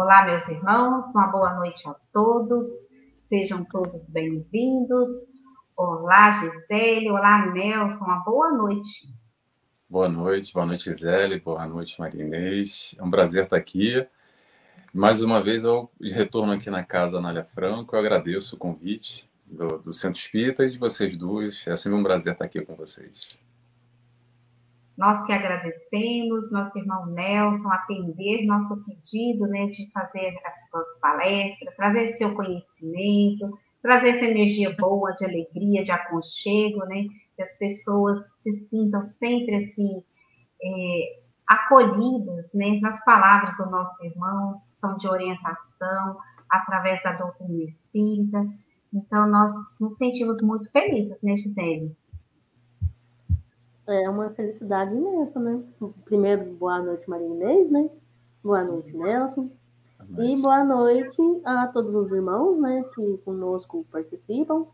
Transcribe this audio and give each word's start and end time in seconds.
Olá, 0.00 0.24
meus 0.24 0.46
irmãos, 0.46 1.10
uma 1.10 1.26
boa 1.26 1.54
noite 1.54 1.88
a 1.88 1.96
todos. 2.12 2.68
Sejam 3.22 3.64
todos 3.64 4.08
bem-vindos. 4.08 5.08
Olá, 5.76 6.30
Gisele. 6.30 7.10
Olá, 7.10 7.50
Nelson. 7.50 8.04
Uma 8.04 8.18
boa 8.20 8.52
noite. 8.52 9.12
Boa 9.90 10.08
noite, 10.08 10.54
boa 10.54 10.64
noite, 10.64 10.84
Gisele. 10.84 11.40
Boa 11.40 11.66
noite, 11.66 11.98
Maria 11.98 12.24
Inês. 12.24 12.94
É 12.96 13.02
um 13.02 13.10
prazer 13.10 13.42
estar 13.42 13.56
aqui. 13.56 14.06
Mais 14.94 15.20
uma 15.20 15.42
vez, 15.42 15.64
eu 15.64 15.90
retorno 16.00 16.52
aqui 16.52 16.70
na 16.70 16.84
casa 16.84 17.18
Anália 17.18 17.42
Franco. 17.42 17.96
Eu 17.96 17.98
agradeço 17.98 18.54
o 18.54 18.58
convite 18.58 19.28
do, 19.44 19.78
do 19.78 19.92
Centro 19.92 20.20
Espírita 20.20 20.64
e 20.64 20.70
de 20.70 20.78
vocês 20.78 21.18
duas. 21.18 21.66
É 21.66 21.74
sempre 21.74 21.98
um 21.98 22.04
prazer 22.04 22.34
estar 22.34 22.44
aqui 22.44 22.60
com 22.60 22.76
vocês. 22.76 23.36
Nós 24.98 25.22
que 25.24 25.32
agradecemos, 25.32 26.50
nosso 26.50 26.76
irmão 26.76 27.06
Nelson, 27.06 27.70
atender 27.70 28.44
nosso 28.44 28.84
pedido 28.84 29.46
né, 29.46 29.66
de 29.66 29.88
fazer 29.92 30.36
as 30.44 30.68
suas 30.68 30.98
palestras, 30.98 31.76
trazer 31.76 32.08
seu 32.08 32.34
conhecimento, 32.34 33.56
trazer 33.80 34.08
essa 34.08 34.24
energia 34.24 34.74
boa, 34.76 35.12
de 35.12 35.24
alegria, 35.24 35.84
de 35.84 35.92
aconchego, 35.92 36.84
né? 36.86 37.04
Que 37.36 37.42
as 37.42 37.56
pessoas 37.56 38.18
se 38.42 38.52
sintam 38.54 39.04
sempre 39.04 39.54
assim, 39.54 40.02
é, 40.60 41.20
acolhidas, 41.46 42.52
né? 42.52 42.80
Nas 42.80 43.04
palavras 43.04 43.56
do 43.56 43.70
nosso 43.70 44.04
irmão, 44.04 44.60
são 44.74 44.96
de 44.96 45.06
orientação, 45.08 46.16
através 46.50 47.00
da 47.04 47.12
doutrina 47.12 47.62
espírita. 47.62 48.44
Então, 48.92 49.28
nós 49.28 49.52
nos 49.80 49.96
sentimos 49.96 50.42
muito 50.42 50.68
felizes, 50.72 51.22
né, 51.22 51.36
Gisele? 51.36 51.94
É 53.88 54.06
uma 54.06 54.28
felicidade 54.28 54.94
imensa, 54.94 55.40
né? 55.40 55.62
Primeiro, 56.04 56.44
boa 56.56 56.78
noite, 56.82 57.08
Maria 57.08 57.26
Inês, 57.26 57.70
né? 57.70 57.88
Boa 58.44 58.62
noite, 58.62 58.94
Nelson. 58.94 59.48
Boa 59.98 60.10
noite. 60.10 60.32
E 60.34 60.42
boa 60.42 60.62
noite 60.62 61.40
a 61.42 61.66
todos 61.68 61.94
os 61.94 62.12
irmãos, 62.12 62.60
né, 62.60 62.84
que 62.94 63.16
conosco 63.24 63.86
participam. 63.90 64.66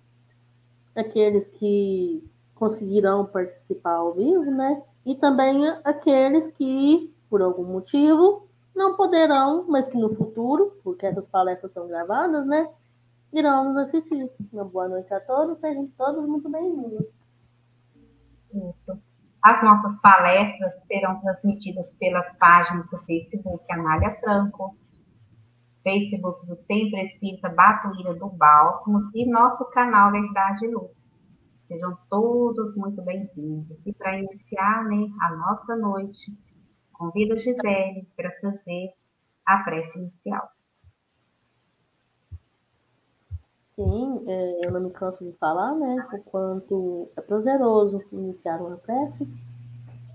Aqueles 0.97 1.48
que 1.51 2.29
conseguirão 2.57 3.25
participar 3.25 3.92
ao 3.92 4.15
vivo, 4.15 4.51
né? 4.51 4.83
E 5.07 5.15
também 5.15 5.65
aqueles 5.85 6.48
que, 6.48 7.15
por 7.31 7.41
algum 7.41 7.62
motivo, 7.62 8.48
não 8.75 8.97
poderão, 8.97 9.65
mas 9.69 9.87
que 9.87 9.97
no 9.97 10.12
futuro, 10.17 10.77
porque 10.83 11.07
essas 11.07 11.29
palestras 11.29 11.70
são 11.73 11.87
gravadas, 11.87 12.45
né? 12.47 12.69
Irão 13.33 13.73
nos 13.73 13.77
assistir. 13.77 14.29
Uma 14.53 14.65
boa 14.65 14.89
noite 14.89 15.15
a 15.15 15.20
todos, 15.20 15.61
sejam 15.61 15.89
todos 15.97 16.27
muito 16.27 16.48
bem-vindos. 16.48 17.07
As 19.43 19.63
nossas 19.63 20.01
palestras 20.01 20.83
serão 20.87 21.21
transmitidas 21.21 21.93
pelas 21.95 22.37
páginas 22.37 22.87
do 22.89 22.99
Facebook 23.05 23.65
Anália 23.73 24.17
Franco, 24.21 24.77
Facebook 25.83 26.47
do 26.47 26.55
Centro 26.55 26.99
Espírita 26.99 27.49
Batuíra 27.49 28.15
do 28.15 28.29
Bálsamos 28.29 29.05
e 29.13 29.29
nosso 29.29 29.69
canal 29.71 30.13
Verdade 30.13 30.67
e 30.67 30.75
Luz. 30.75 31.27
Sejam 31.63 31.99
todos 32.09 32.77
muito 32.77 33.03
bem-vindos. 33.03 33.85
E 33.87 33.93
para 33.93 34.19
iniciar 34.19 34.85
né, 34.85 35.09
a 35.21 35.35
nossa 35.35 35.75
noite, 35.77 36.33
convido 36.93 37.35
a 37.35 37.37
Gisele 37.37 38.09
para 38.17 38.31
fazer 38.41 38.95
a 39.45 39.59
prece 39.65 39.99
inicial. 39.99 40.49
Sim, 43.77 44.25
é, 44.28 44.67
eu 44.67 44.70
não 44.70 44.80
me 44.80 44.91
canso 44.91 45.25
de 45.25 45.33
falar, 45.33 45.75
né? 45.75 46.06
O 46.12 46.22
quanto 46.22 47.11
é 47.17 47.20
prazeroso 47.20 48.00
iniciar 48.12 48.61
uma 48.61 48.77
prece. 48.77 49.27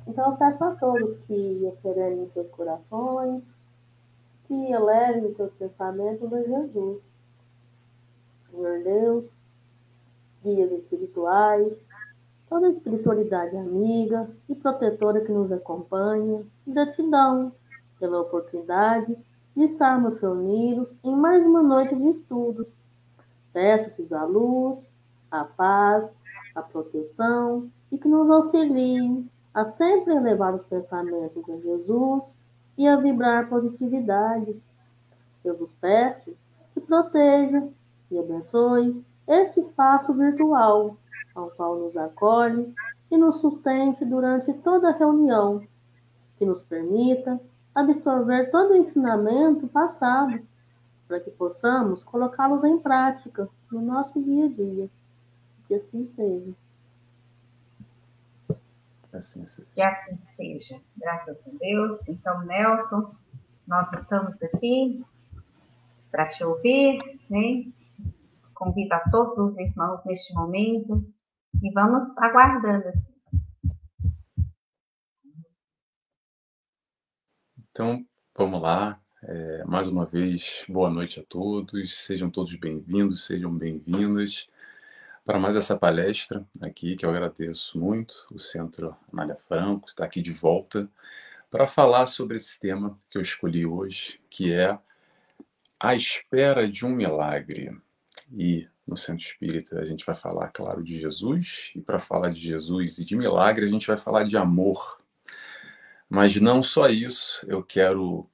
Então, 0.08 0.32
eu 0.32 0.38
peço 0.38 0.64
a 0.64 0.76
todos 0.76 1.18
que 1.28 1.68
acelerem 1.68 2.30
seus 2.30 2.50
corações, 2.52 3.44
que 4.48 4.54
elevem 4.72 5.36
seus 5.36 5.52
pensamentos 5.56 6.32
a 6.32 6.42
Jesus. 6.42 7.02
Senhor 8.50 8.82
Deus, 8.82 9.34
guias 10.42 10.72
espirituais, 10.72 11.86
toda 12.50 12.68
a 12.68 12.72
espiritualidade 12.72 13.58
amiga 13.58 14.30
e 14.48 14.56
protetora 14.56 15.20
que 15.20 15.34
nos 15.34 15.52
acompanha, 15.52 16.46
gratidão 16.66 17.52
pela 18.00 18.22
oportunidade 18.22 19.18
de 19.54 19.64
estarmos 19.66 20.18
reunidos 20.20 20.96
em 21.04 21.14
mais 21.14 21.46
uma 21.46 21.62
noite 21.62 21.94
de 21.94 22.08
estudos 22.12 22.79
Peço-te 23.60 24.16
a 24.16 24.24
luz, 24.24 24.90
a 25.30 25.44
paz, 25.44 26.16
a 26.56 26.62
proteção 26.62 27.70
e 27.92 27.98
que 27.98 28.08
nos 28.08 28.30
auxiliem 28.30 29.30
a 29.54 29.66
sempre 29.66 30.16
elevar 30.16 30.56
os 30.56 30.66
pensamentos 30.68 31.44
a 31.50 31.58
Jesus 31.58 32.38
e 32.78 32.88
a 32.88 32.96
vibrar 32.96 33.50
positividades. 33.50 34.64
Eu 35.44 35.58
vos 35.58 35.76
peço 35.76 36.34
que 36.74 36.80
proteja 36.80 37.68
e 38.10 38.18
abençoe 38.18 39.04
este 39.28 39.60
espaço 39.60 40.14
virtual 40.14 40.96
ao 41.36 41.52
qual 41.52 41.80
nos 41.80 41.98
acolhe 41.98 42.74
e 43.12 43.18
nos 43.18 43.42
sustente 43.42 44.06
durante 44.06 44.54
toda 44.54 44.88
a 44.88 44.98
reunião, 44.98 45.62
que 46.38 46.46
nos 46.46 46.62
permita 46.62 47.38
absorver 47.76 48.52
todo 48.52 48.72
o 48.72 48.78
ensinamento 48.78 49.68
passado 49.68 50.48
para 51.10 51.20
que 51.20 51.32
possamos 51.32 52.04
colocá-los 52.04 52.64
em 52.64 52.78
prática 52.78 53.50
no 53.72 53.82
nosso 53.82 54.24
dia 54.24 54.46
a 54.46 54.48
dia. 54.48 54.90
Que 55.68 55.74
assim 55.74 56.08
seja. 56.16 56.56
Assim 59.12 59.44
seja. 59.44 59.68
Que 59.74 59.82
assim 59.82 60.22
seja. 60.22 60.82
Graças 60.96 61.36
a 61.36 61.50
Deus. 61.60 62.08
Então, 62.08 62.46
Nelson, 62.46 63.16
nós 63.66 63.92
estamos 63.94 64.40
aqui 64.44 65.04
para 66.12 66.28
te 66.28 66.44
ouvir, 66.44 67.00
né? 67.28 67.66
Convido 68.54 68.94
a 68.94 69.00
todos 69.10 69.36
os 69.40 69.58
irmãos 69.58 70.06
neste 70.06 70.32
momento 70.36 71.04
e 71.64 71.72
vamos 71.72 72.16
aguardando. 72.20 72.92
Então, 77.72 78.06
vamos 78.38 78.62
lá. 78.62 79.02
É, 79.22 79.66
mais 79.66 79.90
uma 79.90 80.06
vez, 80.06 80.64
boa 80.70 80.90
noite 80.90 81.20
a 81.20 81.24
todos, 81.24 81.94
sejam 81.94 82.30
todos 82.30 82.56
bem-vindos, 82.56 83.26
sejam 83.26 83.54
bem-vindas 83.54 84.48
para 85.26 85.38
mais 85.38 85.58
essa 85.58 85.78
palestra 85.78 86.46
aqui, 86.62 86.96
que 86.96 87.06
eu 87.06 87.10
agradeço 87.10 87.78
muito. 87.78 88.26
O 88.32 88.40
Centro 88.40 88.96
Anália 89.12 89.36
Franco 89.36 89.90
está 89.90 90.06
aqui 90.06 90.22
de 90.22 90.32
volta 90.32 90.90
para 91.52 91.68
falar 91.68 92.06
sobre 92.08 92.38
esse 92.38 92.58
tema 92.58 92.98
que 93.10 93.18
eu 93.18 93.22
escolhi 93.22 93.66
hoje, 93.66 94.22
que 94.30 94.54
é 94.54 94.80
a 95.78 95.94
espera 95.96 96.66
de 96.66 96.86
um 96.86 96.90
milagre. 96.90 97.78
E 98.32 98.70
no 98.88 98.96
Centro 98.96 99.26
Espírita 99.26 99.82
a 99.82 99.86
gente 99.86 100.06
vai 100.06 100.16
falar, 100.16 100.48
claro, 100.48 100.82
de 100.82 100.98
Jesus, 100.98 101.74
e 101.76 101.82
para 101.82 102.00
falar 102.00 102.30
de 102.30 102.40
Jesus 102.40 103.00
e 103.00 103.06
de 103.06 103.18
milagre, 103.18 103.66
a 103.66 103.70
gente 103.70 103.86
vai 103.86 103.98
falar 103.98 104.24
de 104.24 104.38
amor. 104.38 104.98
Mas 106.08 106.38
não 106.38 106.64
só 106.64 106.88
isso, 106.88 107.46
eu 107.48 107.62
quero 107.62 108.30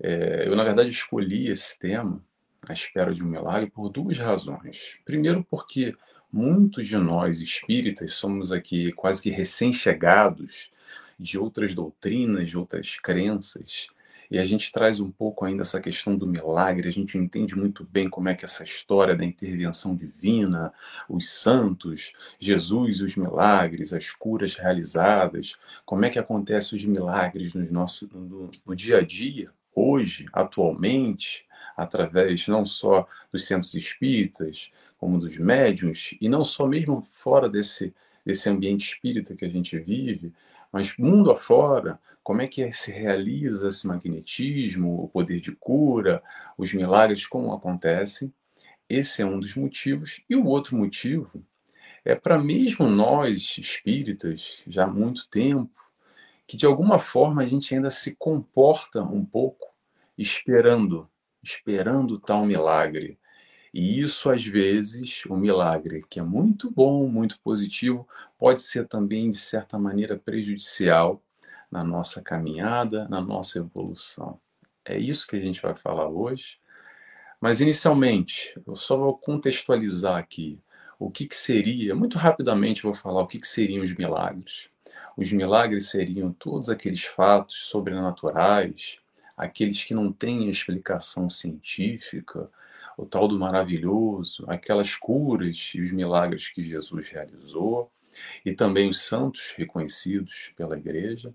é, 0.00 0.46
eu, 0.46 0.56
na 0.56 0.64
verdade, 0.64 0.90
escolhi 0.90 1.48
esse 1.48 1.78
tema, 1.78 2.24
A 2.68 2.72
Espera 2.72 3.14
de 3.14 3.22
um 3.22 3.26
Milagre, 3.26 3.70
por 3.70 3.88
duas 3.88 4.18
razões. 4.18 4.98
Primeiro, 5.04 5.44
porque 5.44 5.94
muitos 6.32 6.88
de 6.88 6.96
nós 6.96 7.40
espíritas 7.40 8.14
somos 8.14 8.50
aqui 8.50 8.92
quase 8.92 9.22
que 9.22 9.30
recém-chegados 9.30 10.70
de 11.18 11.38
outras 11.38 11.74
doutrinas, 11.74 12.48
de 12.48 12.58
outras 12.58 12.96
crenças, 12.96 13.88
e 14.30 14.38
a 14.38 14.44
gente 14.44 14.72
traz 14.72 15.00
um 15.00 15.10
pouco 15.10 15.44
ainda 15.44 15.62
essa 15.62 15.80
questão 15.80 16.16
do 16.16 16.26
milagre, 16.26 16.88
a 16.88 16.92
gente 16.92 17.16
entende 17.16 17.56
muito 17.56 17.84
bem 17.84 18.08
como 18.08 18.28
é 18.28 18.34
que 18.34 18.44
essa 18.44 18.64
história 18.64 19.14
da 19.14 19.24
intervenção 19.24 19.94
divina, 19.94 20.72
os 21.08 21.28
santos, 21.28 22.12
Jesus 22.38 22.98
e 22.98 23.04
os 23.04 23.16
milagres, 23.16 23.92
as 23.92 24.10
curas 24.10 24.54
realizadas, 24.56 25.56
como 25.84 26.04
é 26.04 26.10
que 26.10 26.18
acontecem 26.18 26.76
os 26.76 26.84
milagres 26.84 27.54
no, 27.54 27.64
nosso, 27.70 28.08
no, 28.12 28.50
no 28.66 28.74
dia 28.74 28.98
a 28.98 29.02
dia, 29.02 29.52
hoje, 29.74 30.26
atualmente, 30.32 31.44
através 31.76 32.46
não 32.48 32.64
só 32.64 33.06
dos 33.32 33.46
centros 33.46 33.74
espíritas, 33.74 34.70
como 34.98 35.18
dos 35.18 35.36
médiuns, 35.36 36.14
e 36.20 36.28
não 36.28 36.44
só 36.44 36.66
mesmo 36.66 37.06
fora 37.12 37.48
desse, 37.48 37.94
desse 38.24 38.48
ambiente 38.48 38.86
espírita 38.86 39.34
que 39.34 39.44
a 39.44 39.48
gente 39.48 39.78
vive, 39.78 40.32
mas 40.72 40.96
mundo 40.96 41.30
afora, 41.30 42.00
como 42.22 42.40
é 42.40 42.48
que 42.48 42.72
se 42.72 42.90
realiza 42.90 43.68
esse 43.68 43.86
magnetismo, 43.86 45.04
o 45.04 45.08
poder 45.08 45.40
de 45.40 45.52
cura, 45.52 46.22
os 46.56 46.72
milagres, 46.72 47.26
como 47.26 47.52
acontecem. 47.52 48.32
Esse 48.88 49.20
é 49.20 49.26
um 49.26 49.38
dos 49.38 49.54
motivos. 49.54 50.22
E 50.28 50.34
o 50.34 50.46
outro 50.46 50.74
motivo 50.74 51.44
é 52.04 52.14
para 52.14 52.38
mesmo 52.38 52.88
nós 52.88 53.58
espíritas, 53.58 54.64
já 54.66 54.84
há 54.84 54.86
muito 54.86 55.28
tempo, 55.28 55.70
que 56.46 56.56
de 56.56 56.66
alguma 56.66 56.98
forma 56.98 57.42
a 57.42 57.46
gente 57.46 57.74
ainda 57.74 57.90
se 57.90 58.16
comporta 58.16 59.02
um 59.02 59.24
pouco 59.24 59.72
esperando, 60.16 61.08
esperando 61.42 62.18
tal 62.18 62.44
milagre. 62.44 63.18
E 63.72 64.00
isso, 64.00 64.30
às 64.30 64.44
vezes, 64.44 65.24
o 65.26 65.36
milagre, 65.36 66.04
que 66.08 66.20
é 66.20 66.22
muito 66.22 66.70
bom, 66.70 67.08
muito 67.08 67.40
positivo, 67.42 68.06
pode 68.38 68.62
ser 68.62 68.86
também, 68.86 69.30
de 69.30 69.38
certa 69.38 69.76
maneira, 69.78 70.16
prejudicial 70.16 71.20
na 71.70 71.82
nossa 71.82 72.22
caminhada, 72.22 73.08
na 73.08 73.20
nossa 73.20 73.58
evolução. 73.58 74.40
É 74.84 74.96
isso 74.96 75.26
que 75.26 75.34
a 75.34 75.40
gente 75.40 75.60
vai 75.60 75.74
falar 75.74 76.08
hoje. 76.08 76.58
Mas, 77.40 77.60
inicialmente, 77.60 78.54
eu 78.64 78.76
só 78.76 78.96
vou 78.96 79.18
contextualizar 79.18 80.18
aqui 80.18 80.60
o 81.06 81.10
que, 81.10 81.26
que 81.26 81.36
seria, 81.36 81.94
muito 81.94 82.16
rapidamente 82.16 82.82
vou 82.82 82.94
falar 82.94 83.22
o 83.22 83.26
que, 83.26 83.38
que 83.38 83.46
seriam 83.46 83.84
os 83.84 83.92
milagres. 83.92 84.70
Os 85.16 85.30
milagres 85.30 85.90
seriam 85.90 86.32
todos 86.32 86.70
aqueles 86.70 87.04
fatos 87.04 87.66
sobrenaturais, 87.66 88.98
aqueles 89.36 89.84
que 89.84 89.92
não 89.92 90.10
têm 90.10 90.48
explicação 90.48 91.28
científica, 91.28 92.50
o 92.96 93.04
tal 93.04 93.28
do 93.28 93.38
maravilhoso, 93.38 94.44
aquelas 94.48 94.96
curas 94.96 95.72
e 95.74 95.80
os 95.80 95.92
milagres 95.92 96.48
que 96.48 96.62
Jesus 96.62 97.08
realizou, 97.08 97.90
e 98.44 98.54
também 98.54 98.88
os 98.88 99.02
santos 99.02 99.52
reconhecidos 99.56 100.52
pela 100.56 100.78
igreja, 100.78 101.34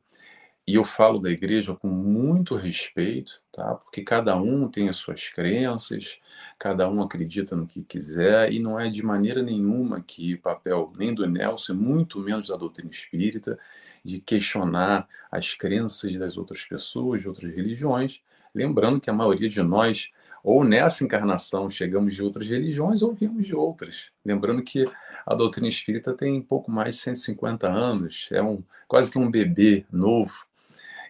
e 0.69 0.75
eu 0.75 0.83
falo 0.83 1.17
da 1.17 1.31
igreja 1.31 1.73
com 1.73 1.87
muito 1.87 2.53
respeito, 2.53 3.41
tá? 3.51 3.73
Porque 3.73 4.03
cada 4.03 4.35
um 4.35 4.67
tem 4.69 4.87
as 4.87 4.97
suas 4.97 5.27
crenças, 5.27 6.19
cada 6.59 6.87
um 6.87 7.01
acredita 7.01 7.55
no 7.55 7.65
que 7.65 7.81
quiser 7.81 8.53
e 8.53 8.59
não 8.59 8.79
é 8.79 8.87
de 8.87 9.01
maneira 9.01 9.41
nenhuma 9.41 9.99
que 9.99 10.37
papel 10.37 10.93
nem 10.95 11.11
do 11.11 11.25
Nelson, 11.25 11.73
muito 11.73 12.19
menos 12.19 12.49
da 12.49 12.55
doutrina 12.55 12.91
espírita, 12.91 13.57
de 14.05 14.21
questionar 14.21 15.07
as 15.31 15.55
crenças 15.55 16.15
das 16.19 16.37
outras 16.37 16.63
pessoas, 16.63 17.21
de 17.21 17.27
outras 17.27 17.51
religiões, 17.51 18.21
lembrando 18.53 19.01
que 19.01 19.09
a 19.09 19.13
maioria 19.13 19.49
de 19.49 19.63
nós 19.63 20.11
ou 20.43 20.63
nessa 20.63 21.03
encarnação 21.03 21.67
chegamos 21.67 22.13
de 22.13 22.21
outras 22.21 22.47
religiões 22.47 23.01
ou 23.01 23.11
viemos 23.11 23.47
de 23.47 23.55
outras. 23.55 24.11
Lembrando 24.23 24.61
que 24.61 24.85
a 25.25 25.33
doutrina 25.33 25.67
espírita 25.67 26.13
tem 26.13 26.39
pouco 26.39 26.69
mais 26.69 26.93
de 26.93 27.01
150 27.01 27.67
anos, 27.67 28.29
é 28.31 28.43
um 28.43 28.63
quase 28.87 29.09
que 29.09 29.17
um 29.17 29.31
bebê 29.31 29.83
novo 29.91 30.47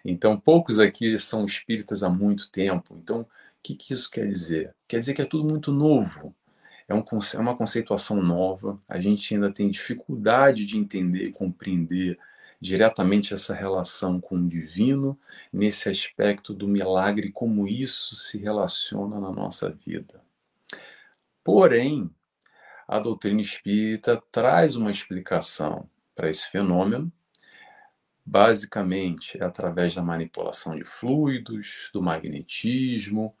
então, 0.04 0.38
poucos 0.38 0.78
aqui 0.78 1.18
são 1.18 1.44
espíritas 1.44 2.02
há 2.02 2.08
muito 2.08 2.50
tempo. 2.50 2.96
Então, 3.02 3.22
o 3.22 3.26
que, 3.62 3.74
que 3.74 3.92
isso 3.92 4.10
quer 4.10 4.26
dizer? 4.26 4.74
Quer 4.88 5.00
dizer 5.00 5.14
que 5.14 5.22
é 5.22 5.26
tudo 5.26 5.48
muito 5.48 5.72
novo. 5.72 6.34
É, 6.88 6.94
um, 6.94 7.04
é 7.34 7.38
uma 7.38 7.56
conceituação 7.56 8.22
nova. 8.22 8.80
A 8.88 9.00
gente 9.00 9.34
ainda 9.34 9.52
tem 9.52 9.70
dificuldade 9.70 10.66
de 10.66 10.78
entender 10.78 11.26
e 11.26 11.32
compreender 11.32 12.18
diretamente 12.60 13.32
essa 13.32 13.54
relação 13.54 14.20
com 14.20 14.36
o 14.36 14.48
divino, 14.48 15.18
nesse 15.50 15.88
aspecto 15.88 16.52
do 16.52 16.68
milagre, 16.68 17.32
como 17.32 17.66
isso 17.66 18.14
se 18.14 18.36
relaciona 18.36 19.18
na 19.18 19.32
nossa 19.32 19.70
vida. 19.70 20.22
Porém, 21.42 22.10
a 22.86 22.98
doutrina 22.98 23.40
espírita 23.40 24.22
traz 24.30 24.76
uma 24.76 24.90
explicação 24.90 25.88
para 26.14 26.28
esse 26.28 26.50
fenômeno 26.50 27.10
basicamente 28.30 29.36
é 29.42 29.44
através 29.44 29.92
da 29.92 30.02
manipulação 30.02 30.76
de 30.76 30.84
fluidos, 30.84 31.90
do 31.92 32.00
magnetismo, 32.00 33.34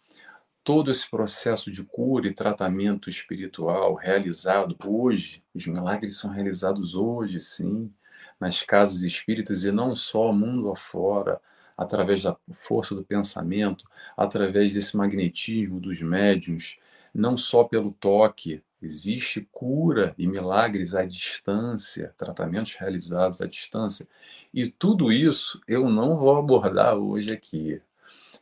todo 0.64 0.90
esse 0.90 1.08
processo 1.08 1.70
de 1.70 1.84
cura 1.84 2.26
e 2.26 2.34
tratamento 2.34 3.08
espiritual 3.08 3.94
realizado 3.94 4.76
hoje, 4.84 5.44
os 5.54 5.64
milagres 5.64 6.18
são 6.18 6.30
realizados 6.32 6.96
hoje, 6.96 7.38
sim, 7.38 7.92
nas 8.40 8.62
casas 8.62 9.02
espíritas 9.02 9.62
e 9.62 9.70
não 9.70 9.94
só 9.94 10.32
mundo 10.32 10.72
afora, 10.72 11.40
através 11.78 12.24
da 12.24 12.36
força 12.52 12.92
do 12.92 13.04
pensamento, 13.04 13.84
através 14.16 14.74
desse 14.74 14.96
magnetismo 14.96 15.78
dos 15.78 16.02
médiums, 16.02 16.78
não 17.14 17.36
só 17.36 17.62
pelo 17.62 17.92
toque, 17.92 18.60
Existe 18.82 19.46
cura 19.52 20.14
e 20.16 20.26
milagres 20.26 20.94
à 20.94 21.04
distância, 21.04 22.14
tratamentos 22.16 22.74
realizados 22.74 23.42
à 23.42 23.46
distância. 23.46 24.08
E 24.54 24.68
tudo 24.68 25.12
isso 25.12 25.60
eu 25.68 25.88
não 25.90 26.16
vou 26.16 26.36
abordar 26.36 26.96
hoje 26.96 27.30
aqui, 27.30 27.80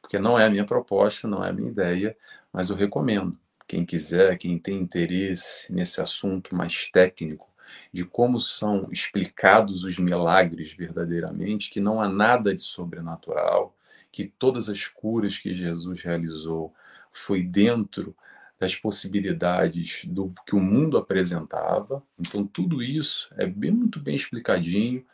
porque 0.01 0.19
não 0.19 0.39
é 0.39 0.47
a 0.47 0.51
minha 0.51 0.65
proposta, 0.65 1.27
não 1.27 1.45
é 1.45 1.51
a 1.51 1.53
minha 1.53 1.71
ideia, 1.71 2.17
mas 2.53 2.71
eu 2.71 2.77
recomendo. 2.77 3.37
Quem 3.67 3.85
quiser, 3.85 4.39
quem 4.39 4.59
tem 4.59 4.79
interesse 4.79 5.71
nesse 5.71 6.01
assunto 6.01 6.55
mais 6.55 6.89
técnico, 6.89 7.49
de 7.93 8.05
como 8.05 8.41
são 8.41 8.89
explicados 8.91 9.85
os 9.85 9.99
milagres 9.99 10.73
verdadeiramente, 10.73 11.69
que 11.69 11.81
não 11.81 12.01
há 12.01 12.09
nada 12.09 12.55
de 12.55 12.63
sobrenatural, 12.63 13.77
que 14.11 14.27
todas 14.39 14.69
as 14.69 14.87
curas 14.87 15.37
que 15.37 15.53
Jesus 15.53 16.03
realizou 16.03 16.73
foi 17.13 17.43
dentro 17.43 18.17
das 18.59 18.75
possibilidades 18.75 20.05
do 20.05 20.33
que 20.47 20.55
o 20.55 20.61
mundo 20.61 20.99
apresentava. 20.99 22.03
Então, 22.19 22.47
tudo 22.47 22.83
isso 22.83 23.33
é 23.37 23.47
bem, 23.47 23.71
muito 23.71 24.01
bem 24.01 24.17
explicadinho. 24.17 25.07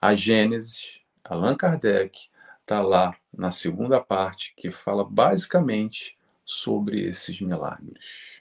A 0.00 0.14
Gênesis, 0.14 1.00
Allan 1.22 1.56
Kardec, 1.56 2.28
está 2.62 2.80
lá 2.80 3.14
na 3.36 3.50
segunda 3.50 4.00
parte, 4.00 4.54
que 4.56 4.70
fala 4.70 5.04
basicamente 5.04 6.16
sobre 6.44 7.00
esses 7.02 7.40
milagres. 7.40 8.40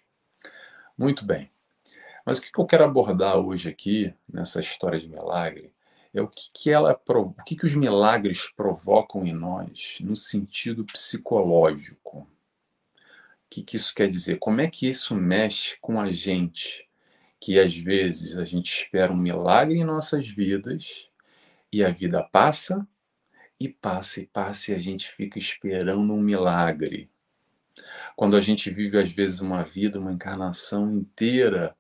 Muito 0.98 1.26
bem. 1.26 1.52
Mas 2.26 2.38
o 2.38 2.42
que 2.42 2.58
eu 2.58 2.66
quero 2.66 2.86
abordar 2.86 3.38
hoje 3.38 3.70
aqui, 3.70 4.14
nessa 4.28 4.62
história 4.62 5.00
de 5.00 5.08
milagre, 5.08 5.74
é 6.14 6.22
o 6.22 6.28
que, 6.28 6.50
que, 6.54 6.72
ela, 6.72 7.00
o 7.08 7.34
que, 7.44 7.58
que 7.58 7.66
os 7.66 7.76
milagres 7.76 8.50
provocam 8.50 9.28
em 9.28 9.34
nós 9.34 9.98
no 10.00 10.16
sentido 10.16 10.86
psicológico 10.86 12.28
que, 13.56 13.64
que 13.64 13.78
isso 13.78 13.96
quer 13.96 14.10
dizer? 14.10 14.38
Como 14.38 14.60
é 14.60 14.68
que 14.68 14.88
isso 14.88 15.16
mexe 15.16 15.78
com 15.80 16.00
a 16.00 16.12
gente? 16.12 16.90
Que 17.40 17.58
às 17.58 17.76
vezes 17.76 18.38
a 18.38 18.44
gente 18.44 18.70
espera 18.70 19.14
um 19.14 19.18
milagre 19.18 19.78
em 19.78 19.86
nossas 19.86 20.28
vidas 20.28 21.10
e 21.72 21.84
a 21.84 21.90
vida 21.90 22.22
passa 22.24 22.86
e 23.58 23.70
passa 23.70 24.20
e 24.20 24.28
passa 24.28 24.72
e 24.72 24.76
a 24.76 24.80
gente 24.80 25.10
fica 25.10 25.40
esperando 25.40 26.14
um 26.14 26.20
milagre. 26.20 27.10
Quando 28.16 28.36
a 28.36 28.42
gente 28.42 28.70
vive 28.70 28.98
às 28.98 29.12
vezes 29.12 29.40
uma 29.40 29.64
vida, 29.64 30.00
uma 30.00 30.12
encarnação 30.12 30.92
inteira 30.94 31.76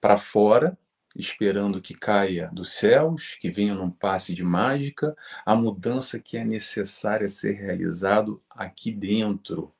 para 0.00 0.16
fora, 0.16 0.78
esperando 1.14 1.80
que 1.80 1.94
caia 1.94 2.48
dos 2.52 2.72
céus, 2.72 3.34
que 3.34 3.50
venha 3.50 3.74
num 3.74 3.90
passe 3.90 4.34
de 4.34 4.42
mágica, 4.42 5.14
a 5.44 5.54
mudança 5.54 6.18
que 6.18 6.38
é 6.38 6.44
necessária 6.44 7.28
ser 7.28 7.52
realizado 7.52 8.42
aqui 8.50 8.92
dentro 8.92 9.75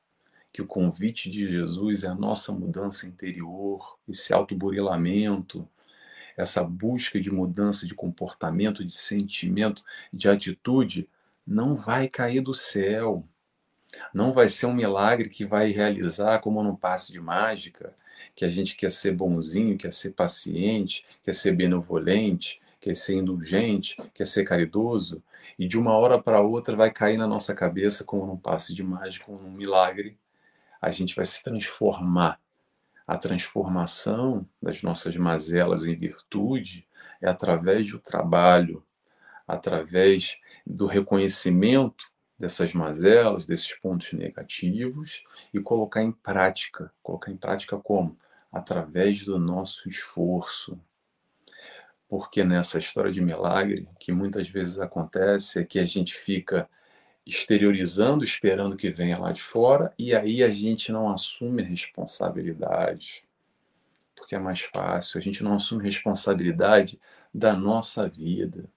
que 0.56 0.62
o 0.62 0.66
convite 0.66 1.28
de 1.28 1.46
Jesus 1.46 2.02
é 2.02 2.08
a 2.08 2.14
nossa 2.14 2.50
mudança 2.50 3.06
interior, 3.06 3.98
esse 4.08 4.32
autoburilamento, 4.32 5.68
essa 6.34 6.64
busca 6.64 7.20
de 7.20 7.30
mudança 7.30 7.86
de 7.86 7.94
comportamento, 7.94 8.82
de 8.82 8.90
sentimento, 8.90 9.84
de 10.10 10.30
atitude, 10.30 11.10
não 11.46 11.74
vai 11.74 12.08
cair 12.08 12.40
do 12.40 12.54
céu. 12.54 13.22
Não 14.14 14.32
vai 14.32 14.48
ser 14.48 14.64
um 14.64 14.72
milagre 14.72 15.28
que 15.28 15.44
vai 15.44 15.72
realizar 15.72 16.38
como 16.38 16.62
num 16.62 16.74
passe 16.74 17.12
de 17.12 17.20
mágica, 17.20 17.94
que 18.34 18.42
a 18.42 18.48
gente 18.48 18.76
quer 18.76 18.90
ser 18.90 19.12
bonzinho, 19.12 19.76
quer 19.76 19.92
ser 19.92 20.12
paciente, 20.12 21.04
quer 21.22 21.34
ser 21.34 21.52
benevolente, 21.52 22.62
quer 22.80 22.96
ser 22.96 23.16
indulgente, 23.16 23.94
quer 24.14 24.26
ser 24.26 24.44
caridoso, 24.44 25.22
e 25.58 25.68
de 25.68 25.78
uma 25.78 25.92
hora 25.92 26.18
para 26.18 26.40
outra 26.40 26.74
vai 26.74 26.90
cair 26.90 27.18
na 27.18 27.26
nossa 27.26 27.54
cabeça 27.54 28.04
como 28.04 28.24
num 28.24 28.38
passe 28.38 28.74
de 28.74 28.82
mágica, 28.82 29.26
como 29.26 29.42
num 29.42 29.50
milagre, 29.50 30.16
a 30.80 30.90
gente 30.90 31.14
vai 31.14 31.24
se 31.24 31.42
transformar. 31.42 32.40
A 33.06 33.16
transformação 33.16 34.46
das 34.60 34.82
nossas 34.82 35.16
mazelas 35.16 35.86
em 35.86 35.94
virtude 35.94 36.86
é 37.20 37.28
através 37.28 37.90
do 37.90 37.98
trabalho, 37.98 38.84
através 39.46 40.38
do 40.66 40.86
reconhecimento 40.86 42.04
dessas 42.38 42.72
mazelas, 42.72 43.46
desses 43.46 43.72
pontos 43.74 44.12
negativos 44.12 45.24
e 45.54 45.60
colocar 45.60 46.02
em 46.02 46.12
prática. 46.12 46.92
Colocar 47.02 47.30
em 47.30 47.36
prática 47.36 47.78
como? 47.78 48.18
Através 48.52 49.24
do 49.24 49.38
nosso 49.38 49.88
esforço. 49.88 50.78
Porque 52.08 52.44
nessa 52.44 52.78
história 52.78 53.10
de 53.10 53.20
milagre, 53.20 53.88
que 53.98 54.12
muitas 54.12 54.48
vezes 54.48 54.78
acontece, 54.78 55.60
é 55.60 55.64
que 55.64 55.78
a 55.78 55.86
gente 55.86 56.14
fica 56.14 56.68
exteriorizando, 57.26 58.22
esperando 58.22 58.76
que 58.76 58.88
venha 58.88 59.18
lá 59.18 59.32
de 59.32 59.42
fora, 59.42 59.92
e 59.98 60.14
aí 60.14 60.44
a 60.44 60.50
gente 60.50 60.92
não 60.92 61.10
assume 61.10 61.62
a 61.62 61.66
responsabilidade, 61.66 63.24
porque 64.14 64.36
é 64.36 64.38
mais 64.38 64.60
fácil, 64.60 65.18
a 65.18 65.22
gente 65.22 65.42
não 65.42 65.54
assume 65.54 65.84
responsabilidade 65.84 67.00
da 67.34 67.54
nossa 67.54 68.08
vida. 68.08 68.70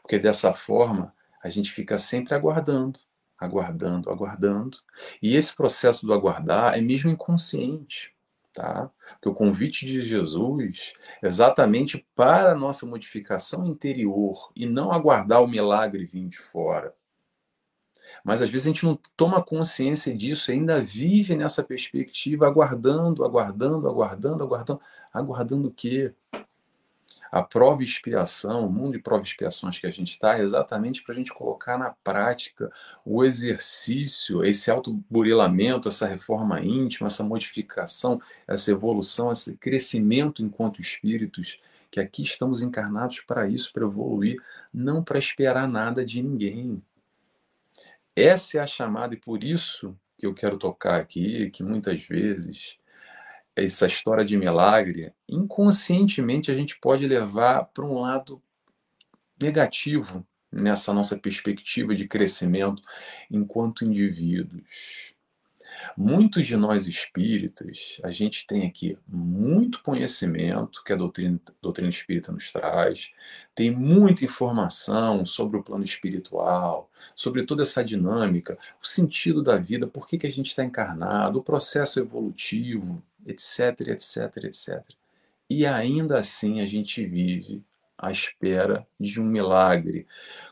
Porque 0.00 0.18
dessa 0.18 0.54
forma, 0.54 1.14
a 1.42 1.48
gente 1.50 1.70
fica 1.70 1.98
sempre 1.98 2.34
aguardando, 2.34 2.98
aguardando, 3.38 4.10
aguardando, 4.10 4.78
e 5.20 5.36
esse 5.36 5.54
processo 5.54 6.06
do 6.06 6.14
aguardar 6.14 6.76
é 6.76 6.80
mesmo 6.80 7.10
inconsciente. 7.10 8.14
Tá? 8.52 8.90
Porque 9.14 9.30
o 9.30 9.34
convite 9.34 9.86
de 9.86 10.02
Jesus 10.02 10.92
é 11.22 11.26
exatamente 11.26 12.06
para 12.14 12.52
a 12.52 12.54
nossa 12.54 12.84
modificação 12.84 13.66
interior 13.66 14.52
e 14.54 14.66
não 14.66 14.92
aguardar 14.92 15.42
o 15.42 15.48
milagre 15.48 16.04
vir 16.04 16.28
de 16.28 16.36
fora. 16.38 16.94
Mas 18.24 18.42
às 18.42 18.50
vezes 18.50 18.66
a 18.66 18.70
gente 18.70 18.84
não 18.84 18.98
toma 19.16 19.42
consciência 19.42 20.16
disso 20.16 20.50
e 20.50 20.54
ainda 20.54 20.82
vive 20.82 21.36
nessa 21.36 21.62
perspectiva, 21.62 22.46
aguardando, 22.46 23.24
aguardando, 23.24 23.88
aguardando, 23.88 24.42
aguardando. 24.42 24.80
Aguardando 25.12 25.68
o 25.68 25.70
quê? 25.70 26.14
A 27.30 27.42
prova 27.42 27.82
e 27.82 27.84
expiação, 27.84 28.66
o 28.66 28.70
mundo 28.70 28.92
de 28.92 28.98
prova 28.98 29.22
e 29.22 29.26
expiações 29.26 29.78
que 29.78 29.86
a 29.86 29.90
gente 29.90 30.10
está, 30.12 30.38
é 30.38 30.42
exatamente 30.42 31.02
para 31.02 31.14
a 31.14 31.16
gente 31.16 31.32
colocar 31.32 31.78
na 31.78 31.90
prática 32.04 32.70
o 33.06 33.24
exercício, 33.24 34.44
esse 34.44 34.70
autoburilamento, 34.70 35.88
essa 35.88 36.06
reforma 36.06 36.60
íntima, 36.60 37.06
essa 37.06 37.24
modificação, 37.24 38.20
essa 38.46 38.70
evolução, 38.70 39.32
esse 39.32 39.56
crescimento 39.56 40.42
enquanto 40.42 40.80
espíritos, 40.80 41.58
que 41.90 42.00
aqui 42.00 42.22
estamos 42.22 42.62
encarnados 42.62 43.20
para 43.20 43.46
isso, 43.48 43.72
para 43.72 43.84
evoluir, 43.84 44.38
não 44.72 45.02
para 45.02 45.18
esperar 45.18 45.70
nada 45.70 46.04
de 46.04 46.22
ninguém. 46.22 46.82
Essa 48.14 48.58
é 48.58 48.60
a 48.60 48.66
chamada, 48.66 49.14
e 49.14 49.18
por 49.18 49.42
isso 49.42 49.98
que 50.18 50.26
eu 50.26 50.34
quero 50.34 50.58
tocar 50.58 51.00
aqui, 51.00 51.50
que 51.50 51.62
muitas 51.62 52.02
vezes 52.02 52.76
essa 53.56 53.86
história 53.86 54.24
de 54.24 54.36
milagre, 54.36 55.12
inconscientemente 55.28 56.50
a 56.50 56.54
gente 56.54 56.78
pode 56.78 57.06
levar 57.06 57.64
para 57.64 57.84
um 57.84 58.00
lado 58.00 58.42
negativo 59.40 60.26
nessa 60.50 60.92
nossa 60.92 61.18
perspectiva 61.18 61.94
de 61.94 62.06
crescimento 62.06 62.82
enquanto 63.30 63.84
indivíduos. 63.84 65.14
Muitos 65.96 66.46
de 66.46 66.56
nós 66.56 66.86
espíritas, 66.86 67.98
a 68.02 68.10
gente 68.10 68.46
tem 68.46 68.66
aqui 68.66 68.98
muito 69.06 69.82
conhecimento 69.82 70.82
que 70.84 70.92
a 70.92 70.96
doutrina, 70.96 71.40
doutrina 71.60 71.88
espírita 71.88 72.32
nos 72.32 72.50
traz, 72.50 73.12
tem 73.54 73.70
muita 73.70 74.24
informação 74.24 75.24
sobre 75.26 75.58
o 75.58 75.62
plano 75.62 75.84
espiritual, 75.84 76.90
sobre 77.14 77.44
toda 77.44 77.62
essa 77.62 77.84
dinâmica, 77.84 78.56
o 78.82 78.86
sentido 78.86 79.42
da 79.42 79.56
vida, 79.56 79.86
por 79.86 80.06
que, 80.06 80.18
que 80.18 80.26
a 80.26 80.32
gente 80.32 80.48
está 80.48 80.64
encarnado, 80.64 81.38
o 81.38 81.42
processo 81.42 82.00
evolutivo, 82.00 83.02
etc, 83.26 83.88
etc, 83.88 84.44
etc. 84.44 84.82
E 85.48 85.66
ainda 85.66 86.18
assim 86.18 86.60
a 86.60 86.66
gente 86.66 87.04
vive 87.04 87.62
à 87.98 88.10
espera 88.10 88.86
de 88.98 89.20
um 89.20 89.24
milagre, 89.24 90.06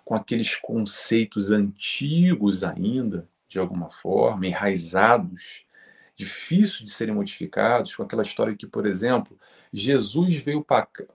com 0.04 0.14
aqueles 0.14 0.54
conceitos 0.54 1.50
antigos 1.50 2.62
ainda, 2.62 3.26
de 3.50 3.58
alguma 3.58 3.90
forma, 3.90 4.46
enraizados, 4.46 5.66
difícil 6.14 6.84
de 6.84 6.90
serem 6.90 7.14
modificados, 7.14 7.96
com 7.96 8.04
aquela 8.04 8.22
história 8.22 8.56
que, 8.56 8.66
por 8.66 8.86
exemplo, 8.86 9.36
Jesus 9.72 10.36
veio 10.36 10.64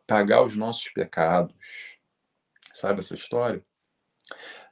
pagar 0.06 0.44
os 0.44 0.56
nossos 0.56 0.90
pecados. 0.90 1.56
Sabe 2.74 3.00
essa 3.00 3.16
história? 3.16 3.64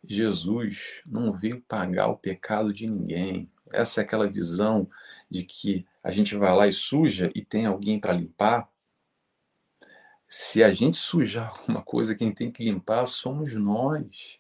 Jesus 0.04 1.02
não 1.06 1.32
veio 1.32 1.62
pagar 1.62 2.08
o 2.08 2.18
pecado 2.18 2.74
de 2.74 2.86
ninguém. 2.86 3.50
Essa 3.72 4.02
é 4.02 4.04
aquela 4.04 4.28
visão 4.28 4.90
de 5.30 5.44
que 5.44 5.86
a 6.04 6.12
gente 6.12 6.36
vai 6.36 6.54
lá 6.54 6.68
e 6.68 6.74
suja 6.74 7.32
e 7.34 7.46
tem 7.46 7.66
alguém 7.66 7.98
para 7.98 8.12
limpar. 8.12 8.70
Se 10.28 10.62
a 10.64 10.74
gente 10.74 10.98
sujar 10.98 11.54
alguma 11.58 11.82
coisa, 11.82 12.16
quem 12.16 12.34
tem 12.34 12.52
que 12.52 12.66
limpar 12.66 13.06
somos 13.06 13.56
nós. 13.56 14.40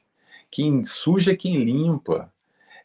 Quem 0.52 0.84
suja 0.84 1.32
é 1.32 1.36
quem 1.38 1.64
limpa. 1.64 2.33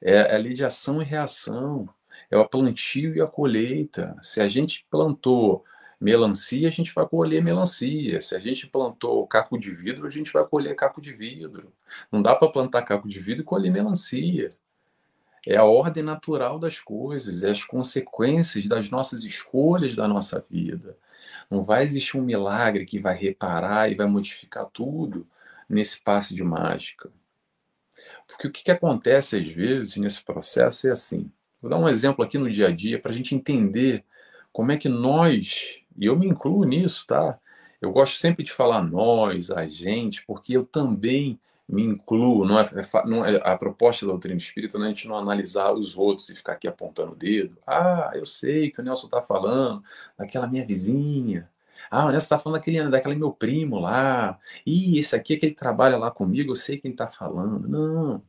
É 0.01 0.35
a 0.35 0.39
lei 0.39 0.53
de 0.53 0.65
ação 0.65 1.03
e 1.03 1.05
reação. 1.05 1.89
É 2.31 2.37
o 2.37 2.49
plantio 2.49 3.15
e 3.17 3.21
a 3.21 3.27
colheita. 3.27 4.17
Se 4.23 4.41
a 4.41 4.49
gente 4.49 4.87
plantou 4.91 5.65
melancia, 6.01 6.69
a 6.69 6.71
gente 6.71 6.93
vai 6.95 7.07
colher 7.07 7.43
melancia. 7.43 8.21
Se 8.21 8.37
a 8.37 8.39
gente 8.39 8.67
plantou 8.67 9.27
caco 9.27 9.59
de 9.59 9.73
vidro, 9.75 10.07
a 10.07 10.11
gente 10.11 10.33
vai 10.33 10.45
colher 10.47 10.75
caco 10.77 11.01
de 11.01 11.13
vidro. 11.13 11.73
Não 12.11 12.23
dá 12.23 12.35
para 12.35 12.51
plantar 12.51 12.83
caco 12.83 13.09
de 13.09 13.21
vidro 13.21 13.43
e 13.43 13.45
colher 13.45 13.71
melancia. 13.71 14.49
É 15.47 15.57
a 15.57 15.65
ordem 15.65 16.03
natural 16.03 16.59
das 16.59 16.81
coisas, 16.81 17.43
é 17.43 17.51
as 17.51 17.65
consequências 17.65 18.67
das 18.69 18.91
nossas 18.91 19.25
escolhas 19.25 19.97
da 19.97 20.07
nossa 20.07 20.45
vida. 20.51 20.97
Não 21.51 21.63
vai 21.63 21.85
existir 21.85 22.17
um 22.17 22.23
milagre 22.23 22.85
que 22.85 22.99
vai 22.99 23.17
reparar 23.17 23.91
e 23.91 23.95
vai 23.95 24.07
modificar 24.07 24.67
tudo 24.67 25.27
nesse 25.69 26.01
passe 26.01 26.35
de 26.35 26.45
mágica. 26.45 27.11
Porque 28.29 28.47
o 28.47 28.53
que, 28.53 28.63
que 28.63 28.71
acontece 28.71 29.37
às 29.37 29.49
vezes 29.49 29.97
nesse 29.97 30.23
processo 30.23 30.87
é 30.87 30.93
assim. 30.93 31.31
Vou 31.61 31.71
dar 31.71 31.79
um 31.79 31.89
exemplo 31.89 32.25
aqui 32.25 32.39
no 32.39 32.51
dia 32.51 32.69
a 32.69 32.71
dia 32.71 33.01
para 33.01 33.11
a 33.11 33.15
gente 33.15 33.35
entender 33.35 34.05
como 34.53 34.71
é 34.71 34.77
que 34.77 34.89
nós, 34.89 35.81
e 35.97 36.07
eu 36.07 36.17
me 36.17 36.29
incluo 36.29 36.65
nisso, 36.65 37.07
tá? 37.07 37.39
Eu 37.81 37.91
gosto 37.93 38.19
sempre 38.19 38.45
de 38.45 38.53
falar 38.53 38.83
nós, 38.83 39.51
a 39.51 39.67
gente, 39.67 40.25
porque 40.27 40.57
eu 40.57 40.65
também 40.65 41.39
me 41.69 41.83
incluo, 41.83 42.47
não 42.47 42.59
é, 42.59 42.63
é 42.63 43.07
não 43.07 43.25
é, 43.25 43.37
a 43.45 43.57
proposta 43.57 44.07
da 44.07 44.13
doutrina 44.13 44.39
espírita 44.39 44.79
não 44.79 44.87
é 44.87 44.89
a 44.89 44.93
gente 44.93 45.07
não 45.07 45.17
analisar 45.17 45.73
os 45.73 45.97
outros 45.97 46.31
e 46.31 46.35
ficar 46.35 46.55
aqui 46.55 46.67
apontando 46.67 47.13
o 47.13 47.17
dedo. 47.17 47.59
Ah, 47.67 48.11
eu 48.15 48.25
sei 48.25 48.71
que 48.71 48.81
o 48.81 48.85
Nelson 48.85 49.07
está 49.07 49.21
falando 49.21 49.83
daquela 50.17 50.47
minha 50.47 50.67
vizinha. 50.67 51.49
Ah, 51.91 52.07
o 52.07 52.11
Nelson 52.11 52.25
está 52.25 52.39
falando 52.39 52.59
daquele, 52.59 52.89
daquele 52.89 53.15
meu 53.17 53.33
primo 53.33 53.79
lá. 53.79 54.39
Ih, 54.67 54.99
esse 54.99 55.15
aqui 55.17 55.35
é 55.35 55.37
que 55.37 55.47
ele 55.47 55.55
trabalha 55.55 55.97
lá 55.97 56.11
comigo, 56.11 56.53
eu 56.53 56.57
sei 56.57 56.79
quem 56.79 56.91
está 56.91 57.07
falando. 57.09 57.69
Não. 57.69 58.23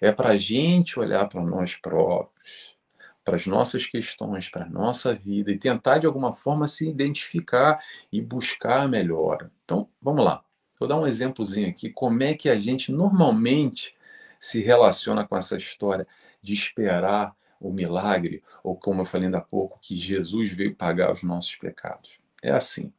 É 0.00 0.12
para 0.12 0.30
a 0.30 0.36
gente 0.36 0.98
olhar 0.98 1.28
para 1.28 1.42
nós 1.42 1.74
próprios, 1.74 2.76
para 3.24 3.36
as 3.36 3.46
nossas 3.46 3.86
questões, 3.86 4.48
para 4.48 4.64
a 4.64 4.68
nossa 4.68 5.14
vida 5.14 5.50
e 5.50 5.58
tentar 5.58 5.98
de 5.98 6.06
alguma 6.06 6.32
forma 6.32 6.66
se 6.66 6.88
identificar 6.88 7.82
e 8.12 8.20
buscar 8.20 8.82
a 8.82 8.88
melhora. 8.88 9.50
Então, 9.64 9.88
vamos 10.00 10.24
lá. 10.24 10.44
Vou 10.78 10.88
dar 10.88 10.98
um 10.98 11.06
exemplozinho 11.06 11.68
aqui, 11.68 11.90
como 11.90 12.22
é 12.22 12.34
que 12.34 12.48
a 12.48 12.56
gente 12.56 12.92
normalmente 12.92 13.94
se 14.38 14.60
relaciona 14.60 15.26
com 15.26 15.36
essa 15.36 15.56
história 15.56 16.06
de 16.42 16.52
esperar 16.52 17.34
o 17.60 17.72
milagre, 17.72 18.42
ou 18.62 18.76
como 18.76 19.00
eu 19.00 19.06
falei 19.06 19.26
ainda 19.26 19.38
há 19.38 19.40
pouco, 19.40 19.78
que 19.80 19.96
Jesus 19.96 20.52
veio 20.52 20.74
pagar 20.74 21.10
os 21.10 21.22
nossos 21.22 21.56
pecados. 21.56 22.18
É 22.44 22.50
assim. 22.50 22.92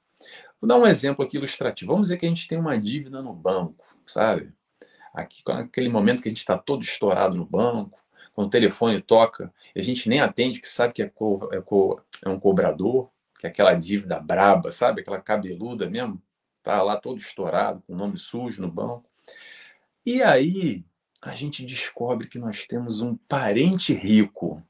Vou 0.60 0.68
dar 0.68 0.76
um 0.78 0.88
exemplo 0.88 1.24
aqui 1.24 1.38
ilustrativo. 1.38 1.92
Vamos 1.92 2.08
dizer 2.08 2.18
que 2.18 2.26
a 2.26 2.30
gente 2.30 2.48
tem 2.48 2.58
uma 2.58 2.76
dívida 2.80 3.22
no 3.22 3.32
banco, 3.32 3.86
sabe? 4.08 4.52
Aqui, 5.14 5.44
naquele 5.48 5.88
momento 5.88 6.24
que 6.24 6.28
a 6.28 6.32
gente 6.32 6.40
está 6.40 6.58
todo 6.58 6.82
estourado 6.82 7.38
no 7.38 7.46
banco, 7.46 8.00
quando 8.34 8.48
o 8.48 8.50
telefone 8.50 9.00
toca, 9.00 9.54
a 9.76 9.82
gente 9.84 10.10
nem 10.10 10.20
atende, 10.20 10.60
que 10.60 10.68
sabe 10.68 10.94
que 10.94 11.04
é, 11.04 11.08
co 11.08 11.48
é, 11.54 11.62
co 11.62 12.02
é 12.26 12.28
um 12.28 12.40
cobrador, 12.40 13.12
que 13.40 13.46
é 13.46 13.50
aquela 13.52 13.76
dívida 13.76 14.20
braba, 14.20 14.72
sabe? 14.72 15.02
Aquela 15.02 15.22
cabeluda 15.22 15.88
mesmo 15.88 16.20
tá 16.64 16.82
lá 16.82 16.98
todo 16.98 17.20
estourado, 17.20 17.84
com 17.86 17.94
o 17.94 17.96
nome 17.96 18.18
sujo 18.18 18.64
no 18.64 18.72
banco. 18.72 19.08
E 20.04 20.24
aí 20.24 20.84
a 21.22 21.36
gente 21.36 21.64
descobre 21.64 22.28
que 22.28 22.40
nós 22.40 22.66
temos 22.66 23.00
um 23.00 23.16
parente 23.16 23.94
rico. 23.94 24.64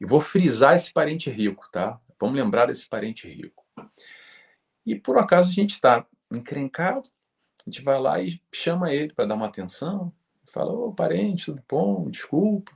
E 0.00 0.06
vou 0.06 0.22
frisar 0.22 0.74
esse 0.74 0.90
parente 0.90 1.28
rico, 1.28 1.68
tá? 1.70 2.00
Vamos 2.18 2.36
lembrar 2.36 2.66
desse 2.66 2.88
parente 2.88 3.28
rico. 3.28 3.59
E 4.84 4.94
por 4.94 5.18
acaso 5.18 5.50
a 5.50 5.52
gente 5.52 5.72
está 5.72 6.06
encrencado, 6.30 7.08
a 7.66 7.70
gente 7.70 7.82
vai 7.82 8.00
lá 8.00 8.20
e 8.20 8.40
chama 8.52 8.92
ele 8.92 9.12
para 9.12 9.26
dar 9.26 9.34
uma 9.34 9.46
atenção, 9.46 10.12
fala: 10.46 10.72
Ô 10.72 10.92
parente, 10.92 11.46
tudo 11.46 11.62
bom? 11.68 12.10
Desculpa, 12.10 12.72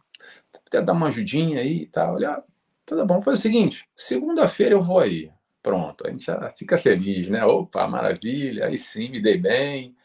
até 0.67 0.83
dar 0.83 0.93
uma 0.93 1.09
ajudinha 1.09 1.61
aí 1.61 1.83
e 1.83 1.87
tal. 1.87 2.15
Olha, 2.15 2.43
tudo 2.87 3.05
bom, 3.07 3.21
faz 3.23 3.39
o 3.39 3.43
seguinte: 3.43 3.89
segunda-feira 3.97 4.75
eu 4.75 4.83
vou 4.83 4.99
aí. 4.99 5.31
Pronto, 5.63 6.07
a 6.07 6.11
gente 6.11 6.27
já 6.27 6.53
fica 6.57 6.77
feliz, 6.77 7.31
né? 7.31 7.45
Opa, 7.45 7.89
maravilha, 7.89 8.67
aí 8.67 8.77
sim, 8.77 9.09
me 9.11 9.21
dei 9.23 9.39
bem. 9.39 9.97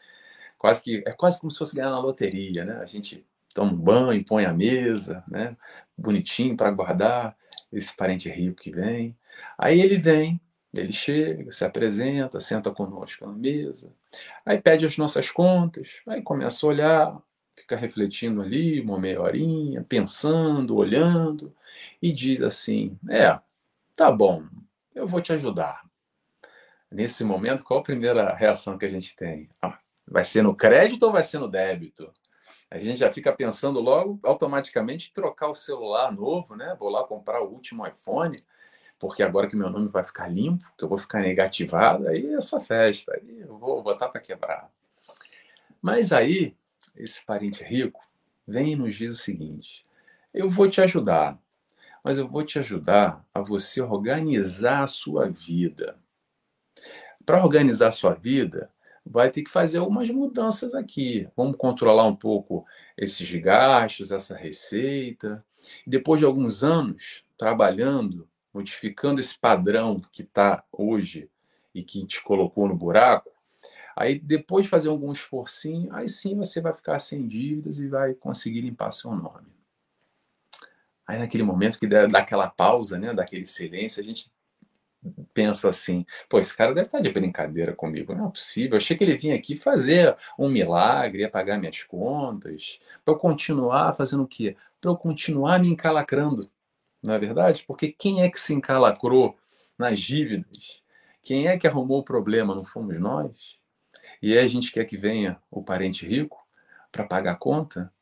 Quase 0.58 0.82
que 0.82 1.02
é 1.06 1.12
quase 1.12 1.38
como 1.40 1.50
se 1.50 1.58
fosse 1.58 1.76
ganhar 1.76 1.90
na 1.90 2.00
loteria, 2.00 2.64
né? 2.64 2.78
A 2.80 2.86
gente 2.86 3.26
toma 3.54 3.72
um 3.72 3.76
banho, 3.76 4.24
põe 4.24 4.44
a 4.46 4.52
mesa, 4.52 5.22
né? 5.28 5.56
Bonitinho 5.96 6.56
para 6.56 6.70
guardar 6.70 7.36
esse 7.72 7.94
parente 7.94 8.28
rico 8.28 8.56
que 8.62 8.70
vem. 8.70 9.16
Aí 9.58 9.80
ele 9.80 9.98
vem, 9.98 10.40
ele 10.72 10.92
chega, 10.92 11.50
se 11.50 11.64
apresenta, 11.64 12.38
senta 12.38 12.70
conosco 12.70 13.26
na 13.26 13.32
mesa, 13.32 13.92
aí 14.44 14.60
pede 14.60 14.86
as 14.86 14.96
nossas 14.96 15.30
contas, 15.30 16.00
aí 16.06 16.22
começa 16.22 16.64
a 16.64 16.68
olhar, 16.68 17.22
fica 17.56 17.76
refletindo 17.76 18.40
ali 18.40 18.80
uma 18.80 18.98
meia 18.98 19.20
horinha, 19.20 19.84
pensando, 19.88 20.76
olhando, 20.76 21.54
e 22.00 22.12
diz 22.12 22.42
assim: 22.42 22.98
É, 23.08 23.38
tá 23.96 24.10
bom, 24.10 24.44
eu 24.94 25.06
vou 25.06 25.20
te 25.20 25.32
ajudar. 25.32 25.82
Nesse 26.90 27.22
momento, 27.24 27.62
qual 27.62 27.80
a 27.80 27.84
primeira 27.84 28.34
reação 28.34 28.76
que 28.76 28.84
a 28.84 28.88
gente 28.88 29.14
tem? 29.14 29.48
Ah, 29.62 29.78
vai 30.06 30.24
ser 30.24 30.42
no 30.42 30.54
crédito 30.54 31.04
ou 31.04 31.12
vai 31.12 31.22
ser 31.22 31.38
no 31.38 31.48
débito? 31.48 32.12
A 32.70 32.78
gente 32.78 32.98
já 32.98 33.12
fica 33.12 33.32
pensando 33.32 33.80
logo, 33.80 34.20
automaticamente, 34.22 35.12
trocar 35.12 35.48
o 35.48 35.54
celular 35.54 36.12
novo, 36.12 36.54
né? 36.54 36.76
Vou 36.78 36.88
lá 36.88 37.04
comprar 37.04 37.42
o 37.42 37.50
último 37.52 37.86
iPhone, 37.86 38.36
porque 39.00 39.22
agora 39.22 39.48
que 39.48 39.56
meu 39.56 39.70
nome 39.70 39.88
vai 39.88 40.04
ficar 40.04 40.28
limpo, 40.28 40.70
que 40.76 40.84
eu 40.84 40.88
vou 40.88 40.98
ficar 40.98 41.20
negativado, 41.20 42.06
aí 42.06 42.26
é 42.26 42.34
essa 42.34 42.60
festa, 42.60 43.14
aí 43.14 43.40
eu 43.40 43.58
vou 43.58 43.82
botar 43.82 44.10
para 44.10 44.20
quebrar. 44.20 44.70
Mas 45.80 46.12
aí, 46.12 46.54
esse 46.94 47.24
parente 47.24 47.64
rico 47.64 48.00
vem 48.46 48.74
e 48.74 48.76
nos 48.76 48.94
diz 48.94 49.14
o 49.14 49.22
seguinte: 49.22 49.82
eu 50.34 50.50
vou 50.50 50.68
te 50.68 50.82
ajudar, 50.82 51.38
mas 52.04 52.18
eu 52.18 52.28
vou 52.28 52.44
te 52.44 52.58
ajudar 52.58 53.24
a 53.32 53.40
você 53.40 53.80
organizar 53.80 54.82
a 54.82 54.86
sua 54.86 55.30
vida. 55.30 55.98
Para 57.24 57.42
organizar 57.42 57.88
a 57.88 57.92
sua 57.92 58.12
vida, 58.12 58.70
vai 59.04 59.30
ter 59.30 59.42
que 59.42 59.50
fazer 59.50 59.78
algumas 59.78 60.10
mudanças 60.10 60.74
aqui. 60.74 61.26
Vamos 61.34 61.56
controlar 61.56 62.04
um 62.04 62.16
pouco 62.16 62.66
esses 62.98 63.30
gastos, 63.40 64.10
essa 64.10 64.36
receita. 64.36 65.42
Depois 65.86 66.20
de 66.20 66.26
alguns 66.26 66.62
anos 66.62 67.24
trabalhando, 67.38 68.28
modificando 68.52 69.20
esse 69.20 69.38
padrão 69.38 70.00
que 70.12 70.22
está 70.22 70.64
hoje 70.72 71.30
e 71.74 71.82
que 71.82 72.04
te 72.06 72.22
colocou 72.22 72.66
no 72.68 72.76
buraco, 72.76 73.30
Aí 74.00 74.18
depois 74.18 74.64
de 74.64 74.70
fazer 74.70 74.88
algum 74.88 75.12
esforcinho, 75.12 75.94
aí 75.94 76.08
sim 76.08 76.34
você 76.34 76.58
vai 76.58 76.72
ficar 76.72 76.98
sem 76.98 77.28
dívidas 77.28 77.80
e 77.80 77.86
vai 77.86 78.14
conseguir 78.14 78.62
limpar 78.62 78.92
seu 78.92 79.10
nome. 79.14 79.48
Aí 81.06 81.18
naquele 81.18 81.42
momento 81.42 81.78
que 81.78 81.86
dá 81.86 82.06
aquela 82.18 82.48
pausa, 82.48 82.98
né, 82.98 83.12
daquele 83.12 83.44
silêncio, 83.44 84.00
a 84.00 84.04
gente 84.04 84.32
pensa 85.34 85.68
assim, 85.68 86.06
pô, 86.30 86.38
esse 86.38 86.56
cara 86.56 86.72
deve 86.72 86.86
estar 86.86 87.00
de 87.00 87.10
brincadeira 87.10 87.74
comigo, 87.74 88.14
não 88.14 88.28
é 88.28 88.30
possível. 88.30 88.72
Eu 88.72 88.76
achei 88.76 88.96
que 88.96 89.04
ele 89.04 89.18
vinha 89.18 89.34
aqui 89.34 89.54
fazer 89.54 90.16
um 90.38 90.48
milagre, 90.48 91.20
ia 91.20 91.30
pagar 91.30 91.58
minhas 91.58 91.82
contas, 91.82 92.78
para 93.04 93.12
eu 93.12 93.18
continuar 93.18 93.92
fazendo 93.94 94.22
o 94.22 94.28
quê? 94.28 94.56
Para 94.80 94.90
eu 94.90 94.96
continuar 94.96 95.58
me 95.58 95.68
encalacrando, 95.68 96.50
não 97.02 97.14
é 97.14 97.18
verdade? 97.18 97.64
Porque 97.66 97.88
quem 97.92 98.22
é 98.22 98.30
que 98.30 98.38
se 98.38 98.52
encalacrou 98.52 99.36
nas 99.78 99.98
dívidas? 99.98 100.82
Quem 101.22 101.48
é 101.48 101.58
que 101.58 101.66
arrumou 101.66 102.00
o 102.00 102.04
problema? 102.04 102.54
Não 102.54 102.64
fomos 102.64 102.98
nós? 102.98 103.58
E 104.22 104.32
aí 104.32 104.44
a 104.44 104.46
gente 104.46 104.70
quer 104.70 104.84
que 104.84 104.96
venha 104.96 105.40
o 105.50 105.62
parente 105.62 106.06
rico 106.06 106.38
para 106.92 107.04
pagar 107.04 107.32
a 107.32 107.36
conta? 107.36 107.92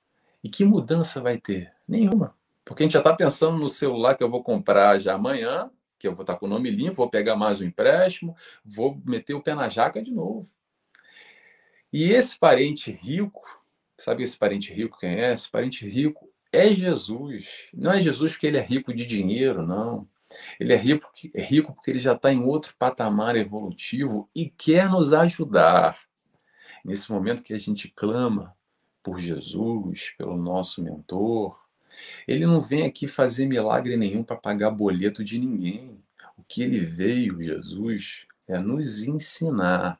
E 0.42 0.48
que 0.48 0.64
mudança 0.64 1.20
vai 1.20 1.38
ter? 1.38 1.72
Nenhuma. 1.86 2.34
Porque 2.64 2.82
a 2.82 2.84
gente 2.84 2.92
já 2.92 2.98
está 3.00 3.14
pensando 3.14 3.56
no 3.56 3.68
celular 3.68 4.14
que 4.14 4.22
eu 4.22 4.30
vou 4.30 4.42
comprar 4.42 4.98
já 4.98 5.14
amanhã, 5.14 5.70
que 5.98 6.06
eu 6.06 6.14
vou 6.14 6.22
estar 6.22 6.34
tá 6.34 6.38
com 6.38 6.46
o 6.46 6.48
nome 6.48 6.70
limpo, 6.70 6.96
vou 6.96 7.10
pegar 7.10 7.34
mais 7.34 7.60
um 7.60 7.64
empréstimo, 7.64 8.36
vou 8.64 9.00
meter 9.04 9.34
o 9.34 9.42
pé 9.42 9.54
na 9.54 9.68
jaca 9.68 10.02
de 10.02 10.12
novo. 10.12 10.48
E 11.92 12.12
esse 12.12 12.38
parente 12.38 12.90
rico, 12.90 13.42
sabe 13.96 14.22
esse 14.22 14.36
parente 14.36 14.72
rico 14.72 14.98
quem 14.98 15.10
é? 15.10 15.32
Esse 15.32 15.50
parente 15.50 15.88
rico 15.88 16.27
é 16.52 16.70
Jesus. 16.74 17.68
Não 17.74 17.92
é 17.92 18.00
Jesus 18.00 18.32
porque 18.32 18.46
ele 18.46 18.58
é 18.58 18.62
rico 18.62 18.92
de 18.94 19.04
dinheiro, 19.04 19.66
não. 19.66 20.08
Ele 20.60 20.72
é 20.72 20.76
rico, 20.76 21.10
é 21.34 21.42
rico 21.42 21.72
porque 21.72 21.90
ele 21.90 21.98
já 21.98 22.12
está 22.12 22.32
em 22.32 22.42
outro 22.42 22.74
patamar 22.78 23.36
evolutivo 23.36 24.28
e 24.34 24.48
quer 24.50 24.88
nos 24.88 25.12
ajudar. 25.12 25.98
Nesse 26.84 27.10
momento 27.10 27.42
que 27.42 27.54
a 27.54 27.58
gente 27.58 27.88
clama 27.88 28.54
por 29.02 29.18
Jesus, 29.18 30.14
pelo 30.18 30.36
nosso 30.36 30.82
mentor, 30.82 31.58
ele 32.26 32.46
não 32.46 32.60
vem 32.60 32.84
aqui 32.84 33.08
fazer 33.08 33.46
milagre 33.46 33.96
nenhum 33.96 34.22
para 34.22 34.36
pagar 34.36 34.70
boleto 34.70 35.24
de 35.24 35.38
ninguém. 35.38 35.98
O 36.36 36.42
que 36.42 36.62
ele 36.62 36.80
veio, 36.80 37.42
Jesus, 37.42 38.26
é 38.46 38.58
nos 38.58 39.02
ensinar 39.02 39.98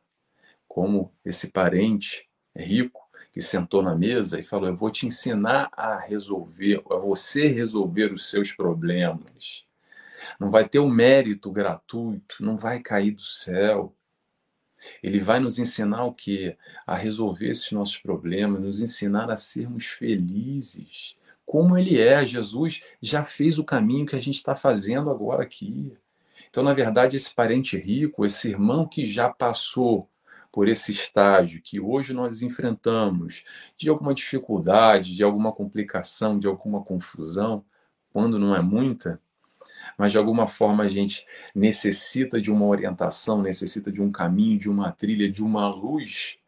como 0.67 1.13
esse 1.25 1.51
parente 1.51 2.29
rico 2.55 3.08
sentou 3.43 3.83
na 3.83 3.95
mesa 3.95 4.39
e 4.39 4.43
falou: 4.43 4.69
Eu 4.69 4.77
vou 4.77 4.91
te 4.91 5.07
ensinar 5.07 5.71
a 5.73 5.99
resolver, 5.99 6.83
a 6.91 6.97
você 6.97 7.49
resolver 7.49 8.13
os 8.13 8.29
seus 8.29 8.53
problemas. 8.53 9.65
Não 10.39 10.51
vai 10.51 10.69
ter 10.69 10.79
o 10.79 10.85
um 10.85 10.91
mérito 10.91 11.51
gratuito, 11.51 12.37
não 12.41 12.57
vai 12.57 12.81
cair 12.81 13.13
do 13.13 13.23
céu. 13.23 13.95
Ele 15.03 15.21
vai 15.21 15.41
nos 15.41 15.59
ensinar 15.59 16.05
o 16.05 16.13
que? 16.13 16.57
A 16.87 16.97
resolver 16.97 17.49
esses 17.49 17.71
nossos 17.73 17.99
problemas, 17.99 18.61
nos 18.61 18.81
ensinar 18.81 19.31
a 19.31 19.37
sermos 19.37 19.87
felizes, 19.87 21.17
como 21.45 21.77
ele 21.77 22.01
é. 22.01 22.25
Jesus 22.25 22.83
já 23.01 23.25
fez 23.25 23.59
o 23.59 23.65
caminho 23.65 24.07
que 24.07 24.17
a 24.17 24.21
gente 24.21 24.37
está 24.37 24.55
fazendo 24.55 25.11
agora 25.11 25.43
aqui. 25.43 25.97
Então, 26.49 26.63
na 26.63 26.75
verdade, 26.75 27.17
esse 27.17 27.33
parente 27.35 27.77
rico, 27.77 28.25
esse 28.25 28.49
irmão 28.49 28.87
que 28.87 29.05
já 29.05 29.29
passou 29.29 30.09
por 30.59 30.67
esse 30.67 30.91
estágio 30.91 31.63
que 31.63 31.79
hoje 31.79 32.13
nós 32.13 32.43
enfrentamos, 32.43 33.45
de 33.77 33.89
alguma 33.89 34.13
dificuldade, 34.13 35.15
de 35.15 35.23
alguma 35.23 35.53
complicação, 35.53 36.37
de 36.37 36.49
alguma 36.49 36.83
confusão, 36.83 37.65
quando 38.13 38.41
não 38.41 38.57
é 38.57 38.61
muita, 38.61 39.21
mas 39.97 40.11
de 40.11 40.19
alguma 40.19 40.49
forma 40.49 40.83
a 40.83 40.89
gente 40.89 41.25
necessita 41.55 42.41
de 42.41 42.51
uma 42.51 42.67
orientação, 42.67 43.41
necessita 43.41 43.93
de 43.93 44.03
um 44.03 44.11
caminho, 44.11 44.59
de 44.59 44.69
uma 44.69 44.91
trilha, 44.91 45.31
de 45.31 45.45
uma 45.45 45.69
luz. 45.69 46.39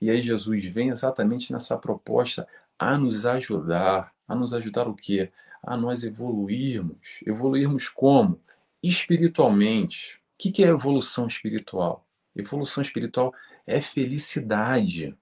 E 0.00 0.12
aí 0.12 0.22
Jesus 0.22 0.64
vem 0.66 0.90
exatamente 0.90 1.52
nessa 1.52 1.76
proposta 1.76 2.46
a 2.78 2.96
nos 2.96 3.26
ajudar, 3.26 4.12
a 4.28 4.34
nos 4.36 4.54
ajudar 4.54 4.86
o 4.86 4.94
quê? 4.94 5.32
A 5.60 5.76
nós 5.76 6.04
evoluirmos. 6.04 7.18
Evoluirmos 7.26 7.88
como? 7.88 8.40
Espiritualmente. 8.80 10.20
O 10.34 10.52
que 10.52 10.62
é 10.62 10.68
evolução 10.68 11.26
espiritual? 11.26 12.06
Evolução 12.36 12.80
espiritual 12.80 13.34
é 13.66 13.80
felicidade. 13.80 15.16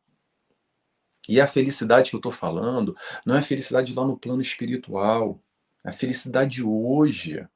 E 1.29 1.41
a 1.41 1.47
felicidade 1.47 2.11
que 2.11 2.17
eu 2.17 2.19
estou 2.19 2.33
falando 2.33 2.97
não 3.25 3.35
é 3.37 3.43
felicidade 3.43 3.95
lá 3.95 4.05
no 4.05 4.19
plano 4.19 4.43
espiritual. 4.43 5.41
A 5.85 5.93
felicidade 5.93 6.63
hoje 6.63 7.47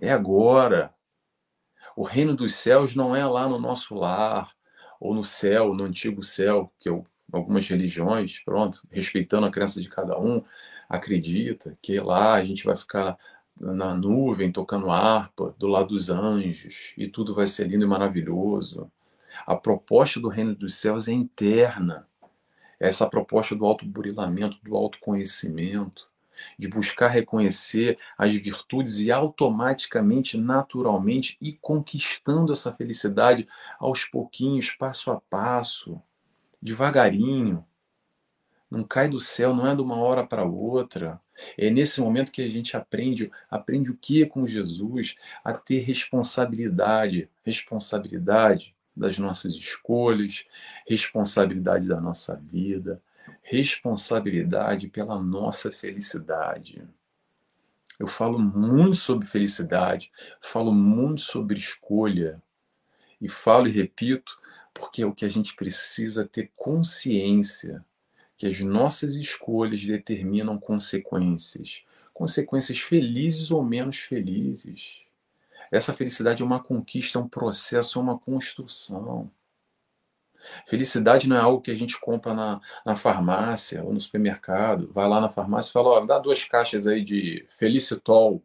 é 0.00 0.10
agora. 0.10 0.92
O 1.96 2.02
reino 2.02 2.34
dos 2.34 2.54
céus 2.54 2.94
não 2.94 3.14
é 3.14 3.24
lá 3.26 3.48
no 3.48 3.58
nosso 3.58 3.94
lar, 3.94 4.54
ou 5.00 5.14
no 5.14 5.24
céu, 5.24 5.74
no 5.74 5.84
antigo 5.84 6.22
céu, 6.22 6.72
que 6.80 6.88
eu, 6.88 7.06
algumas 7.32 7.68
religiões, 7.68 8.40
pronto, 8.40 8.82
respeitando 8.90 9.46
a 9.46 9.50
crença 9.50 9.80
de 9.80 9.88
cada 9.88 10.18
um, 10.18 10.42
acredita 10.88 11.76
que 11.80 11.98
lá 12.00 12.34
a 12.34 12.44
gente 12.44 12.64
vai 12.64 12.76
ficar 12.76 13.18
na 13.58 13.94
nuvem 13.94 14.52
tocando 14.52 14.90
harpa 14.90 15.54
do 15.58 15.66
lado 15.66 15.88
dos 15.88 16.10
anjos 16.10 16.92
e 16.96 17.08
tudo 17.08 17.34
vai 17.34 17.46
ser 17.46 17.68
lindo 17.68 17.84
e 17.84 17.88
maravilhoso. 17.88 18.90
A 19.46 19.54
proposta 19.54 20.18
do 20.18 20.28
reino 20.28 20.56
dos 20.56 20.74
céus 20.74 21.06
é 21.06 21.12
interna. 21.12 22.08
Essa 22.80 23.08
proposta 23.08 23.54
do 23.54 23.64
autoburilamento, 23.64 24.58
do 24.60 24.76
autoconhecimento, 24.76 26.10
de 26.58 26.66
buscar 26.66 27.08
reconhecer 27.08 27.96
as 28.18 28.34
virtudes 28.34 28.98
e 28.98 29.12
automaticamente, 29.12 30.36
naturalmente, 30.36 31.38
ir 31.40 31.58
conquistando 31.62 32.52
essa 32.52 32.72
felicidade 32.72 33.46
aos 33.78 34.04
pouquinhos, 34.04 34.72
passo 34.72 35.12
a 35.12 35.20
passo, 35.30 36.02
devagarinho. 36.60 37.64
Não 38.68 38.82
cai 38.82 39.08
do 39.08 39.20
céu, 39.20 39.54
não 39.54 39.68
é 39.68 39.76
de 39.76 39.80
uma 39.80 39.96
hora 39.96 40.26
para 40.26 40.44
outra. 40.44 41.20
É 41.56 41.70
nesse 41.70 42.00
momento 42.00 42.32
que 42.32 42.42
a 42.42 42.48
gente 42.48 42.76
aprende, 42.76 43.30
aprende 43.48 43.92
o 43.92 43.96
que 43.96 44.26
com 44.26 44.44
Jesus? 44.44 45.14
A 45.44 45.52
ter 45.52 45.78
responsabilidade, 45.82 47.30
responsabilidade 47.44 48.75
das 48.96 49.18
nossas 49.18 49.54
escolhas, 49.54 50.44
responsabilidade 50.88 51.86
da 51.86 52.00
nossa 52.00 52.36
vida, 52.36 53.02
responsabilidade 53.42 54.88
pela 54.88 55.20
nossa 55.22 55.70
felicidade. 55.70 56.82
Eu 57.98 58.06
falo 58.06 58.38
muito 58.38 58.96
sobre 58.96 59.26
felicidade, 59.26 60.10
falo 60.40 60.72
muito 60.72 61.20
sobre 61.20 61.58
escolha, 61.58 62.42
e 63.20 63.28
falo 63.28 63.66
e 63.66 63.70
repito 63.70 64.36
porque 64.74 65.02
é 65.02 65.06
o 65.06 65.14
que 65.14 65.24
a 65.24 65.28
gente 65.28 65.54
precisa 65.54 66.24
ter 66.26 66.50
consciência 66.54 67.84
que 68.36 68.46
as 68.46 68.60
nossas 68.60 69.14
escolhas 69.14 69.82
determinam 69.82 70.58
consequências, 70.58 71.82
consequências 72.12 72.80
felizes 72.80 73.50
ou 73.50 73.64
menos 73.64 73.96
felizes. 73.96 75.05
Essa 75.76 75.92
felicidade 75.94 76.42
é 76.42 76.44
uma 76.44 76.62
conquista, 76.62 77.18
é 77.18 77.22
um 77.22 77.28
processo, 77.28 77.98
é 77.98 78.02
uma 78.02 78.18
construção. 78.18 79.30
Felicidade 80.66 81.28
não 81.28 81.36
é 81.36 81.40
algo 81.40 81.60
que 81.60 81.70
a 81.70 81.74
gente 81.74 81.98
compra 82.00 82.32
na, 82.34 82.60
na 82.84 82.96
farmácia 82.96 83.82
ou 83.84 83.92
no 83.92 84.00
supermercado. 84.00 84.90
Vai 84.92 85.08
lá 85.08 85.20
na 85.20 85.28
farmácia 85.28 85.70
e 85.70 85.72
fala: 85.72 85.88
ó, 85.88 86.06
dá 86.06 86.18
duas 86.18 86.44
caixas 86.44 86.86
aí 86.86 87.02
de 87.02 87.46
Felicitol. 87.50 88.42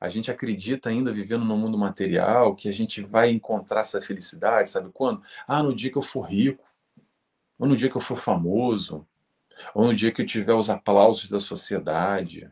A 0.00 0.08
gente 0.08 0.30
acredita 0.30 0.90
ainda 0.90 1.12
vivendo 1.12 1.44
no 1.44 1.56
mundo 1.56 1.78
material 1.78 2.54
que 2.54 2.68
a 2.68 2.72
gente 2.72 3.00
vai 3.00 3.30
encontrar 3.30 3.80
essa 3.80 4.02
felicidade, 4.02 4.70
sabe 4.70 4.90
quando? 4.92 5.22
Ah, 5.46 5.62
no 5.62 5.74
dia 5.74 5.90
que 5.90 5.96
eu 5.96 6.02
for 6.02 6.22
rico, 6.22 6.64
ou 7.58 7.66
no 7.66 7.74
dia 7.74 7.88
que 7.88 7.96
eu 7.96 8.02
for 8.02 8.18
famoso, 8.18 9.06
ou 9.74 9.86
no 9.86 9.94
dia 9.94 10.12
que 10.12 10.20
eu 10.20 10.26
tiver 10.26 10.52
os 10.52 10.68
aplausos 10.68 11.30
da 11.30 11.40
sociedade, 11.40 12.50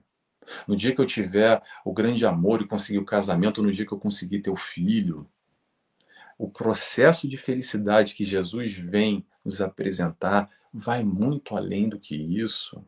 no 0.66 0.76
dia 0.76 0.94
que 0.94 1.00
eu 1.00 1.06
tiver 1.06 1.62
o 1.84 1.92
grande 1.92 2.24
amor 2.26 2.62
e 2.62 2.66
conseguir 2.66 2.98
o 2.98 3.04
casamento, 3.04 3.62
no 3.62 3.72
dia 3.72 3.86
que 3.86 3.92
eu 3.92 3.98
conseguir 3.98 4.40
ter 4.40 4.50
o 4.50 4.56
filho 4.56 5.28
o 6.42 6.50
processo 6.50 7.28
de 7.28 7.36
felicidade 7.36 8.16
que 8.16 8.24
Jesus 8.24 8.74
vem 8.74 9.24
nos 9.44 9.60
apresentar 9.60 10.50
vai 10.72 11.04
muito 11.04 11.54
além 11.54 11.88
do 11.88 12.00
que 12.00 12.16
isso. 12.16 12.84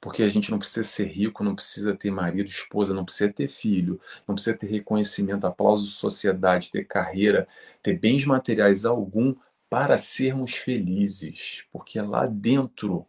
Porque 0.00 0.22
a 0.22 0.28
gente 0.28 0.52
não 0.52 0.58
precisa 0.58 0.84
ser 0.84 1.06
rico, 1.06 1.42
não 1.42 1.56
precisa 1.56 1.96
ter 1.96 2.12
marido, 2.12 2.48
esposa, 2.48 2.94
não 2.94 3.04
precisa 3.04 3.32
ter 3.32 3.48
filho, 3.48 4.00
não 4.26 4.36
precisa 4.36 4.56
ter 4.56 4.68
reconhecimento, 4.68 5.46
aplauso 5.46 5.84
de 5.84 5.92
sociedade, 5.92 6.70
ter 6.70 6.84
carreira, 6.84 7.48
ter 7.82 7.98
bens 7.98 8.24
materiais 8.24 8.84
algum 8.84 9.34
para 9.68 9.98
sermos 9.98 10.54
felizes. 10.54 11.64
Porque 11.72 12.00
lá 12.00 12.24
dentro. 12.24 13.04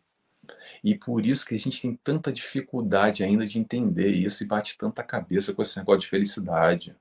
E 0.84 0.96
por 0.96 1.26
isso 1.26 1.46
que 1.46 1.56
a 1.56 1.60
gente 1.60 1.82
tem 1.82 1.96
tanta 2.04 2.32
dificuldade 2.32 3.24
ainda 3.24 3.46
de 3.46 3.60
entender 3.60 4.10
isso 4.10 4.44
e 4.44 4.48
bate 4.48 4.78
tanta 4.78 5.04
cabeça 5.04 5.54
com 5.54 5.62
esse 5.62 5.78
negócio 5.78 6.02
de 6.02 6.08
felicidade 6.08 6.96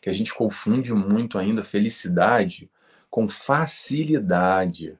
que 0.00 0.10
a 0.10 0.12
gente 0.12 0.34
confunde 0.34 0.92
muito 0.92 1.38
ainda 1.38 1.64
felicidade 1.64 2.70
com 3.08 3.28
facilidade. 3.28 4.98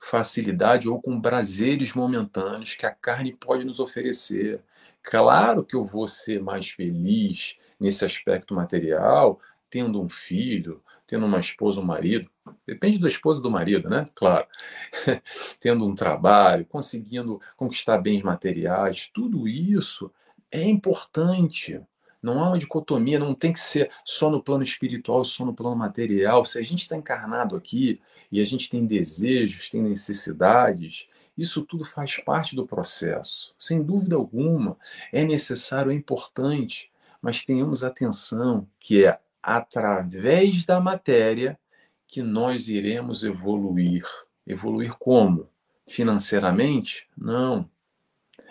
Facilidade 0.00 0.88
ou 0.88 1.00
com 1.00 1.20
prazeres 1.20 1.92
momentâneos 1.94 2.74
que 2.74 2.84
a 2.84 2.90
carne 2.90 3.32
pode 3.32 3.64
nos 3.64 3.80
oferecer. 3.80 4.60
Claro 5.02 5.64
que 5.64 5.76
eu 5.76 5.84
vou 5.84 6.08
ser 6.08 6.42
mais 6.42 6.68
feliz 6.70 7.56
nesse 7.78 8.04
aspecto 8.04 8.54
material 8.54 9.40
tendo 9.70 10.00
um 10.00 10.08
filho, 10.08 10.80
tendo 11.14 11.26
uma 11.26 11.38
esposa 11.38 11.80
um 11.80 11.84
marido, 11.84 12.28
depende 12.66 12.98
da 12.98 13.06
esposa 13.06 13.40
do 13.40 13.48
marido, 13.48 13.88
né? 13.88 14.04
Claro. 14.16 14.48
tendo 15.60 15.86
um 15.86 15.94
trabalho, 15.94 16.66
conseguindo 16.66 17.40
conquistar 17.56 17.98
bens 17.98 18.20
materiais, 18.20 19.08
tudo 19.14 19.46
isso 19.46 20.10
é 20.50 20.64
importante. 20.64 21.80
Não 22.20 22.42
há 22.42 22.48
uma 22.48 22.58
dicotomia, 22.58 23.16
não 23.16 23.32
tem 23.32 23.52
que 23.52 23.60
ser 23.60 23.92
só 24.04 24.28
no 24.28 24.42
plano 24.42 24.64
espiritual, 24.64 25.22
só 25.22 25.44
no 25.44 25.54
plano 25.54 25.76
material. 25.76 26.44
Se 26.44 26.58
a 26.58 26.62
gente 26.62 26.80
está 26.80 26.96
encarnado 26.96 27.54
aqui 27.54 28.00
e 28.32 28.40
a 28.40 28.44
gente 28.44 28.68
tem 28.68 28.84
desejos, 28.84 29.70
tem 29.70 29.80
necessidades, 29.80 31.06
isso 31.38 31.62
tudo 31.62 31.84
faz 31.84 32.16
parte 32.16 32.56
do 32.56 32.66
processo. 32.66 33.54
Sem 33.56 33.84
dúvida 33.84 34.16
alguma, 34.16 34.76
é 35.12 35.22
necessário, 35.22 35.92
é 35.92 35.94
importante, 35.94 36.90
mas 37.22 37.44
tenhamos 37.44 37.84
atenção 37.84 38.66
que 38.80 39.04
é 39.04 39.20
através 39.44 40.64
da 40.64 40.80
matéria 40.80 41.58
que 42.06 42.22
nós 42.22 42.68
iremos 42.68 43.24
evoluir. 43.24 44.04
Evoluir 44.46 44.94
como? 44.98 45.50
Financeiramente? 45.86 47.06
Não. 47.16 47.68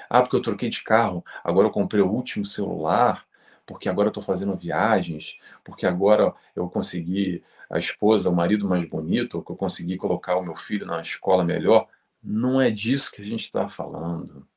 Ah, 0.09 0.21
porque 0.21 0.35
eu 0.35 0.41
troquei 0.41 0.69
de 0.69 0.83
carro, 0.83 1.25
agora 1.43 1.67
eu 1.67 1.71
comprei 1.71 2.01
o 2.01 2.11
último 2.11 2.45
celular, 2.45 3.25
porque 3.65 3.89
agora 3.89 4.07
eu 4.07 4.11
estou 4.11 4.21
fazendo 4.21 4.55
viagens, 4.55 5.37
porque 5.63 5.87
agora 5.87 6.33
eu 6.55 6.69
consegui 6.69 7.43
a 7.69 7.79
esposa, 7.79 8.29
o 8.29 8.35
marido 8.35 8.67
mais 8.67 8.85
bonito, 8.85 9.41
que 9.41 9.51
eu 9.51 9.55
consegui 9.55 9.97
colocar 9.97 10.35
o 10.35 10.43
meu 10.43 10.55
filho 10.55 10.85
na 10.85 11.01
escola 11.01 11.43
melhor. 11.43 11.87
Não 12.21 12.61
é 12.61 12.69
disso 12.69 13.11
que 13.11 13.21
a 13.21 13.25
gente 13.25 13.41
está 13.43 13.67
falando. 13.67 14.47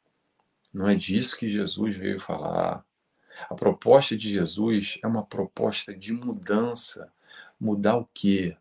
Não 0.72 0.86
é 0.86 0.94
disso 0.94 1.38
que 1.38 1.50
Jesus 1.50 1.96
veio 1.96 2.20
falar. 2.20 2.84
A 3.48 3.54
proposta 3.54 4.16
de 4.16 4.32
Jesus 4.32 4.98
é 5.02 5.06
uma 5.06 5.24
proposta 5.24 5.94
de 5.94 6.12
mudança. 6.12 7.12
Mudar 7.60 7.96
o 7.96 8.08
quê? 8.12 8.56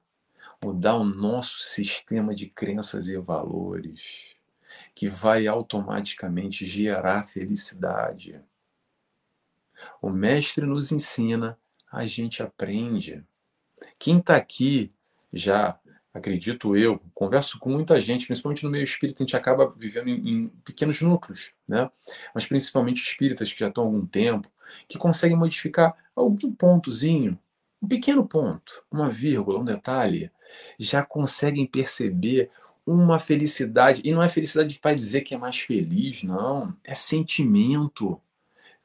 Mudar 0.63 0.95
o 0.95 1.03
nosso 1.03 1.61
sistema 1.61 2.33
de 2.33 2.47
crenças 2.47 3.07
e 3.07 3.17
valores, 3.17 4.35
que 4.93 5.07
vai 5.07 5.47
automaticamente 5.47 6.65
gerar 6.65 7.27
felicidade. 7.27 8.41
O 10.01 10.09
mestre 10.09 10.65
nos 10.65 10.91
ensina, 10.91 11.57
a 11.91 12.05
gente 12.05 12.41
aprende. 12.41 13.23
Quem 13.99 14.19
está 14.19 14.35
aqui 14.35 14.91
já, 15.31 15.79
acredito 16.15 16.77
eu, 16.77 16.99
converso 17.13 17.59
com 17.59 17.69
muita 17.69 17.99
gente, 17.99 18.25
principalmente 18.25 18.63
no 18.63 18.69
meio 18.69 18.83
espírita, 18.83 19.21
a 19.21 19.25
gente 19.25 19.35
acaba 19.35 19.73
vivendo 19.77 20.07
em, 20.07 20.29
em 20.29 20.47
pequenos 20.63 21.01
núcleos, 21.01 21.51
né? 21.67 21.91
Mas 22.33 22.45
principalmente 22.45 23.03
espíritas 23.03 23.51
que 23.51 23.59
já 23.59 23.67
estão 23.67 23.83
há 23.83 23.87
algum 23.87 24.05
tempo, 24.05 24.49
que 24.87 24.97
conseguem 24.97 25.37
modificar 25.37 25.93
algum 26.15 26.53
pontozinho, 26.53 27.37
um 27.81 27.87
pequeno 27.87 28.25
ponto, 28.25 28.81
uma 28.89 29.09
vírgula, 29.09 29.59
um 29.59 29.65
detalhe, 29.65 30.31
já 30.79 31.03
conseguem 31.03 31.67
perceber 31.67 32.49
uma 32.85 33.19
felicidade. 33.19 34.01
E 34.05 34.13
não 34.13 34.23
é 34.23 34.29
felicidade 34.29 34.79
vai 34.81 34.95
dizer 34.95 35.21
que 35.21 35.35
é 35.35 35.37
mais 35.37 35.59
feliz, 35.59 36.23
não. 36.23 36.73
É 36.83 36.93
sentimento. 36.93 38.21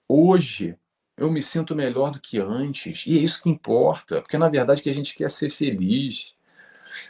Hoje, 0.09 0.77
eu 1.17 1.31
me 1.31 1.41
sinto 1.41 1.77
melhor 1.77 2.11
do 2.11 2.21
que 2.21 2.39
antes. 2.39 3.05
E 3.07 3.17
é 3.17 3.23
isso 3.23 3.43
que 3.43 3.49
importa, 3.49 4.21
porque 4.21 4.37
na 4.37 4.49
verdade 4.49 4.83
que 4.83 4.91
a 4.91 4.95
gente 4.95 5.15
quer 5.15 5.31
ser 5.31 5.51
feliz. 5.51 6.35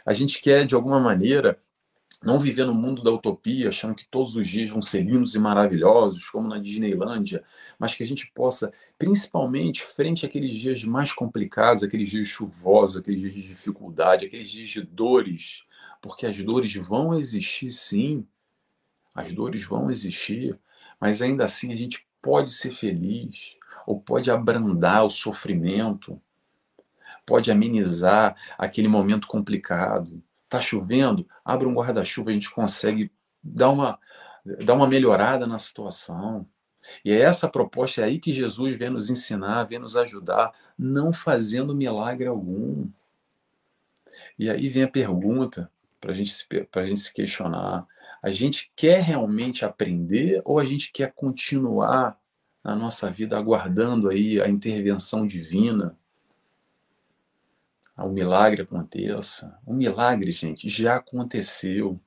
A 0.05 0.13
gente 0.13 0.41
quer, 0.41 0.65
de 0.65 0.75
alguma 0.75 0.99
maneira, 0.99 1.59
não 2.23 2.39
viver 2.39 2.65
no 2.65 2.73
mundo 2.73 3.01
da 3.01 3.11
utopia, 3.11 3.69
achando 3.69 3.95
que 3.95 4.05
todos 4.05 4.35
os 4.35 4.47
dias 4.47 4.69
vão 4.69 4.81
ser 4.81 5.01
lindos 5.01 5.33
e 5.33 5.39
maravilhosos, 5.39 6.29
como 6.29 6.47
na 6.47 6.59
Disneylândia, 6.59 7.43
mas 7.79 7.95
que 7.95 8.03
a 8.03 8.05
gente 8.05 8.31
possa, 8.31 8.71
principalmente 8.97 9.83
frente 9.83 10.25
àqueles 10.25 10.53
dias 10.53 10.83
mais 10.83 11.11
complicados, 11.11 11.81
aqueles 11.81 12.09
dias 12.09 12.27
chuvosos, 12.27 12.97
aqueles 12.97 13.21
dias 13.21 13.33
de 13.33 13.41
dificuldade, 13.41 14.25
aqueles 14.25 14.49
dias 14.49 14.69
de 14.69 14.83
dores, 14.83 15.63
porque 15.99 16.27
as 16.27 16.37
dores 16.43 16.75
vão 16.75 17.15
existir 17.15 17.71
sim, 17.71 18.25
as 19.15 19.33
dores 19.33 19.63
vão 19.63 19.89
existir, 19.89 20.59
mas 20.99 21.23
ainda 21.23 21.45
assim 21.45 21.73
a 21.73 21.75
gente 21.75 22.05
pode 22.21 22.51
ser 22.51 22.75
feliz, 22.75 23.57
ou 23.87 23.99
pode 23.99 24.29
abrandar 24.29 25.03
o 25.03 25.09
sofrimento, 25.09 26.21
pode 27.25 27.51
amenizar 27.51 28.35
aquele 28.57 28.87
momento 28.87 29.27
complicado. 29.27 30.21
Tá 30.49 30.59
chovendo, 30.59 31.27
abre 31.45 31.67
um 31.67 31.73
guarda-chuva, 31.73 32.29
a 32.29 32.33
gente 32.33 32.51
consegue 32.51 33.11
dar 33.43 33.69
uma, 33.69 33.99
dar 34.63 34.73
uma 34.73 34.87
melhorada 34.87 35.47
na 35.47 35.57
situação. 35.57 36.45
E 37.05 37.11
é 37.11 37.21
essa 37.21 37.47
proposta 37.47 38.01
é 38.01 38.05
aí 38.05 38.19
que 38.19 38.33
Jesus 38.33 38.75
vem 38.75 38.89
nos 38.89 39.09
ensinar, 39.09 39.65
vem 39.65 39.79
nos 39.79 39.95
ajudar, 39.95 40.51
não 40.77 41.13
fazendo 41.13 41.75
milagre 41.75 42.27
algum. 42.27 42.87
E 44.37 44.49
aí 44.49 44.67
vem 44.67 44.83
a 44.83 44.87
pergunta 44.87 45.71
para 45.99 46.13
gente 46.13 46.33
a 46.73 46.85
gente 46.85 46.99
se 46.99 47.13
questionar: 47.13 47.85
a 48.21 48.31
gente 48.31 48.71
quer 48.75 49.01
realmente 49.01 49.63
aprender 49.63 50.41
ou 50.43 50.59
a 50.59 50.65
gente 50.65 50.91
quer 50.91 51.13
continuar 51.13 52.19
na 52.63 52.75
nossa 52.75 53.09
vida, 53.09 53.37
aguardando 53.37 54.09
aí 54.09 54.41
a 54.41 54.47
intervenção 54.47 55.25
divina, 55.25 55.97
o 58.03 58.09
milagre 58.11 58.61
aconteça. 58.61 59.57
O 59.65 59.73
milagre, 59.73 60.31
gente, 60.31 60.69
já 60.69 60.97
aconteceu. 60.97 61.99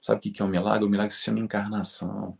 Sabe 0.00 0.18
o 0.18 0.32
que 0.32 0.42
é 0.42 0.44
um 0.44 0.48
milagre? 0.48 0.84
O 0.84 0.90
milagre 0.90 1.14
se 1.14 1.22
chama 1.22 1.40
encarnação. 1.40 2.38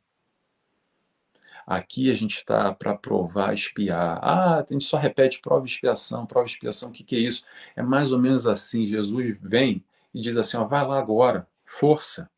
Aqui 1.66 2.10
a 2.10 2.14
gente 2.14 2.36
está 2.36 2.72
para 2.74 2.96
provar, 2.96 3.54
espiar. 3.54 4.18
Ah, 4.22 4.58
a 4.58 4.72
gente 4.72 4.84
só 4.84 4.96
repete 4.96 5.40
prova 5.40 5.64
e 5.64 5.68
expiação, 5.68 6.26
prova 6.26 6.46
e 6.46 6.50
expiação. 6.50 6.88
O 6.88 6.92
que, 6.92 7.04
que 7.04 7.16
é 7.16 7.20
isso? 7.20 7.44
É 7.76 7.82
mais 7.82 8.10
ou 8.10 8.18
menos 8.18 8.46
assim. 8.46 8.86
Jesus 8.86 9.36
vem 9.40 9.84
e 10.12 10.20
diz 10.20 10.36
assim: 10.36 10.56
ó, 10.56 10.64
vai 10.64 10.84
lá 10.86 10.98
agora, 10.98 11.46
força, 11.64 12.28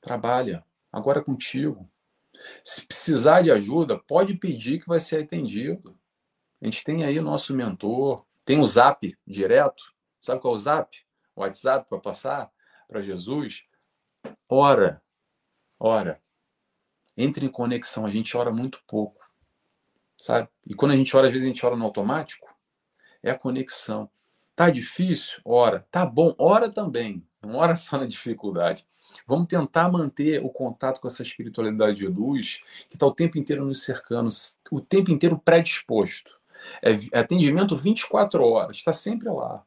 trabalha, 0.00 0.64
agora 0.90 1.20
é 1.20 1.22
contigo. 1.22 1.88
Se 2.62 2.86
precisar 2.86 3.42
de 3.42 3.50
ajuda, 3.50 3.98
pode 3.98 4.34
pedir 4.34 4.80
que 4.80 4.88
vai 4.88 4.98
ser 4.98 5.22
atendido. 5.22 5.96
A 6.60 6.64
gente 6.64 6.82
tem 6.82 7.04
aí 7.04 7.20
nosso 7.20 7.54
mentor, 7.54 8.23
tem 8.44 8.60
o 8.60 8.66
Zap 8.66 9.16
direto. 9.26 9.82
Sabe 10.20 10.40
qual 10.40 10.54
é 10.54 10.56
o 10.56 10.58
Zap? 10.58 10.96
O 11.34 11.40
WhatsApp 11.40 11.88
para 11.88 11.98
passar 11.98 12.50
para 12.88 13.00
Jesus. 13.00 13.64
Ora, 14.48 15.02
ora. 15.78 16.20
Entre 17.16 17.46
em 17.46 17.48
conexão, 17.48 18.06
a 18.06 18.10
gente 18.10 18.36
ora 18.36 18.52
muito 18.52 18.80
pouco. 18.86 19.24
Sabe? 20.18 20.48
E 20.66 20.74
quando 20.74 20.92
a 20.92 20.96
gente 20.96 21.16
ora, 21.16 21.26
às 21.26 21.32
vezes 21.32 21.46
a 21.46 21.48
gente 21.48 21.64
ora 21.64 21.76
no 21.76 21.84
automático. 21.84 22.48
É 23.22 23.30
a 23.30 23.38
conexão. 23.38 24.10
Tá 24.54 24.70
difícil? 24.70 25.40
Ora. 25.44 25.86
Tá 25.90 26.04
bom? 26.06 26.34
Ora 26.38 26.70
também. 26.70 27.26
Não 27.42 27.56
ora 27.56 27.76
só 27.76 27.98
na 27.98 28.06
dificuldade. 28.06 28.86
Vamos 29.26 29.48
tentar 29.48 29.90
manter 29.90 30.42
o 30.42 30.48
contato 30.48 31.00
com 31.00 31.08
essa 31.08 31.22
espiritualidade 31.22 31.98
de 31.98 32.06
luz 32.06 32.60
que 32.88 32.96
está 32.96 33.06
o 33.06 33.14
tempo 33.14 33.38
inteiro 33.38 33.64
nos 33.64 33.82
cercando, 33.82 34.30
o 34.70 34.80
tempo 34.80 35.10
inteiro 35.10 35.38
predisposto. 35.38 36.33
É 36.82 37.18
atendimento 37.18 37.76
24 37.76 38.42
horas, 38.44 38.76
está 38.76 38.92
sempre 38.92 39.28
lá. 39.28 39.64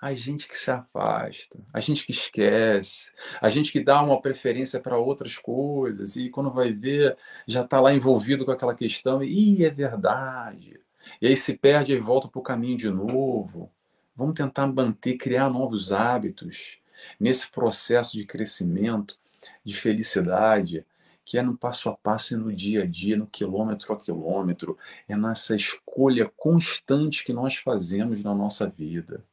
A 0.00 0.14
gente 0.14 0.46
que 0.46 0.56
se 0.56 0.70
afasta, 0.70 1.58
a 1.72 1.80
gente 1.80 2.04
que 2.04 2.12
esquece, 2.12 3.10
a 3.40 3.48
gente 3.48 3.72
que 3.72 3.80
dá 3.80 4.02
uma 4.02 4.20
preferência 4.20 4.78
para 4.78 4.98
outras 4.98 5.38
coisas 5.38 6.16
e 6.16 6.28
quando 6.28 6.50
vai 6.50 6.72
ver 6.72 7.16
já 7.46 7.62
está 7.62 7.80
lá 7.80 7.94
envolvido 7.94 8.44
com 8.44 8.50
aquela 8.50 8.74
questão 8.74 9.22
e 9.22 9.64
é 9.64 9.70
verdade. 9.70 10.78
E 11.20 11.26
aí 11.26 11.36
se 11.36 11.56
perde 11.56 11.92
e 11.92 11.98
volta 11.98 12.28
para 12.28 12.38
o 12.38 12.42
caminho 12.42 12.76
de 12.76 12.90
novo. 12.90 13.70
Vamos 14.16 14.34
tentar 14.34 14.66
manter, 14.66 15.16
criar 15.16 15.48
novos 15.50 15.92
hábitos 15.92 16.78
nesse 17.18 17.50
processo 17.50 18.12
de 18.12 18.24
crescimento, 18.24 19.18
de 19.64 19.74
felicidade, 19.74 20.84
que 21.24 21.38
é 21.38 21.42
no 21.42 21.56
passo 21.56 21.88
a 21.88 21.96
passo 21.96 22.34
e 22.34 22.36
no 22.36 22.52
dia 22.52 22.82
a 22.82 22.86
dia, 22.86 23.16
no 23.16 23.26
quilômetro 23.26 23.92
a 23.92 24.00
quilômetro, 24.00 24.76
é 25.08 25.16
nessa 25.16 25.56
escolha 25.56 26.30
constante 26.36 27.24
que 27.24 27.32
nós 27.32 27.56
fazemos 27.56 28.22
na 28.22 28.34
nossa 28.34 28.68
vida. 28.68 29.24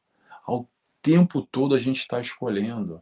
Ao 0.45 0.67
tempo 1.01 1.41
todo 1.41 1.75
a 1.75 1.79
gente 1.79 1.99
está 1.99 2.19
escolhendo. 2.19 3.01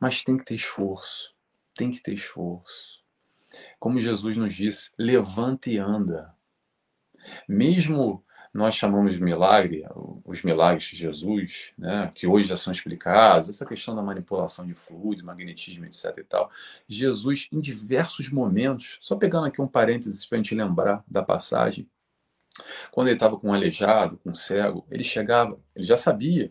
Mas 0.00 0.22
tem 0.22 0.36
que 0.36 0.44
ter 0.44 0.54
esforço, 0.54 1.34
tem 1.74 1.90
que 1.90 2.00
ter 2.00 2.14
esforço. 2.14 3.00
Como 3.78 4.00
Jesus 4.00 4.36
nos 4.36 4.54
disse, 4.54 4.90
levanta 4.98 5.70
e 5.70 5.78
anda. 5.78 6.34
Mesmo 7.48 8.24
nós 8.56 8.74
chamamos 8.74 9.14
de 9.14 9.22
milagre, 9.22 9.84
os 10.24 10.42
milagres 10.42 10.84
de 10.84 10.96
Jesus, 10.96 11.72
né, 11.76 12.10
que 12.14 12.26
hoje 12.26 12.48
já 12.48 12.56
são 12.56 12.72
explicados, 12.72 13.50
essa 13.50 13.66
questão 13.66 13.94
da 13.94 14.02
manipulação 14.02 14.66
de 14.66 14.72
fluido, 14.72 15.24
magnetismo, 15.24 15.84
etc. 15.84 16.16
e 16.18 16.24
tal. 16.24 16.50
Jesus, 16.88 17.48
em 17.52 17.60
diversos 17.60 18.30
momentos, 18.30 18.96
só 19.00 19.14
pegando 19.14 19.46
aqui 19.46 19.60
um 19.60 19.68
parênteses 19.68 20.24
para 20.24 20.36
a 20.36 20.42
gente 20.42 20.54
lembrar 20.54 21.04
da 21.06 21.22
passagem, 21.22 21.86
quando 22.90 23.08
ele 23.08 23.16
estava 23.16 23.38
com 23.38 23.48
um 23.48 23.52
aleijado, 23.52 24.18
com 24.24 24.30
um 24.30 24.34
cego, 24.34 24.86
ele 24.90 25.04
chegava, 25.04 25.60
ele 25.74 25.84
já 25.84 25.96
sabia 25.96 26.50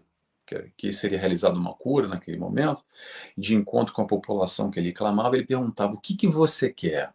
que, 0.77 0.93
seria 0.93 1.19
realizada 1.19 1.57
uma 1.57 1.73
cura 1.73 2.07
naquele 2.07 2.37
momento, 2.37 2.85
de 3.35 3.55
encontro 3.55 3.91
com 3.91 4.03
a 4.03 4.07
população 4.07 4.69
que 4.69 4.79
ele 4.79 4.93
clamava, 4.93 5.35
ele 5.35 5.45
perguntava: 5.45 5.93
o 5.93 5.99
que, 5.99 6.15
que 6.15 6.27
você 6.27 6.71
quer? 6.71 7.11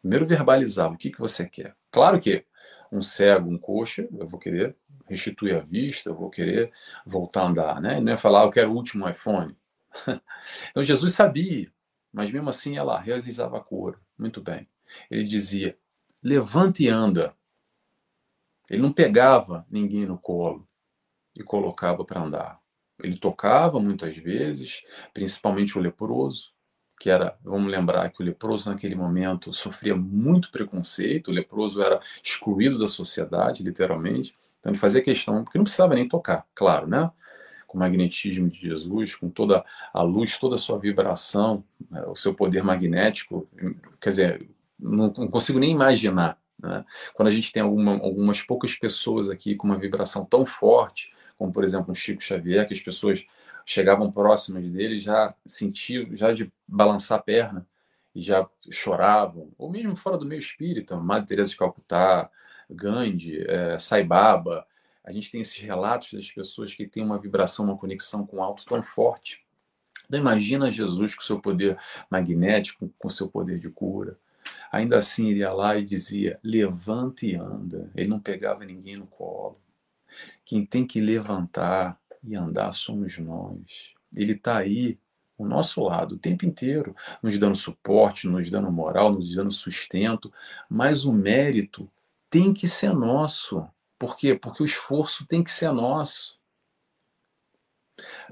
Primeiro 0.00 0.26
verbalizava: 0.26 0.94
o 0.94 0.96
que, 0.96 1.10
que 1.10 1.20
você 1.20 1.46
quer? 1.46 1.76
Claro 1.90 2.18
que 2.18 2.46
um 2.90 3.02
cego, 3.02 3.50
um 3.50 3.58
coxa, 3.58 4.08
eu 4.12 4.26
vou 4.26 4.38
querer 4.38 4.76
restituir 5.06 5.56
a 5.56 5.60
vista, 5.60 6.10
eu 6.10 6.14
vou 6.14 6.30
querer 6.30 6.72
voltar 7.04 7.42
a 7.42 7.46
andar, 7.48 7.80
né? 7.80 8.00
Não 8.00 8.12
é 8.12 8.16
falar, 8.16 8.44
eu 8.44 8.50
quero 8.50 8.70
o 8.70 8.74
último 8.74 9.08
iPhone. 9.08 9.56
então 10.70 10.84
Jesus 10.84 11.12
sabia, 11.12 11.72
mas 12.12 12.30
mesmo 12.30 12.48
assim 12.48 12.76
ela 12.76 12.98
realizava 12.98 13.58
a 13.58 13.60
cura. 13.60 13.98
Muito 14.18 14.40
bem. 14.40 14.68
Ele 15.10 15.24
dizia: 15.24 15.78
levante 16.22 16.84
e 16.84 16.88
anda. 16.88 17.34
Ele 18.70 18.82
não 18.82 18.92
pegava 18.92 19.66
ninguém 19.70 20.04
no 20.04 20.18
colo 20.18 20.68
e 21.36 21.42
colocava 21.42 22.04
para 22.04 22.20
andar. 22.20 22.60
Ele 23.02 23.16
tocava 23.16 23.78
muitas 23.80 24.16
vezes, 24.16 24.82
principalmente 25.14 25.78
o 25.78 25.80
leproso, 25.80 26.52
que 26.98 27.08
era, 27.08 27.36
vamos 27.44 27.70
lembrar 27.70 28.10
que 28.10 28.22
o 28.22 28.26
leproso 28.26 28.70
naquele 28.70 28.94
momento 28.94 29.52
sofria 29.52 29.94
muito 29.94 30.50
preconceito, 30.50 31.28
o 31.28 31.34
leproso 31.34 31.80
era 31.80 32.00
excluído 32.22 32.78
da 32.78 32.88
sociedade, 32.88 33.62
literalmente. 33.62 34.34
Então 34.58 34.72
ele 34.72 34.78
fazia 34.78 35.00
questão, 35.00 35.44
porque 35.44 35.58
não 35.58 35.64
precisava 35.64 35.94
nem 35.94 36.08
tocar, 36.08 36.44
claro, 36.54 36.86
né? 36.86 37.10
Com 37.66 37.76
o 37.76 37.80
magnetismo 37.80 38.48
de 38.48 38.60
Jesus, 38.60 39.14
com 39.14 39.28
toda 39.28 39.64
a 39.92 40.02
luz, 40.02 40.38
toda 40.38 40.56
a 40.56 40.58
sua 40.58 40.78
vibração, 40.78 41.62
né? 41.90 42.02
o 42.06 42.16
seu 42.16 42.34
poder 42.34 42.64
magnético, 42.64 43.48
quer 44.00 44.08
dizer, 44.08 44.48
não, 44.78 45.10
consigo 45.10 45.58
nem 45.58 45.70
imaginar. 45.70 46.38
Né? 46.58 46.84
Quando 47.14 47.28
a 47.28 47.30
gente 47.30 47.52
tem 47.52 47.62
alguma, 47.62 47.92
algumas 47.92 48.42
poucas 48.42 48.74
pessoas 48.74 49.28
aqui 49.28 49.54
com 49.54 49.66
uma 49.66 49.78
vibração 49.78 50.24
tão 50.24 50.46
forte, 50.46 51.12
como 51.36 51.52
por 51.52 51.62
exemplo 51.62 51.92
um 51.92 51.94
Chico 51.94 52.22
Xavier, 52.22 52.66
que 52.66 52.74
as 52.74 52.80
pessoas 52.80 53.24
chegavam 53.68 54.10
próximas 54.10 54.72
dele 54.72 54.98
já 54.98 55.34
sentiam, 55.44 56.16
já 56.16 56.32
de 56.32 56.50
balançar 56.66 57.18
a 57.18 57.22
perna 57.22 57.66
e 58.14 58.22
já 58.22 58.48
choravam, 58.70 59.52
ou 59.58 59.70
mesmo 59.70 59.94
fora 59.94 60.16
do 60.16 60.24
meio 60.24 60.38
espírita, 60.38 60.96
Madre 60.96 61.28
Teresa 61.28 61.50
de 61.50 61.56
Calcutá, 61.58 62.30
Gandhi, 62.70 63.44
é, 63.46 63.78
Sai 63.78 64.02
Baba, 64.02 64.66
a 65.04 65.12
gente 65.12 65.30
tem 65.30 65.42
esses 65.42 65.58
relatos 65.58 66.14
das 66.14 66.30
pessoas 66.30 66.74
que 66.74 66.86
têm 66.86 67.04
uma 67.04 67.20
vibração, 67.20 67.66
uma 67.66 67.76
conexão 67.76 68.26
com 68.26 68.38
o 68.38 68.42
alto 68.42 68.64
tão 68.64 68.82
forte. 68.82 69.44
Então 70.06 70.18
imagina 70.18 70.72
Jesus 70.72 71.14
com 71.14 71.20
seu 71.20 71.38
poder 71.38 71.78
magnético, 72.10 72.90
com 72.98 73.10
seu 73.10 73.28
poder 73.28 73.58
de 73.58 73.68
cura. 73.68 74.18
Ainda 74.72 74.96
assim, 74.96 75.28
ele 75.28 75.40
ia 75.40 75.52
lá 75.52 75.76
e 75.76 75.84
dizia: 75.84 76.38
levante 76.42 77.28
e 77.28 77.36
anda. 77.36 77.90
Ele 77.94 78.08
não 78.08 78.18
pegava 78.18 78.64
ninguém 78.64 78.96
no 78.96 79.06
colo. 79.06 79.60
Quem 80.42 80.64
tem 80.64 80.86
que 80.86 81.02
levantar 81.02 82.00
e 82.22 82.34
andar 82.34 82.72
somos 82.72 83.18
nós. 83.18 83.92
Ele 84.14 84.32
está 84.32 84.58
aí, 84.58 84.98
ao 85.38 85.46
nosso 85.46 85.82
lado, 85.82 86.14
o 86.14 86.18
tempo 86.18 86.44
inteiro, 86.44 86.94
nos 87.22 87.38
dando 87.38 87.56
suporte, 87.56 88.26
nos 88.26 88.50
dando 88.50 88.70
moral, 88.70 89.12
nos 89.12 89.34
dando 89.34 89.52
sustento, 89.52 90.32
mas 90.68 91.04
o 91.04 91.12
mérito 91.12 91.90
tem 92.30 92.52
que 92.52 92.66
ser 92.66 92.92
nosso. 92.92 93.66
Por 93.98 94.16
quê? 94.16 94.34
Porque 94.34 94.62
o 94.62 94.66
esforço 94.66 95.26
tem 95.26 95.42
que 95.42 95.50
ser 95.50 95.72
nosso. 95.72 96.38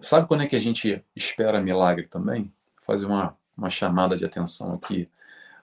Sabe 0.01 0.29
quando 0.29 0.43
é 0.43 0.47
que 0.47 0.57
a 0.57 0.61
gente 0.61 1.05
espera 1.15 1.61
milagre 1.61 2.07
também? 2.07 2.45
Vou 2.77 2.85
fazer 2.85 3.07
uma, 3.07 3.37
uma 3.57 3.71
chamada 3.71 4.17
de 4.17 4.25
atenção 4.25 4.75
aqui 4.75 5.09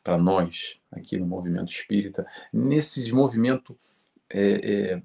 para 0.04 0.18
nós, 0.18 0.80
aqui 0.92 1.18
no 1.18 1.26
movimento 1.26 1.72
espírita. 1.72 2.28
Nesse 2.52 3.12
movimento 3.12 3.78
é, 4.30 4.94
é, 4.94 5.04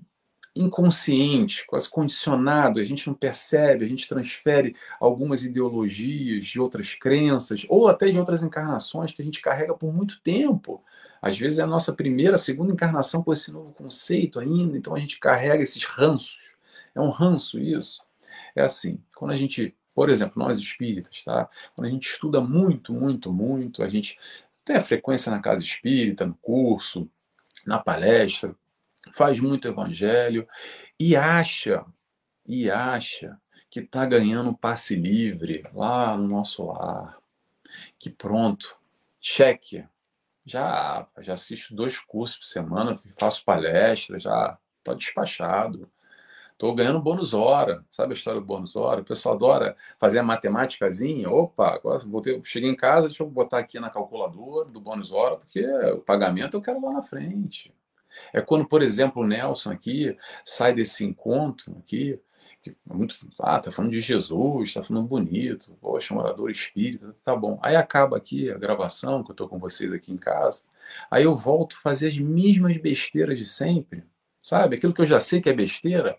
inconsciente, 0.59 1.65
quase 1.67 1.89
condicionado, 1.89 2.81
a 2.81 2.85
gente 2.85 3.07
não 3.07 3.15
percebe, 3.15 3.85
a 3.85 3.89
gente 3.89 4.09
transfere 4.09 4.75
algumas 4.99 5.45
ideologias 5.45 6.47
de 6.47 6.61
outras 6.61 6.95
crenças 6.95 7.65
ou 7.69 7.89
até 7.89 8.11
de 8.11 8.19
outras 8.19 8.43
encarnações 8.43 9.13
que 9.13 9.23
a 9.23 9.25
gente 9.25 9.41
carrega 9.41 9.75
por 9.75 9.93
muito 9.93 10.21
tempo. 10.21 10.83
Às 11.23 11.39
vezes 11.39 11.59
é 11.59 11.63
a 11.63 11.67
nossa 11.67 11.93
primeira, 11.93 12.37
segunda 12.37 12.73
encarnação 12.73 13.23
com 13.23 13.33
esse 13.33 13.53
novo 13.53 13.73
conceito 13.73 14.39
ainda, 14.39 14.77
então 14.77 14.95
a 14.95 14.99
gente 14.99 15.19
carrega 15.19 15.63
esses 15.63 15.85
ranços. 15.85 16.55
É 16.95 17.01
um 17.01 17.11
ranço 17.11 17.59
isso. 17.59 18.03
É 18.55 18.63
assim, 18.63 19.01
quando 19.15 19.33
a 19.33 19.37
gente, 19.37 19.75
por 19.95 20.11
exemplo, 20.11 20.43
nós 20.43 20.59
espíritas, 20.59 21.23
tá? 21.23 21.49
Quando 21.75 21.87
a 21.87 21.91
gente 21.91 22.09
estuda 22.09 22.41
muito, 22.41 22.93
muito, 22.93 23.33
muito, 23.33 23.83
a 23.83 23.89
gente 23.89 24.19
tem 24.65 24.77
a 24.77 24.81
frequência 24.81 25.31
na 25.31 25.41
casa 25.41 25.63
espírita, 25.63 26.27
no 26.27 26.35
curso, 26.35 27.09
na 27.67 27.79
palestra, 27.79 28.55
faz 29.15 29.41
muito 29.41 29.69
evangelho 29.69 30.47
e 30.99 31.17
acha, 31.17 31.85
e 32.47 32.71
acha 32.71 33.39
que 33.71 33.81
está 33.81 34.07
ganhando 34.07 34.57
passe 34.57 34.97
livre 34.97 35.65
lá 35.75 36.17
no 36.17 36.27
nosso 36.27 36.65
lar. 36.67 37.19
Que 37.99 38.11
pronto, 38.11 38.79
cheque. 39.21 39.85
Já, 40.45 41.07
já 41.19 41.35
assisto 41.35 41.75
dois 41.75 42.01
cursos 42.01 42.39
por 42.39 42.47
semana, 42.47 42.99
faço 43.19 43.45
palestra, 43.45 44.19
já 44.19 44.59
estou 44.79 44.95
despachado. 44.95 45.91
Estou 46.59 46.75
ganhando 46.75 47.01
bônus 47.01 47.35
hora. 47.35 47.85
Sabe 47.89 48.15
a 48.15 48.17
história 48.17 48.41
do 48.41 48.47
bônus 48.47 48.75
hora? 48.75 49.01
O 49.03 49.05
pessoal 49.05 49.37
adora 49.37 49.77
fazer 49.97 50.19
a 50.19 50.25
matemáticazinha. 50.25 51.31
Opa, 51.31 51.75
agora 51.75 51.99
vou 52.01 52.21
ter, 52.21 52.43
cheguei 52.43 52.69
em 52.69 52.75
casa, 52.75 53.07
deixa 53.07 53.23
eu 53.23 53.31
botar 53.31 53.59
aqui 53.59 53.79
na 53.79 53.89
calculadora 53.89 54.69
do 54.69 54.81
bônus 54.81 55.13
hora, 55.13 55.37
porque 55.37 55.65
o 55.93 56.01
pagamento 56.01 56.57
eu 56.57 56.61
quero 56.61 56.85
lá 56.85 56.95
na 56.95 57.03
frente. 57.03 57.73
É 58.33 58.41
quando, 58.41 58.67
por 58.67 58.83
exemplo, 58.83 59.23
o 59.23 59.27
Nelson 59.27 59.71
aqui 59.71 60.17
sai 60.45 60.75
desse 60.75 61.05
encontro 61.05 61.77
aqui, 61.79 62.19
que 62.63 62.71
é 62.71 62.95
muito, 62.95 63.15
ah, 63.41 63.59
tá 63.59 63.71
falando 63.71 63.93
de 63.93 64.01
Jesus, 64.01 64.75
tá 64.75 64.83
falando 64.83 65.07
bonito, 65.07 65.77
poxa, 65.81 66.15
um 66.15 66.19
orador 66.19 66.51
espírita, 66.51 67.15
tá 67.25 67.35
bom. 67.35 67.59
Aí 67.63 67.77
acaba 67.77 68.17
aqui 68.17 68.51
a 68.51 68.59
gravação, 68.59 69.23
que 69.23 69.31
eu 69.31 69.37
tô 69.37 69.49
com 69.49 69.59
vocês 69.59 69.93
aqui 69.93 70.13
em 70.13 70.17
casa, 70.17 70.63
aí 71.11 71.25
eu 71.25 71.35
volto 71.35 71.77
a 71.77 71.81
fazer 71.81 72.09
as 72.09 72.19
mesmas 72.19 72.77
besteiras 72.77 73.39
de 73.39 73.45
sempre, 73.45 74.05
sabe? 74.43 74.77
Aquilo 74.77 74.93
que 74.95 75.01
eu 75.01 75.07
já 75.07 75.21
sei 75.21 75.41
que 75.41 75.49
é 75.49 75.55
besteira, 75.55 76.19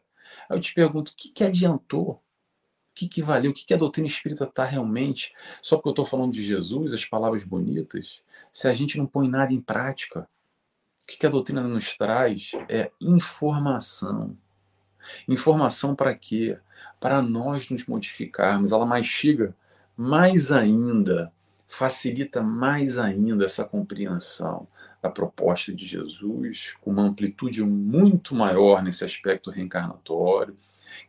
aí 0.49 0.58
eu 0.58 0.62
te 0.62 0.73
pergunto, 0.73 1.12
o 1.12 1.15
que 1.15 1.30
que 1.30 1.43
adiantou? 1.43 2.12
O 2.91 2.99
que, 2.99 3.08
que 3.08 3.23
valeu? 3.23 3.52
O 3.52 3.54
que, 3.54 3.65
que 3.65 3.73
a 3.73 3.78
doutrina 3.78 4.08
espírita 4.08 4.43
está 4.43 4.65
realmente? 4.65 5.34
Só 5.62 5.78
porque 5.78 5.89
eu 5.89 5.91
estou 5.91 6.06
falando 6.06 6.34
de 6.34 6.43
Jesus, 6.43 6.91
as 6.91 7.06
palavras 7.06 7.45
bonitas, 7.45 8.21
se 8.52 8.67
a 8.67 8.73
gente 8.73 8.97
não 8.97 9.06
põe 9.06 9.30
nada 9.30 9.54
em 9.54 9.62
prática 9.62 10.28
que, 11.09 11.17
que 11.17 11.25
a 11.25 11.29
doutrina 11.29 11.63
nos 11.63 11.97
traz 11.97 12.51
é 12.69 12.91
informação. 13.01 14.37
Informação 15.27 15.95
para 15.95 16.13
quê? 16.13 16.57
Para 16.99 17.21
nós 17.21 17.69
nos 17.71 17.85
modificarmos. 17.87 18.71
Ela 18.71 18.85
mastiga 18.85 19.55
mais 19.97 20.51
ainda, 20.51 21.31
facilita 21.67 22.41
mais 22.41 22.99
ainda 22.99 23.45
essa 23.45 23.65
compreensão 23.65 24.67
da 25.01 25.09
proposta 25.09 25.73
de 25.73 25.85
Jesus, 25.85 26.75
com 26.81 26.91
uma 26.91 27.03
amplitude 27.03 27.63
muito 27.63 28.35
maior 28.35 28.83
nesse 28.83 29.03
aspecto 29.03 29.49
reencarnatório. 29.49 30.55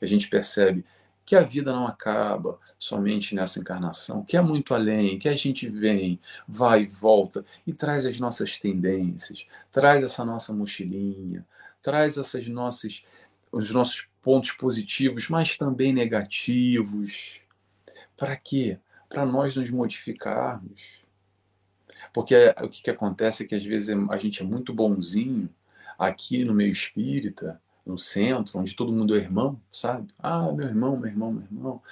A 0.00 0.06
gente 0.06 0.28
percebe 0.28 0.84
que 1.24 1.36
a 1.36 1.42
vida 1.42 1.72
não 1.72 1.86
acaba 1.86 2.58
somente 2.78 3.34
nessa 3.34 3.60
encarnação, 3.60 4.24
que 4.24 4.36
é 4.36 4.40
muito 4.40 4.74
além, 4.74 5.18
que 5.18 5.28
a 5.28 5.36
gente 5.36 5.68
vem, 5.68 6.18
vai 6.46 6.82
e 6.82 6.86
volta 6.86 7.44
e 7.66 7.72
traz 7.72 8.04
as 8.04 8.18
nossas 8.18 8.58
tendências, 8.58 9.46
traz 9.70 10.02
essa 10.02 10.24
nossa 10.24 10.52
mochilinha, 10.52 11.46
traz 11.82 12.16
essas 12.18 12.46
nossas 12.48 13.02
os 13.52 13.70
nossos 13.70 14.08
pontos 14.22 14.52
positivos, 14.52 15.28
mas 15.28 15.56
também 15.56 15.92
negativos. 15.92 17.40
Para 18.16 18.36
quê? 18.36 18.78
Para 19.08 19.26
nós 19.26 19.56
nos 19.56 19.70
modificarmos. 19.70 21.00
Porque 22.12 22.54
o 22.62 22.68
que, 22.68 22.82
que 22.82 22.90
acontece 22.90 23.42
é 23.42 23.46
que 23.46 23.54
às 23.54 23.64
vezes 23.64 23.88
a 24.08 24.16
gente 24.18 24.42
é 24.42 24.44
muito 24.44 24.72
bonzinho 24.72 25.48
aqui 25.98 26.44
no 26.44 26.54
meio 26.54 26.70
espírita, 26.70 27.60
no 27.84 27.98
centro, 27.98 28.58
onde 28.58 28.74
todo 28.74 28.92
mundo 28.92 29.16
é 29.16 29.18
irmão, 29.18 29.60
sabe? 29.72 30.12
Ah, 30.18 30.50
meu 30.52 30.66
irmão, 30.66 30.96
meu 30.96 31.10
irmão, 31.10 31.32
meu 31.32 31.42
irmão. 31.44 31.82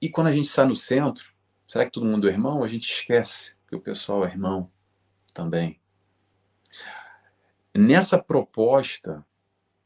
E 0.00 0.08
quando 0.08 0.28
a 0.28 0.32
gente 0.32 0.48
sai 0.48 0.66
no 0.66 0.76
centro, 0.76 1.32
será 1.66 1.84
que 1.84 1.92
todo 1.92 2.06
mundo 2.06 2.28
é 2.28 2.32
irmão? 2.32 2.62
A 2.62 2.68
gente 2.68 2.90
esquece 2.90 3.52
que 3.66 3.76
o 3.76 3.80
pessoal 3.80 4.24
é 4.24 4.28
irmão 4.28 4.70
também. 5.34 5.80
Nessa 7.74 8.18
proposta 8.18 9.24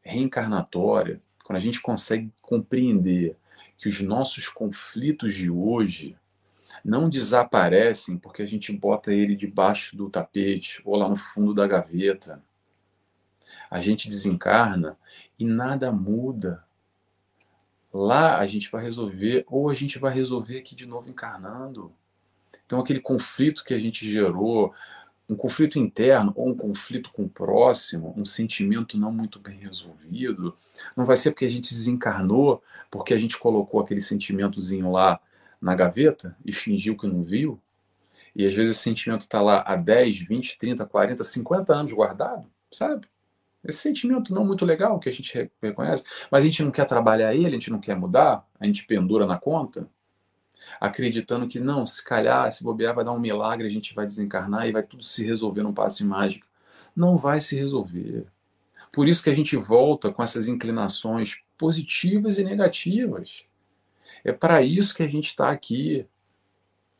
reencarnatória, 0.02 1.22
quando 1.44 1.56
a 1.56 1.60
gente 1.60 1.80
consegue 1.80 2.32
compreender 2.40 3.36
que 3.76 3.88
os 3.88 4.00
nossos 4.00 4.48
conflitos 4.48 5.34
de 5.34 5.50
hoje 5.50 6.16
não 6.84 7.08
desaparecem 7.08 8.16
porque 8.16 8.42
a 8.42 8.46
gente 8.46 8.72
bota 8.72 9.12
ele 9.12 9.36
debaixo 9.36 9.96
do 9.96 10.08
tapete 10.08 10.80
ou 10.84 10.96
lá 10.96 11.08
no 11.08 11.16
fundo 11.16 11.52
da 11.52 11.66
gaveta. 11.66 12.42
A 13.70 13.80
gente 13.80 14.08
desencarna 14.08 14.96
e 15.42 15.44
nada 15.44 15.90
muda. 15.90 16.64
Lá 17.92 18.38
a 18.38 18.46
gente 18.46 18.70
vai 18.70 18.82
resolver, 18.84 19.44
ou 19.48 19.68
a 19.68 19.74
gente 19.74 19.98
vai 19.98 20.14
resolver 20.14 20.58
aqui 20.58 20.74
de 20.74 20.86
novo 20.86 21.10
encarnando. 21.10 21.92
Então, 22.64 22.78
aquele 22.78 23.00
conflito 23.00 23.64
que 23.64 23.74
a 23.74 23.78
gente 23.78 24.08
gerou, 24.08 24.72
um 25.28 25.34
conflito 25.34 25.80
interno 25.80 26.32
ou 26.36 26.48
um 26.48 26.54
conflito 26.54 27.10
com 27.10 27.24
o 27.24 27.28
próximo, 27.28 28.14
um 28.16 28.24
sentimento 28.24 28.96
não 28.96 29.10
muito 29.10 29.40
bem 29.40 29.58
resolvido, 29.58 30.54
não 30.96 31.04
vai 31.04 31.16
ser 31.16 31.32
porque 31.32 31.44
a 31.44 31.50
gente 31.50 31.74
desencarnou, 31.74 32.62
porque 32.88 33.12
a 33.12 33.18
gente 33.18 33.36
colocou 33.36 33.80
aquele 33.80 34.00
sentimentozinho 34.00 34.92
lá 34.92 35.20
na 35.60 35.74
gaveta 35.74 36.36
e 36.44 36.52
fingiu 36.52 36.96
que 36.96 37.06
não 37.06 37.24
viu. 37.24 37.60
E 38.34 38.46
às 38.46 38.54
vezes 38.54 38.76
esse 38.76 38.82
sentimento 38.84 39.22
está 39.22 39.40
lá 39.40 39.62
há 39.66 39.74
10, 39.74 40.18
20, 40.18 40.58
30, 40.58 40.86
40, 40.86 41.24
50 41.24 41.74
anos 41.74 41.92
guardado, 41.92 42.46
sabe? 42.70 43.08
Esse 43.64 43.78
sentimento 43.78 44.34
não 44.34 44.44
muito 44.44 44.64
legal 44.64 44.98
que 44.98 45.08
a 45.08 45.12
gente 45.12 45.50
reconhece, 45.60 46.04
mas 46.30 46.42
a 46.42 46.46
gente 46.46 46.62
não 46.62 46.70
quer 46.70 46.84
trabalhar 46.84 47.34
ele, 47.34 47.46
a 47.46 47.50
gente 47.50 47.70
não 47.70 47.80
quer 47.80 47.96
mudar, 47.96 48.44
a 48.58 48.66
gente 48.66 48.84
pendura 48.84 49.24
na 49.24 49.38
conta, 49.38 49.88
acreditando 50.80 51.46
que 51.46 51.60
não, 51.60 51.86
se 51.86 52.04
calhar, 52.04 52.50
se 52.52 52.64
bobear, 52.64 52.94
vai 52.94 53.04
dar 53.04 53.12
um 53.12 53.20
milagre, 53.20 53.66
a 53.66 53.70
gente 53.70 53.94
vai 53.94 54.04
desencarnar 54.04 54.66
e 54.66 54.72
vai 54.72 54.82
tudo 54.82 55.02
se 55.02 55.24
resolver 55.24 55.62
num 55.62 55.72
passe 55.72 56.04
mágico. 56.04 56.46
Não 56.94 57.16
vai 57.16 57.40
se 57.40 57.56
resolver. 57.56 58.26
Por 58.92 59.08
isso 59.08 59.22
que 59.22 59.30
a 59.30 59.34
gente 59.34 59.56
volta 59.56 60.12
com 60.12 60.22
essas 60.22 60.48
inclinações 60.48 61.36
positivas 61.56 62.38
e 62.38 62.44
negativas. 62.44 63.44
É 64.24 64.32
para 64.32 64.62
isso 64.62 64.94
que 64.94 65.02
a 65.02 65.08
gente 65.08 65.28
está 65.28 65.50
aqui. 65.50 66.06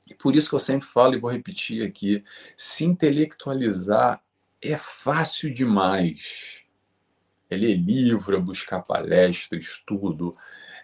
E 0.06 0.14
por 0.14 0.34
isso 0.34 0.48
que 0.48 0.54
eu 0.54 0.60
sempre 0.60 0.88
falo 0.88 1.14
e 1.14 1.20
vou 1.20 1.30
repetir 1.30 1.86
aqui: 1.86 2.24
se 2.56 2.84
intelectualizar 2.84 4.22
é 4.62 4.76
fácil 4.76 5.52
demais. 5.52 6.60
É 7.50 7.56
ler 7.56 7.76
livro, 7.76 8.36
é 8.36 8.40
buscar 8.40 8.80
palestra, 8.80 9.58
estudo. 9.58 10.32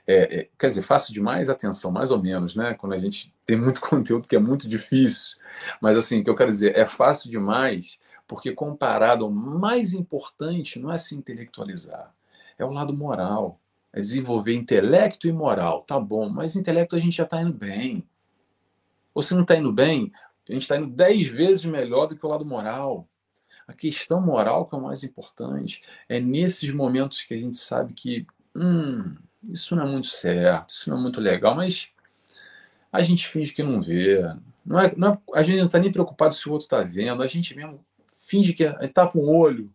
É, 0.06 0.40
é, 0.40 0.48
quer 0.58 0.66
dizer, 0.66 0.82
fácil 0.82 1.14
demais, 1.14 1.48
atenção, 1.48 1.90
mais 1.90 2.10
ou 2.10 2.20
menos, 2.20 2.56
né? 2.56 2.74
Quando 2.74 2.94
a 2.94 2.98
gente 2.98 3.32
tem 3.46 3.56
muito 3.56 3.80
conteúdo 3.82 4.28
que 4.28 4.36
é 4.36 4.38
muito 4.38 4.68
difícil. 4.68 5.38
Mas 5.80 5.96
assim, 5.96 6.20
o 6.20 6.24
que 6.24 6.30
eu 6.30 6.36
quero 6.36 6.50
dizer, 6.50 6.76
é 6.76 6.86
fácil 6.86 7.30
demais, 7.30 7.98
porque 8.26 8.52
comparado 8.52 9.24
ao 9.24 9.30
mais 9.30 9.94
importante, 9.94 10.78
não 10.78 10.92
é 10.92 10.98
se 10.98 11.14
intelectualizar, 11.14 12.12
é 12.58 12.64
o 12.64 12.70
lado 12.70 12.92
moral. 12.92 13.60
É 13.90 14.00
desenvolver 14.00 14.54
intelecto 14.54 15.26
e 15.26 15.32
moral. 15.32 15.82
Tá 15.82 15.98
bom, 15.98 16.28
mas 16.28 16.56
intelecto 16.56 16.94
a 16.94 16.98
gente 16.98 17.16
já 17.16 17.24
está 17.24 17.40
indo 17.40 17.54
bem. 17.54 18.06
Ou 19.14 19.22
se 19.22 19.34
não 19.34 19.42
está 19.42 19.56
indo 19.56 19.72
bem, 19.72 20.12
a 20.48 20.52
gente 20.52 20.62
está 20.62 20.76
indo 20.76 20.88
dez 20.88 21.26
vezes 21.26 21.64
melhor 21.64 22.06
do 22.06 22.14
que 22.14 22.24
o 22.24 22.28
lado 22.28 22.44
moral. 22.44 23.08
A 23.68 23.74
questão 23.74 24.18
moral, 24.20 24.66
que 24.66 24.74
é 24.74 24.78
o 24.78 24.82
mais 24.82 25.04
importante, 25.04 25.82
é 26.08 26.18
nesses 26.18 26.70
momentos 26.70 27.22
que 27.22 27.34
a 27.34 27.38
gente 27.38 27.58
sabe 27.58 27.92
que 27.92 28.26
hum, 28.56 29.14
isso 29.50 29.76
não 29.76 29.86
é 29.86 29.86
muito 29.86 30.06
certo, 30.06 30.70
isso 30.70 30.88
não 30.88 30.96
é 30.98 31.00
muito 31.02 31.20
legal, 31.20 31.54
mas 31.54 31.90
a 32.90 33.02
gente 33.02 33.28
finge 33.28 33.52
que 33.52 33.62
não 33.62 33.80
vê. 33.80 34.20
Não 34.64 34.80
é, 34.80 34.94
não 34.96 35.12
é, 35.12 35.18
a 35.34 35.42
gente 35.42 35.58
não 35.58 35.66
está 35.66 35.78
nem 35.78 35.92
preocupado 35.92 36.34
se 36.34 36.48
o 36.48 36.52
outro 36.52 36.64
está 36.64 36.82
vendo, 36.82 37.22
a 37.22 37.26
gente 37.26 37.54
mesmo 37.54 37.84
finge 38.10 38.54
que 38.54 38.66
tapa 38.88 39.18
um 39.18 39.28
olho 39.28 39.70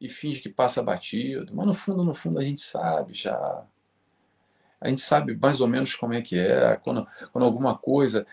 e 0.00 0.08
finge 0.08 0.40
que 0.40 0.48
passa 0.48 0.82
batido, 0.82 1.54
mas 1.54 1.66
no 1.66 1.74
fundo, 1.74 2.04
no 2.04 2.14
fundo, 2.14 2.38
a 2.38 2.44
gente 2.44 2.60
sabe 2.60 3.14
já. 3.14 3.64
A 4.80 4.88
gente 4.88 5.00
sabe 5.00 5.36
mais 5.40 5.60
ou 5.60 5.68
menos 5.68 5.94
como 5.94 6.12
é 6.12 6.20
que 6.20 6.36
é, 6.36 6.76
quando, 6.76 7.06
quando 7.32 7.44
alguma 7.44 7.78
coisa, 7.78 8.26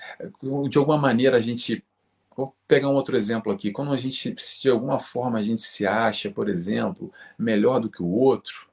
de 0.70 0.78
alguma 0.78 0.98
maneira 0.98 1.38
a 1.38 1.39
gente 1.39 1.84
Vou 2.41 2.56
pegar 2.67 2.89
um 2.89 2.95
outro 2.95 3.15
exemplo 3.15 3.51
aqui. 3.51 3.71
Quando 3.71 3.91
a 3.91 3.97
gente, 3.97 4.34
de 4.60 4.67
alguma 4.67 4.99
forma 4.99 5.38
a 5.38 5.43
gente 5.43 5.62
se 5.62 5.86
acha, 5.86 6.32
por 6.32 6.49
exemplo, 6.49 7.13
melhor 7.38 7.80
do 7.80 7.88
que 7.88 8.01
o 8.01 8.08
outro, 8.08 8.67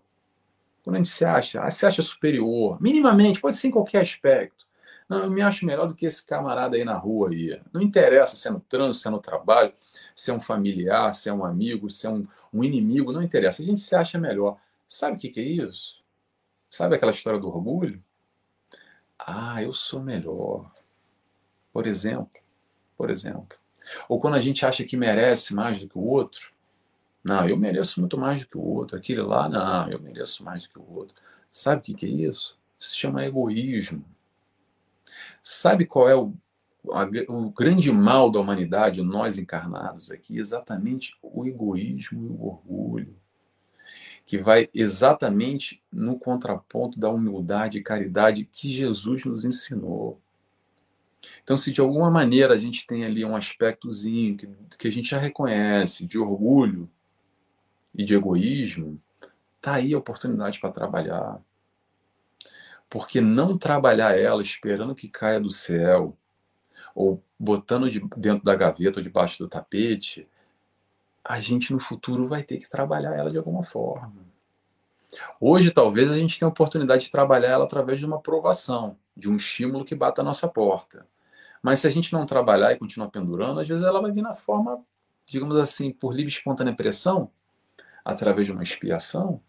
quando 0.83 0.96
a 0.96 0.98
gente 1.00 1.11
se 1.11 1.22
acha, 1.22 1.62
ah, 1.62 1.70
se 1.70 1.85
acha 1.85 2.00
superior, 2.00 2.81
minimamente, 2.81 3.42
pode 3.42 3.59
ser 3.59 3.68
em 3.68 3.70
qualquer 3.70 4.00
aspecto. 4.00 4.66
Não, 5.07 5.18
eu 5.18 5.31
me 5.31 5.42
acho 5.42 5.66
melhor 5.66 5.87
do 5.87 5.94
que 5.94 6.07
esse 6.07 6.24
camarada 6.24 6.76
aí 6.76 6.85
na 6.85 6.96
rua 6.96 7.28
aí. 7.28 7.61
Não 7.70 7.83
interessa 7.83 8.37
se 8.37 8.48
é 8.48 8.50
no 8.50 8.61
trânsito, 8.61 9.02
se 9.02 9.09
é 9.09 9.11
no 9.11 9.20
trabalho, 9.20 9.70
se 10.14 10.31
é 10.31 10.35
um 10.35 10.40
familiar, 10.40 11.12
se 11.12 11.28
é 11.28 11.33
um 11.35 11.44
amigo, 11.44 11.90
se 11.90 12.07
é 12.07 12.11
um, 12.11 12.26
um 12.50 12.64
inimigo, 12.64 13.12
não 13.12 13.22
interessa. 13.22 13.61
A 13.61 13.66
gente 13.66 13.83
se 13.83 13.94
acha 13.94 14.18
melhor. 14.18 14.57
Sabe 14.88 15.18
o 15.18 15.20
que, 15.20 15.28
que 15.28 15.40
é 15.40 15.44
isso? 15.44 16.02
Sabe 16.70 16.94
aquela 16.94 17.12
história 17.12 17.38
do 17.38 17.48
orgulho? 17.48 18.02
Ah, 19.18 19.62
eu 19.62 19.74
sou 19.74 20.00
melhor. 20.00 20.72
Por 21.70 21.87
exemplo, 21.87 22.38
por 22.99 23.11
exemplo. 23.11 23.57
Ou 24.09 24.21
quando 24.21 24.35
a 24.35 24.41
gente 24.41 24.67
acha 24.67 24.85
que 24.85 24.97
merece 24.97 25.55
mais 25.55 25.79
do 25.79 25.89
que 25.89 25.97
o 25.97 26.05
outro. 26.05 26.53
Não, 27.23 27.49
eu 27.49 27.57
mereço 27.57 28.01
muito 28.01 28.19
mais 28.19 28.43
do 28.43 28.49
que 28.49 28.59
o 28.59 28.63
outro. 28.63 28.99
Aquele 28.99 29.23
lá, 29.23 29.49
não, 29.49 29.89
eu 29.89 30.01
mereço 30.01 30.45
mais 30.45 30.65
do 30.65 30.71
que 30.71 30.79
o 30.79 30.93
outro. 30.93 31.15
Sabe 31.51 31.81
o 31.81 31.97
que, 31.97 32.05
é 32.05 32.09
isso? 32.09 32.59
Isso 32.79 32.91
se 32.91 32.97
chama 32.97 33.25
egoísmo. 33.25 34.05
Sabe 35.43 35.87
qual 35.87 36.09
é 36.09 36.17
o, 36.17 36.35
a, 36.93 37.05
o 37.29 37.51
grande 37.51 37.91
mal 37.91 38.31
da 38.31 38.41
humanidade, 38.41 39.03
nós 39.03 39.39
encarnados 39.39 40.11
aqui? 40.11 40.39
Exatamente 40.39 41.17
o 41.23 41.47
egoísmo 41.47 42.25
e 42.25 42.29
o 42.29 42.47
orgulho. 42.47 43.17
Que 44.27 44.39
vai 44.39 44.69
exatamente 44.75 45.83
no 45.91 46.19
contraponto 46.19 46.99
da 46.99 47.09
humildade 47.09 47.79
e 47.79 47.83
caridade 47.83 48.45
que 48.45 48.69
Jesus 48.69 49.25
nos 49.25 49.45
ensinou. 49.45 50.21
Então, 51.49 51.57
se 51.57 51.73
de 51.73 51.81
alguma 51.81 52.11
maneira 52.11 52.53
a 52.53 52.59
gente 52.59 52.87
tem 52.87 53.07
ali 53.07 53.25
um 53.25 53.35
aspectozinho 53.35 54.37
que, 54.37 54.47
que 54.77 54.87
a 54.87 54.93
gente 54.93 55.09
já 55.09 55.19
reconhece 55.19 56.07
de 56.07 56.19
orgulho 56.19 56.91
e 57.95 58.05
de 58.05 58.15
egoísmo, 58.15 59.01
tá 59.59 59.77
aí 59.77 59.95
a 59.95 59.99
oportunidade 59.99 60.61
para 60.61 60.71
trabalhar. 60.71 61.41
Porque 62.91 63.23
não 63.23 63.57
trabalhar 63.57 64.21
ela 64.21 64.43
esperando 64.43 64.95
que 64.95 65.09
caia 65.09 65.41
do 65.41 65.49
céu, 65.49 66.15
ou 66.95 67.25
botando 67.39 67.89
de, 67.89 67.99
dentro 68.15 68.45
da 68.45 68.55
gaveta 68.55 69.01
ou 69.01 69.03
debaixo 69.03 69.39
do 69.39 69.49
tapete, 69.49 70.29
a 71.25 71.41
gente 71.41 71.73
no 71.73 71.81
futuro 71.81 72.29
vai 72.29 72.43
ter 72.43 72.59
que 72.59 72.69
trabalhar 72.69 73.17
ela 73.17 73.31
de 73.31 73.39
alguma 73.39 73.63
forma. 73.63 74.23
Hoje, 75.41 75.71
talvez, 75.71 76.11
a 76.11 76.19
gente 76.19 76.39
tenha 76.39 76.47
a 76.47 76.53
oportunidade 76.53 77.07
de 77.07 77.11
trabalhar 77.11 77.49
ela 77.49 77.65
através 77.65 77.99
de 77.99 78.05
uma 78.05 78.17
aprovação, 78.17 78.99
de 79.17 79.31
um 79.31 79.37
estímulo 79.37 79.83
que 79.83 79.95
bata 79.95 80.21
a 80.21 80.25
nossa 80.25 80.47
porta. 80.47 81.07
Mas 81.62 81.81
se 81.81 81.87
a 81.87 81.90
gente 81.90 82.12
não 82.12 82.27
trabalhar 82.27 82.73
e 82.73 82.79
continuar 82.79 83.09
pendurando, 83.09 83.61
às 83.61 83.68
vezes 83.68 83.85
ela 83.85 84.01
vai 84.01 84.12
vir 84.12 84.23
na 84.23 84.35
forma, 84.35 84.85
digamos 85.27 85.57
assim, 85.57 85.90
por 85.92 86.14
livre 86.14 86.33
espontânea 86.33 86.75
pressão, 86.75 87.31
através 88.05 88.47
de 88.47 88.53
uma 88.53 88.62
expiação. 88.62 89.40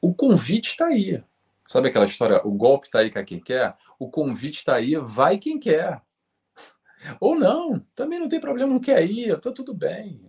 O 0.00 0.14
convite 0.14 0.70
está 0.70 0.86
aí. 0.86 1.22
Sabe 1.64 1.88
aquela 1.88 2.06
história, 2.06 2.40
o 2.46 2.52
golpe 2.52 2.86
está 2.86 3.00
aí 3.00 3.10
com 3.10 3.22
quem 3.24 3.40
quer? 3.40 3.76
O 3.98 4.10
convite 4.10 4.60
está 4.60 4.76
aí, 4.76 4.96
vai 4.96 5.36
quem 5.36 5.58
quer. 5.58 6.00
Ou 7.20 7.38
não, 7.38 7.84
também 7.94 8.18
não 8.18 8.28
tem 8.28 8.40
problema, 8.40 8.72
não 8.72 8.80
quer 8.80 9.04
ir, 9.08 9.30
está 9.30 9.50
tudo 9.52 9.72
bem. 9.74 10.20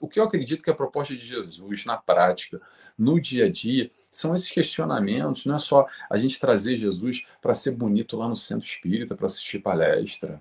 O 0.00 0.08
que 0.08 0.18
eu 0.18 0.24
acredito 0.24 0.62
que 0.62 0.70
a 0.70 0.74
proposta 0.74 1.14
de 1.14 1.24
Jesus 1.24 1.84
na 1.84 1.96
prática, 1.96 2.60
no 2.98 3.20
dia 3.20 3.46
a 3.46 3.50
dia, 3.50 3.90
são 4.10 4.34
esses 4.34 4.50
questionamentos. 4.50 5.46
Não 5.46 5.54
é 5.54 5.58
só 5.58 5.86
a 6.10 6.18
gente 6.18 6.40
trazer 6.40 6.76
Jesus 6.76 7.26
para 7.40 7.54
ser 7.54 7.72
bonito 7.72 8.16
lá 8.16 8.28
no 8.28 8.36
centro 8.36 8.66
espírita, 8.66 9.14
para 9.14 9.26
assistir 9.26 9.60
palestra, 9.60 10.40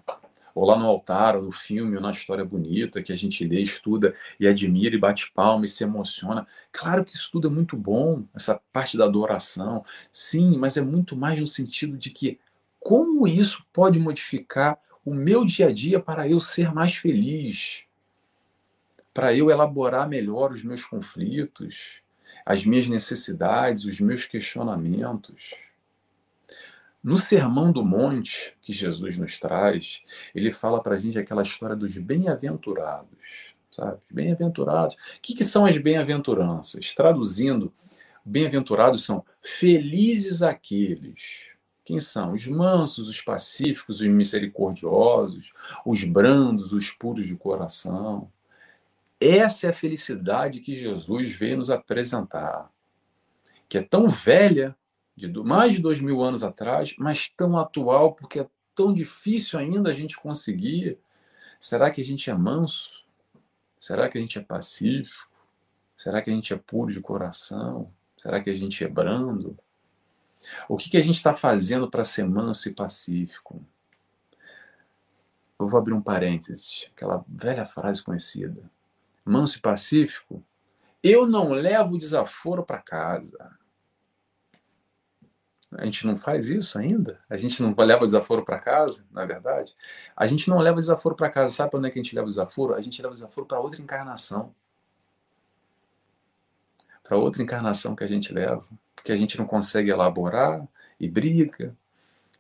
ou 0.53 0.65
lá 0.65 0.77
no 0.77 0.85
altar, 0.85 1.35
ou 1.35 1.43
no 1.43 1.51
filme, 1.51 1.97
ou 1.97 2.01
na 2.01 2.11
história 2.11 2.45
bonita 2.45 3.03
que 3.03 3.11
a 3.11 3.15
gente 3.15 3.45
lê, 3.45 3.61
estuda 3.61 4.15
e 4.39 4.47
admira 4.47 4.95
e 4.95 4.99
bate 4.99 5.29
palma 5.33 5.65
e 5.65 5.67
se 5.67 5.83
emociona. 5.83 6.47
Claro 6.71 7.03
que 7.03 7.13
isso 7.13 7.29
tudo 7.29 7.49
é 7.49 7.51
muito 7.51 7.75
bom, 7.75 8.23
essa 8.33 8.61
parte 8.71 8.97
da 8.97 9.03
adoração, 9.03 9.83
sim, 10.11 10.57
mas 10.57 10.77
é 10.77 10.81
muito 10.81 11.15
mais 11.15 11.37
no 11.37 11.45
sentido 11.45 11.97
de 11.97 12.09
que 12.09 12.39
como 12.79 13.27
isso 13.27 13.65
pode 13.73 13.99
modificar 13.99 14.79
o 15.05 15.13
meu 15.13 15.45
dia 15.45 15.67
a 15.67 15.71
dia 15.71 15.99
para 15.99 16.27
eu 16.27 16.39
ser 16.39 16.73
mais 16.73 16.95
feliz, 16.95 17.83
para 19.13 19.35
eu 19.35 19.51
elaborar 19.51 20.09
melhor 20.09 20.51
os 20.51 20.63
meus 20.63 20.83
conflitos, 20.83 22.01
as 22.43 22.65
minhas 22.65 22.89
necessidades, 22.89 23.85
os 23.85 24.01
meus 24.01 24.25
questionamentos. 24.25 25.53
No 27.03 27.19
Sermão 27.19 27.71
do 27.71 27.85
Monte, 27.85 28.57
que 28.63 28.73
Jesus 28.73 29.15
nos 29.15 29.37
traz, 29.39 30.01
ele 30.33 30.51
fala 30.51 30.81
para 30.81 30.95
a 30.95 30.97
gente 30.97 31.19
aquela 31.19 31.43
história 31.43 31.75
dos 31.75 31.95
bem-aventurados, 31.99 33.53
sabe? 33.69 33.99
Bem-aventurados. 34.11 34.95
O 34.95 35.21
que, 35.21 35.35
que 35.35 35.43
são 35.43 35.67
as 35.67 35.77
bem-aventuranças? 35.77 36.95
Traduzindo, 36.95 37.71
bem-aventurados 38.25 39.05
são 39.05 39.23
felizes 39.39 40.41
aqueles 40.41 41.54
quem 41.85 41.99
são? 41.99 42.33
Os 42.33 42.47
mansos, 42.47 43.07
os 43.07 43.21
pacíficos, 43.21 44.01
os 44.01 44.07
misericordiosos, 44.07 45.53
os 45.85 46.03
brandos, 46.03 46.73
os 46.73 46.89
puros 46.89 47.27
de 47.27 47.35
coração. 47.35 48.31
Essa 49.21 49.67
é 49.67 49.69
a 49.69 49.73
felicidade 49.73 50.59
que 50.59 50.75
Jesus 50.75 51.31
veio 51.31 51.57
nos 51.57 51.69
apresentar, 51.69 52.71
que 53.69 53.77
é 53.77 53.83
tão 53.83 54.09
velha, 54.09 54.75
de 55.15 55.31
mais 55.41 55.73
de 55.73 55.81
dois 55.81 56.01
mil 56.01 56.21
anos 56.21 56.43
atrás, 56.43 56.95
mas 56.97 57.29
tão 57.29 57.57
atual, 57.57 58.13
porque 58.13 58.39
é 58.39 58.47
tão 58.73 58.91
difícil 58.91 59.57
ainda 59.57 59.91
a 59.91 59.93
gente 59.93 60.17
conseguir. 60.17 60.99
Será 61.59 61.89
que 61.89 62.01
a 62.01 62.05
gente 62.05 62.29
é 62.29 62.33
manso? 62.33 63.05
Será 63.79 64.09
que 64.09 64.17
a 64.17 64.21
gente 64.21 64.37
é 64.39 64.41
pacífico? 64.41 65.29
Será 65.95 66.21
que 66.21 66.29
a 66.29 66.33
gente 66.33 66.51
é 66.51 66.57
puro 66.57 66.91
de 66.91 66.99
coração? 66.99 67.89
Será 68.17 68.41
que 68.41 68.49
a 68.49 68.53
gente 68.53 68.83
é 68.83 68.87
brando? 68.87 69.57
O 70.67 70.77
que, 70.77 70.89
que 70.89 70.97
a 70.97 71.03
gente 71.03 71.15
está 71.15 71.33
fazendo 71.33 71.89
para 71.89 72.03
ser 72.03 72.25
manso 72.25 72.69
e 72.69 72.73
pacífico? 72.73 73.63
Eu 75.59 75.67
vou 75.67 75.79
abrir 75.79 75.93
um 75.93 76.01
parênteses, 76.01 76.85
aquela 76.93 77.23
velha 77.27 77.65
frase 77.65 78.03
conhecida. 78.03 78.69
Manso 79.23 79.57
e 79.57 79.61
pacífico, 79.61 80.43
eu 81.01 81.25
não 81.25 81.51
levo 81.51 81.97
desaforo 81.97 82.63
para 82.63 82.81
casa. 82.81 83.57
A 85.71 85.85
gente 85.85 86.05
não 86.05 86.15
faz 86.15 86.49
isso 86.49 86.77
ainda? 86.77 87.19
A 87.29 87.37
gente 87.37 87.61
não 87.61 87.73
leva 87.77 88.05
desaforo 88.05 88.45
para 88.45 88.59
casa, 88.59 89.05
na 89.11 89.23
é 89.23 89.25
verdade? 89.25 89.75
A 90.15 90.25
gente 90.25 90.49
não 90.49 90.59
leva 90.59 90.77
desaforo 90.77 91.15
para 91.15 91.29
casa. 91.29 91.53
Sabe 91.53 91.75
onde 91.75 91.87
é 91.87 91.91
que 91.91 91.99
a 91.99 92.03
gente 92.03 92.15
leva 92.15 92.27
desaforo? 92.27 92.73
A 92.73 92.81
gente 92.81 93.01
leva 93.01 93.13
desaforo 93.13 93.45
para 93.45 93.59
outra 93.59 93.81
encarnação. 93.81 94.53
Para 97.05 97.17
outra 97.17 97.43
encarnação 97.43 97.95
que 97.95 98.03
a 98.03 98.07
gente 98.07 98.33
leva, 98.33 98.65
porque 98.95 99.11
a 99.11 99.15
gente 99.15 99.37
não 99.37 99.45
consegue 99.45 99.91
elaborar 99.91 100.67
e 100.99 101.07
briga, 101.07 101.75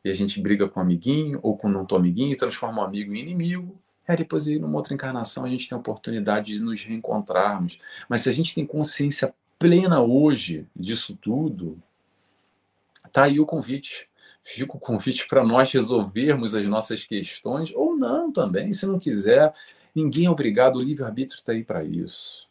e 0.03 0.09
a 0.09 0.13
gente 0.13 0.41
briga 0.41 0.67
com 0.67 0.79
um 0.79 0.83
amiguinho 0.83 1.39
ou 1.41 1.55
com 1.55 1.67
um 1.67 1.71
não 1.71 1.87
amiguinho 1.91 2.31
e 2.31 2.35
transforma 2.35 2.81
um 2.81 2.85
amigo 2.85 3.13
em 3.13 3.19
inimigo. 3.19 3.79
É, 4.07 4.15
depois, 4.15 4.45
em 4.45 4.63
uma 4.63 4.77
outra 4.77 4.93
encarnação, 4.93 5.45
a 5.45 5.49
gente 5.49 5.67
tem 5.67 5.75
a 5.75 5.79
oportunidade 5.79 6.53
de 6.53 6.59
nos 6.59 6.83
reencontrarmos. 6.83 7.79
Mas 8.07 8.21
se 8.21 8.29
a 8.29 8.31
gente 8.31 8.53
tem 8.53 8.65
consciência 8.67 9.33
plena 9.57 10.01
hoje 10.01 10.67
disso 10.75 11.17
tudo, 11.19 11.81
tá 13.11 13.23
aí 13.23 13.39
o 13.39 13.47
convite. 13.47 14.07
Fica 14.43 14.77
o 14.77 14.79
convite 14.79 15.27
para 15.27 15.43
nós 15.43 15.71
resolvermos 15.71 16.53
as 16.53 16.67
nossas 16.67 17.03
questões, 17.03 17.73
ou 17.73 17.97
não 17.97 18.31
também, 18.31 18.73
se 18.73 18.85
não 18.85 18.99
quiser. 18.99 19.55
Ninguém 19.95 20.25
é 20.25 20.29
obrigado, 20.29 20.75
o 20.75 20.83
livre-arbítrio 20.83 21.39
está 21.39 21.51
aí 21.51 21.63
para 21.63 21.83
isso. 21.83 22.47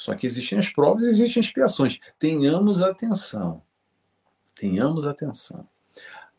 Só 0.00 0.14
que 0.14 0.24
existem 0.24 0.58
as 0.58 0.70
provas, 0.70 1.04
existem 1.04 1.42
expiações. 1.42 2.00
Tenhamos 2.18 2.80
atenção. 2.80 3.60
Tenhamos 4.54 5.06
atenção. 5.06 5.68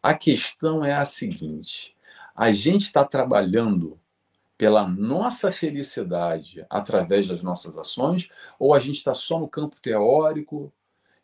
A 0.02 0.16
questão 0.16 0.84
é 0.84 0.96
a 0.96 1.06
seguinte: 1.06 1.96
a 2.36 2.52
gente 2.52 2.86
está 2.86 3.06
trabalhando 3.06 4.00
pela 4.58 4.88
nossa 4.88 5.52
felicidade 5.52 6.66
através 6.72 7.28
das 7.28 7.44
nossas 7.44 7.78
ações, 7.78 8.30
ou 8.58 8.74
a 8.74 8.80
gente 8.80 8.96
está 8.96 9.14
só 9.14 9.40
no 9.40 9.48
campo 9.48 9.80
teórico, 9.80 10.74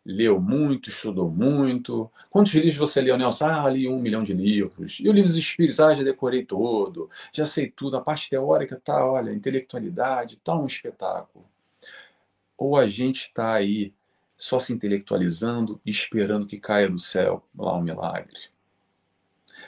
leu 0.06 0.40
muito, 0.40 0.90
estudou 0.90 1.32
muito. 1.32 2.08
Quantos 2.30 2.54
livros 2.54 2.78
você 2.78 3.02
leu, 3.02 3.18
Nelson? 3.18 3.48
Ah, 3.48 3.68
li 3.68 3.88
um 3.88 4.00
milhão 4.00 4.22
de 4.22 4.34
livros. 4.34 5.00
E 5.00 5.10
o 5.10 5.12
livro 5.12 5.30
dos 5.30 5.38
Espíritos? 5.38 5.80
Ah, 5.80 5.96
já 5.96 6.04
decorei 6.04 6.46
todo, 6.46 7.10
já 7.34 7.48
sei 7.48 7.72
tudo. 7.72 7.98
A 7.98 8.02
parte 8.02 8.30
teórica 8.30 8.80
tá, 8.80 9.04
olha, 9.04 9.34
intelectualidade, 9.34 10.38
tá 10.38 10.56
um 10.56 10.68
espetáculo. 10.68 11.44
Ou 12.58 12.78
a 12.78 12.88
gente 12.88 13.28
está 13.28 13.54
aí 13.54 13.94
só 14.36 14.60
se 14.60 14.74
intelectualizando 14.74 15.82
e 15.86 15.90
esperando 15.90 16.46
que 16.46 16.60
caia 16.60 16.90
do 16.90 17.00
céu 17.00 17.46
lá 17.58 17.76
um 17.76 17.82
milagre. 17.82 18.50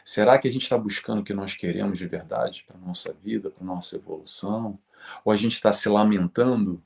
Será 0.04 0.38
que 0.38 0.48
a 0.48 0.52
gente 0.52 0.64
está 0.64 0.78
buscando 0.78 1.22
o 1.22 1.24
que 1.24 1.34
nós 1.34 1.56
queremos 1.56 1.98
de 1.98 2.08
verdade 2.08 2.64
para 2.68 2.78
a 2.78 2.80
nossa 2.80 3.14
vida, 3.14 3.50
para 3.50 3.64
a 3.64 3.68
nossa 3.68 3.96
evolução? 3.96 4.78
Ou 5.26 5.32
a 5.32 5.36
gente 5.36 5.54
está 5.54 5.72
se 5.72 5.90
lamentando 5.90 6.82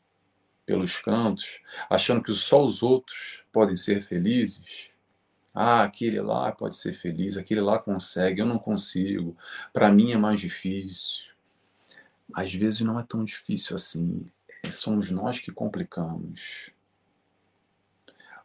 pelos 0.66 0.98
cantos, 0.98 1.60
achando 1.90 2.24
que 2.24 2.32
só 2.32 2.64
os 2.64 2.82
outros 2.82 3.44
podem 3.52 3.76
ser 3.76 4.08
felizes. 4.08 4.90
Ah, 5.54 5.84
aquele 5.84 6.20
lá 6.22 6.52
pode 6.52 6.76
ser 6.76 6.94
feliz, 6.94 7.38
aquele 7.38 7.62
lá 7.62 7.78
consegue, 7.78 8.42
eu 8.42 8.46
não 8.46 8.58
consigo, 8.58 9.38
para 9.72 9.92
mim 9.92 10.12
é 10.12 10.18
mais 10.18 10.40
difícil. 10.40 11.32
Às 12.34 12.54
vezes 12.54 12.82
não 12.82 13.00
é 13.00 13.04
tão 13.04 13.24
difícil 13.24 13.76
assim, 13.76 14.26
somos 14.72 15.12
nós 15.12 15.40
que 15.40 15.52
complicamos. 15.52 16.72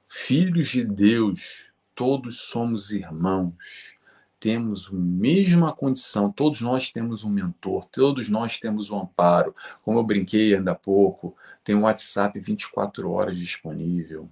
Filhos 0.06 0.68
de 0.68 0.84
Deus, 0.84 1.66
todos 1.94 2.40
somos 2.40 2.90
irmãos 2.90 3.98
temos 4.40 4.88
a 4.88 4.92
mesma 4.92 5.72
condição, 5.72 6.30
todos 6.30 6.60
nós 6.60 6.90
temos 6.90 7.24
um 7.24 7.30
mentor, 7.30 7.84
todos 7.86 8.28
nós 8.28 8.58
temos 8.58 8.90
um 8.90 9.00
amparo. 9.00 9.54
Como 9.82 9.98
eu 9.98 10.04
brinquei 10.04 10.54
ainda 10.54 10.72
há 10.72 10.74
pouco, 10.74 11.36
tem 11.64 11.74
um 11.74 11.82
WhatsApp 11.82 12.38
24 12.38 13.10
horas 13.10 13.36
disponível. 13.36 14.30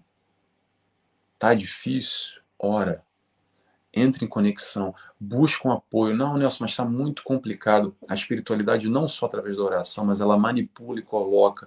Tá 1.38 1.54
difícil? 1.54 2.40
Ora, 2.58 3.04
entre 3.96 4.26
em 4.26 4.28
conexão, 4.28 4.94
busca 5.18 5.66
um 5.66 5.72
apoio. 5.72 6.14
Não, 6.14 6.36
Nelson, 6.36 6.64
mas 6.64 6.72
está 6.72 6.84
muito 6.84 7.22
complicado. 7.24 7.96
A 8.06 8.12
espiritualidade 8.14 8.90
não 8.90 9.08
só 9.08 9.24
através 9.24 9.56
da 9.56 9.62
oração, 9.62 10.04
mas 10.04 10.20
ela 10.20 10.36
manipula 10.36 11.00
e 11.00 11.02
coloca 11.02 11.66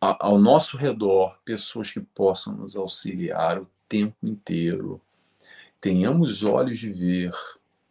ao 0.00 0.36
nosso 0.36 0.76
redor 0.76 1.38
pessoas 1.44 1.92
que 1.92 2.00
possam 2.00 2.54
nos 2.54 2.74
auxiliar 2.74 3.60
o 3.60 3.70
tempo 3.88 4.16
inteiro. 4.20 5.00
Tenhamos 5.80 6.42
olhos 6.42 6.80
de 6.80 6.90
ver 6.90 7.32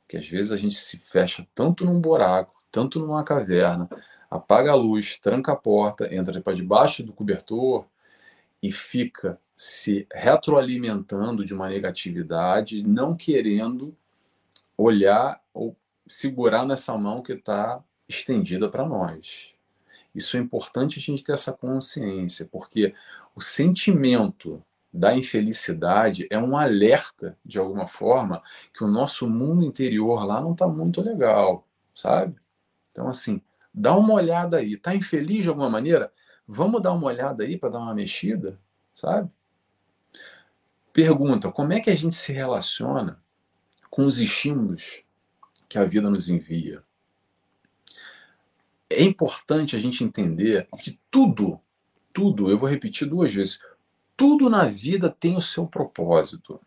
que 0.09 0.17
às 0.17 0.27
vezes 0.27 0.51
a 0.51 0.57
gente 0.57 0.75
se 0.75 0.97
fecha 0.97 1.47
tanto 1.55 1.85
num 1.85 2.01
buraco, 2.01 2.61
tanto 2.69 2.99
numa 2.99 3.23
caverna, 3.23 3.89
apaga 4.29 4.71
a 4.71 4.75
luz, 4.75 5.17
tranca 5.17 5.53
a 5.53 5.55
porta, 5.55 6.13
entra 6.13 6.41
para 6.41 6.53
debaixo 6.53 7.01
do 7.01 7.13
cobertor 7.13 7.85
e 8.61 8.69
fica 8.69 9.39
se 9.61 10.07
retroalimentando 10.11 11.45
de 11.45 11.53
uma 11.53 11.69
negatividade, 11.69 12.81
não 12.81 13.15
querendo 13.15 13.95
olhar 14.75 15.39
ou 15.53 15.77
segurar 16.07 16.65
nessa 16.65 16.97
mão 16.97 17.21
que 17.21 17.33
está 17.33 17.79
estendida 18.09 18.67
para 18.69 18.83
nós. 18.87 19.53
Isso 20.15 20.35
é 20.35 20.39
importante 20.39 20.97
a 20.97 21.01
gente 21.01 21.23
ter 21.23 21.33
essa 21.33 21.53
consciência, 21.53 22.49
porque 22.51 22.95
o 23.35 23.39
sentimento 23.39 24.65
da 24.91 25.15
infelicidade 25.15 26.25
é 26.31 26.39
um 26.39 26.57
alerta, 26.57 27.37
de 27.45 27.59
alguma 27.59 27.85
forma, 27.87 28.41
que 28.73 28.83
o 28.83 28.87
nosso 28.87 29.29
mundo 29.29 29.63
interior 29.63 30.25
lá 30.25 30.41
não 30.41 30.53
está 30.53 30.67
muito 30.67 31.03
legal, 31.03 31.67
sabe? 31.93 32.35
Então, 32.91 33.07
assim, 33.07 33.39
dá 33.71 33.95
uma 33.95 34.15
olhada 34.15 34.57
aí. 34.57 34.73
Está 34.73 34.95
infeliz 34.95 35.43
de 35.43 35.49
alguma 35.49 35.69
maneira? 35.69 36.11
Vamos 36.47 36.81
dar 36.81 36.93
uma 36.93 37.05
olhada 37.05 37.43
aí 37.43 37.59
para 37.59 37.69
dar 37.69 37.79
uma 37.79 37.93
mexida, 37.93 38.59
sabe? 38.91 39.29
Pergunta: 40.93 41.51
como 41.51 41.73
é 41.73 41.79
que 41.79 41.89
a 41.89 41.95
gente 41.95 42.15
se 42.15 42.33
relaciona 42.33 43.21
com 43.89 44.05
os 44.05 44.19
estímulos 44.19 45.03
que 45.69 45.77
a 45.77 45.85
vida 45.85 46.09
nos 46.09 46.29
envia? 46.29 46.83
É 48.89 49.03
importante 49.03 49.75
a 49.75 49.79
gente 49.79 50.03
entender 50.03 50.67
que 50.81 50.99
tudo, 51.09 51.59
tudo, 52.13 52.49
eu 52.49 52.57
vou 52.57 52.67
repetir 52.67 53.07
duas 53.07 53.33
vezes, 53.33 53.59
tudo 54.17 54.49
na 54.49 54.65
vida 54.65 55.09
tem 55.09 55.37
o 55.37 55.41
seu 55.41 55.65
propósito. 55.65 56.59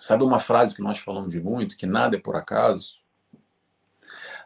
Sabe 0.00 0.24
uma 0.24 0.40
frase 0.40 0.74
que 0.74 0.82
nós 0.82 0.98
falamos 0.98 1.32
de 1.32 1.40
muito, 1.40 1.76
que 1.76 1.86
nada 1.86 2.16
é 2.16 2.20
por 2.20 2.36
acaso? 2.36 3.00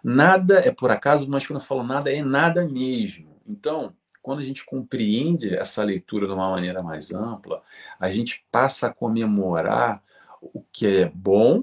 Nada 0.03 0.59
é 0.59 0.71
por 0.71 0.91
acaso, 0.91 1.29
mas 1.31 1.47
quando 1.47 1.61
eu 1.61 1.65
falo 1.65 1.83
nada, 1.85 2.13
é 2.13 2.23
nada 2.23 2.67
mesmo. 2.67 3.41
Então, 3.47 3.95
quando 4.25 4.39
a 4.39 4.43
gente 4.43 4.65
compreende 4.65 5.55
essa 5.55 5.85
leitura 5.85 6.27
de 6.27 6.33
uma 6.33 6.49
maneira 6.49 6.83
mais 6.83 7.13
ampla, 7.13 7.63
a 8.01 8.11
gente 8.11 8.43
passa 8.51 8.87
a 8.87 8.93
comemorar 8.93 10.03
o 10.41 10.63
que 10.73 10.87
é 10.87 11.13
bom, 11.15 11.63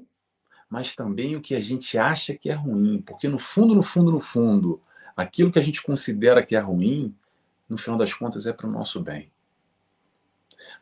mas 0.69 0.95
também 0.95 1.35
o 1.35 1.41
que 1.41 1.55
a 1.55 1.59
gente 1.59 1.97
acha 1.97 2.35
que 2.35 2.51
é 2.51 2.53
ruim. 2.53 3.01
Porque 3.01 3.27
no 3.27 3.39
fundo, 3.39 3.73
no 3.73 3.81
fundo, 3.81 4.11
no 4.11 4.19
fundo, 4.19 4.79
aquilo 5.17 5.51
que 5.51 5.57
a 5.57 5.61
gente 5.63 5.81
considera 5.81 6.45
que 6.45 6.55
é 6.55 6.59
ruim, 6.59 7.15
no 7.67 7.79
final 7.79 7.97
das 7.97 8.13
contas, 8.13 8.45
é 8.45 8.53
para 8.53 8.67
o 8.67 8.71
nosso 8.71 9.01
bem. 9.01 9.31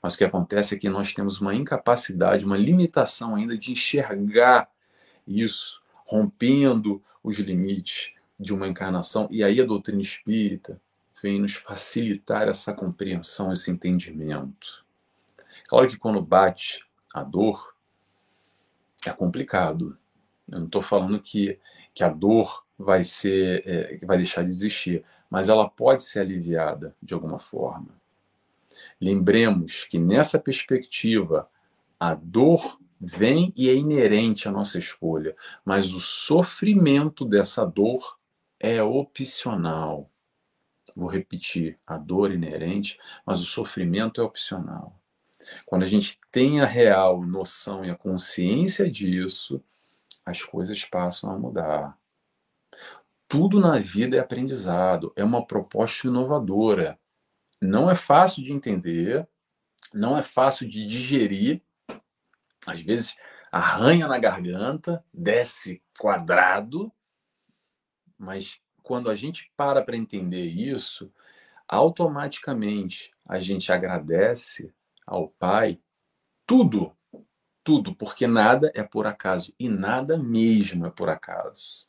Mas 0.03 0.15
o 0.15 0.17
que 0.17 0.25
acontece 0.25 0.75
é 0.75 0.77
que 0.77 0.89
nós 0.89 1.13
temos 1.13 1.39
uma 1.39 1.55
incapacidade, 1.55 2.43
uma 2.43 2.57
limitação 2.57 3.37
ainda 3.37 3.57
de 3.57 3.71
enxergar 3.71 4.69
isso, 5.25 5.81
rompendo 6.05 7.01
os 7.23 7.39
limites 7.39 8.11
de 8.37 8.53
uma 8.53 8.67
encarnação. 8.67 9.29
E 9.31 9.45
aí 9.45 9.61
a 9.61 9.65
doutrina 9.65 10.01
espírita 10.01 10.77
vem 11.21 11.39
nos 11.39 11.55
facilitar 11.55 12.47
essa 12.47 12.73
compreensão, 12.73 13.51
esse 13.51 13.71
entendimento. 13.71 14.85
Claro 15.67 15.87
que 15.87 15.97
quando 15.97 16.21
bate 16.21 16.85
a 17.13 17.23
dor, 17.23 17.73
é 19.05 19.11
complicado. 19.11 19.97
Eu 20.51 20.59
não 20.59 20.65
estou 20.65 20.81
falando 20.81 21.19
que, 21.19 21.59
que 21.93 22.03
a 22.03 22.09
dor 22.09 22.65
vai 22.77 23.03
ser, 23.03 23.63
é, 23.65 24.05
vai 24.05 24.17
deixar 24.17 24.43
de 24.43 24.49
existir, 24.49 25.03
mas 25.29 25.49
ela 25.49 25.69
pode 25.69 26.03
ser 26.03 26.19
aliviada 26.19 26.95
de 27.01 27.13
alguma 27.13 27.39
forma. 27.39 27.99
Lembremos 28.99 29.83
que 29.83 29.99
nessa 29.99 30.39
perspectiva, 30.39 31.49
a 31.99 32.13
dor 32.13 32.79
vem 32.99 33.53
e 33.55 33.69
é 33.69 33.75
inerente 33.75 34.47
à 34.47 34.51
nossa 34.51 34.77
escolha, 34.77 35.35
mas 35.63 35.93
o 35.93 35.99
sofrimento 35.99 37.25
dessa 37.25 37.65
dor 37.65 38.17
é 38.59 38.81
opcional. 38.83 40.09
Vou 40.99 41.07
repetir, 41.07 41.79
a 41.87 41.97
dor 41.97 42.29
inerente, 42.29 42.99
mas 43.25 43.39
o 43.39 43.45
sofrimento 43.45 44.19
é 44.19 44.23
opcional. 44.23 44.99
Quando 45.65 45.83
a 45.83 45.87
gente 45.87 46.19
tem 46.29 46.59
a 46.59 46.65
real 46.65 47.21
noção 47.23 47.85
e 47.85 47.89
a 47.89 47.95
consciência 47.95 48.91
disso, 48.91 49.63
as 50.25 50.43
coisas 50.43 50.83
passam 50.83 51.31
a 51.31 51.39
mudar. 51.39 51.97
Tudo 53.29 53.61
na 53.61 53.79
vida 53.79 54.17
é 54.17 54.19
aprendizado, 54.19 55.13
é 55.15 55.23
uma 55.23 55.47
proposta 55.47 56.07
inovadora. 56.07 56.99
Não 57.61 57.89
é 57.89 57.95
fácil 57.95 58.43
de 58.43 58.51
entender, 58.51 59.25
não 59.93 60.17
é 60.17 60.21
fácil 60.21 60.67
de 60.67 60.85
digerir. 60.85 61.61
Às 62.67 62.81
vezes 62.81 63.15
arranha 63.49 64.05
na 64.05 64.19
garganta, 64.19 65.01
desce 65.13 65.81
quadrado, 65.97 66.91
mas 68.17 68.59
quando 68.89 69.11
a 69.11 69.13
gente 69.13 69.51
para 69.55 69.83
para 69.83 69.95
entender 69.95 70.45
isso, 70.45 71.13
automaticamente 71.67 73.11
a 73.23 73.37
gente 73.37 73.71
agradece 73.71 74.73
ao 75.05 75.27
Pai 75.27 75.79
tudo, 76.43 76.97
tudo, 77.63 77.93
porque 77.93 78.25
nada 78.25 78.71
é 78.73 78.81
por 78.81 79.05
acaso 79.05 79.53
e 79.59 79.69
nada 79.69 80.17
mesmo 80.17 80.87
é 80.87 80.89
por 80.89 81.07
acaso. 81.07 81.87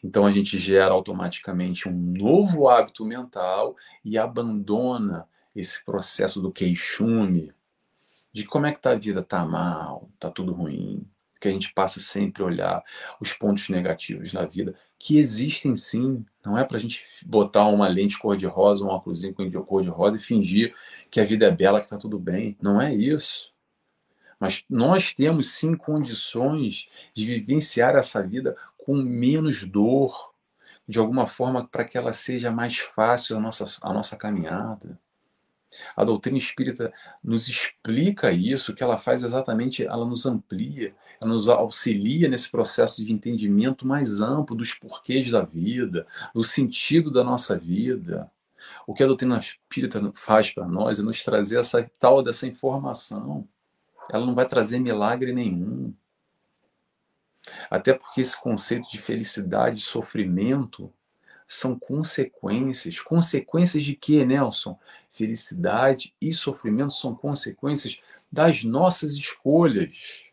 Então 0.00 0.24
a 0.24 0.30
gente 0.30 0.60
gera 0.60 0.94
automaticamente 0.94 1.88
um 1.88 1.92
novo 1.92 2.68
hábito 2.68 3.04
mental 3.04 3.74
e 4.04 4.16
abandona 4.16 5.28
esse 5.56 5.84
processo 5.84 6.40
do 6.40 6.52
queixume, 6.52 7.52
de 8.32 8.44
como 8.44 8.66
é 8.66 8.72
que 8.72 8.78
tá 8.78 8.92
a 8.92 8.94
vida, 8.94 9.24
tá 9.24 9.44
mal, 9.44 10.08
tá 10.20 10.30
tudo 10.30 10.52
ruim, 10.52 11.04
que 11.40 11.48
a 11.48 11.50
gente 11.50 11.72
passa 11.72 12.00
sempre 12.00 12.42
a 12.42 12.46
olhar 12.46 12.84
os 13.20 13.32
pontos 13.32 13.68
negativos 13.68 14.32
na 14.32 14.44
vida, 14.44 14.74
que 14.98 15.18
existem 15.18 15.76
sim, 15.76 16.24
não 16.44 16.56
é 16.56 16.64
para 16.64 16.76
a 16.76 16.80
gente 16.80 17.04
botar 17.24 17.66
uma 17.66 17.86
lente 17.88 18.18
cor-de-rosa, 18.18 18.84
um 18.84 18.88
óculos 18.88 19.22
cor-de-rosa 19.66 20.16
e 20.16 20.20
fingir 20.20 20.74
que 21.10 21.20
a 21.20 21.24
vida 21.24 21.46
é 21.46 21.50
bela, 21.50 21.80
que 21.80 21.86
está 21.86 21.98
tudo 21.98 22.18
bem. 22.18 22.56
Não 22.60 22.80
é 22.80 22.94
isso. 22.94 23.54
Mas 24.38 24.64
nós 24.68 25.12
temos 25.12 25.52
sim 25.52 25.74
condições 25.74 26.88
de 27.14 27.24
vivenciar 27.26 27.96
essa 27.96 28.22
vida 28.22 28.56
com 28.76 28.94
menos 28.94 29.66
dor, 29.66 30.34
de 30.86 30.98
alguma 30.98 31.26
forma, 31.26 31.66
para 31.66 31.84
que 31.84 31.98
ela 31.98 32.12
seja 32.12 32.50
mais 32.50 32.78
fácil 32.78 33.36
a 33.36 33.40
nossa, 33.40 33.64
a 33.82 33.92
nossa 33.92 34.16
caminhada. 34.16 34.98
A 35.96 36.04
doutrina 36.04 36.38
espírita 36.38 36.92
nos 37.22 37.48
explica 37.48 38.32
isso, 38.32 38.74
que 38.74 38.82
ela 38.82 38.98
faz 38.98 39.22
exatamente, 39.22 39.84
ela 39.84 40.04
nos 40.04 40.26
amplia, 40.26 40.94
ela 41.20 41.32
nos 41.32 41.48
auxilia 41.48 42.28
nesse 42.28 42.50
processo 42.50 43.04
de 43.04 43.12
entendimento 43.12 43.86
mais 43.86 44.20
amplo 44.20 44.56
dos 44.56 44.74
porquês 44.74 45.30
da 45.30 45.42
vida, 45.42 46.06
do 46.34 46.44
sentido 46.44 47.10
da 47.10 47.24
nossa 47.24 47.58
vida. 47.58 48.30
O 48.86 48.94
que 48.94 49.02
a 49.02 49.06
doutrina 49.06 49.38
espírita 49.38 50.10
faz 50.14 50.50
para 50.50 50.66
nós 50.66 50.98
é 50.98 51.02
nos 51.02 51.22
trazer 51.22 51.58
essa 51.58 51.88
tal 51.98 52.22
dessa 52.22 52.46
informação. 52.46 53.46
Ela 54.10 54.26
não 54.26 54.34
vai 54.34 54.46
trazer 54.46 54.78
milagre 54.78 55.32
nenhum. 55.32 55.94
Até 57.70 57.94
porque 57.94 58.20
esse 58.20 58.40
conceito 58.40 58.90
de 58.90 58.98
felicidade 58.98 59.78
e 59.78 59.82
sofrimento 59.82 60.92
são 61.46 61.78
consequências. 61.78 63.00
Consequências 63.00 63.84
de 63.84 63.94
quê, 63.94 64.24
Nelson? 64.24 64.78
Felicidade 65.12 66.14
e 66.20 66.32
sofrimento 66.32 66.92
são 66.92 67.14
consequências 67.14 68.00
das 68.30 68.64
nossas 68.64 69.14
escolhas. 69.14 70.24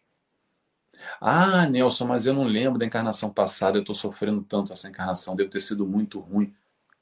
Ah, 1.19 1.67
Nelson, 1.67 2.05
mas 2.05 2.25
eu 2.25 2.33
não 2.33 2.45
lembro 2.45 2.79
da 2.79 2.85
encarnação 2.85 3.31
passada, 3.31 3.77
eu 3.77 3.81
estou 3.81 3.95
sofrendo 3.95 4.41
tanto 4.41 4.73
essa 4.73 4.89
encarnação, 4.89 5.35
deve 5.35 5.49
ter 5.49 5.59
sido 5.59 5.85
muito 5.85 6.19
ruim. 6.19 6.53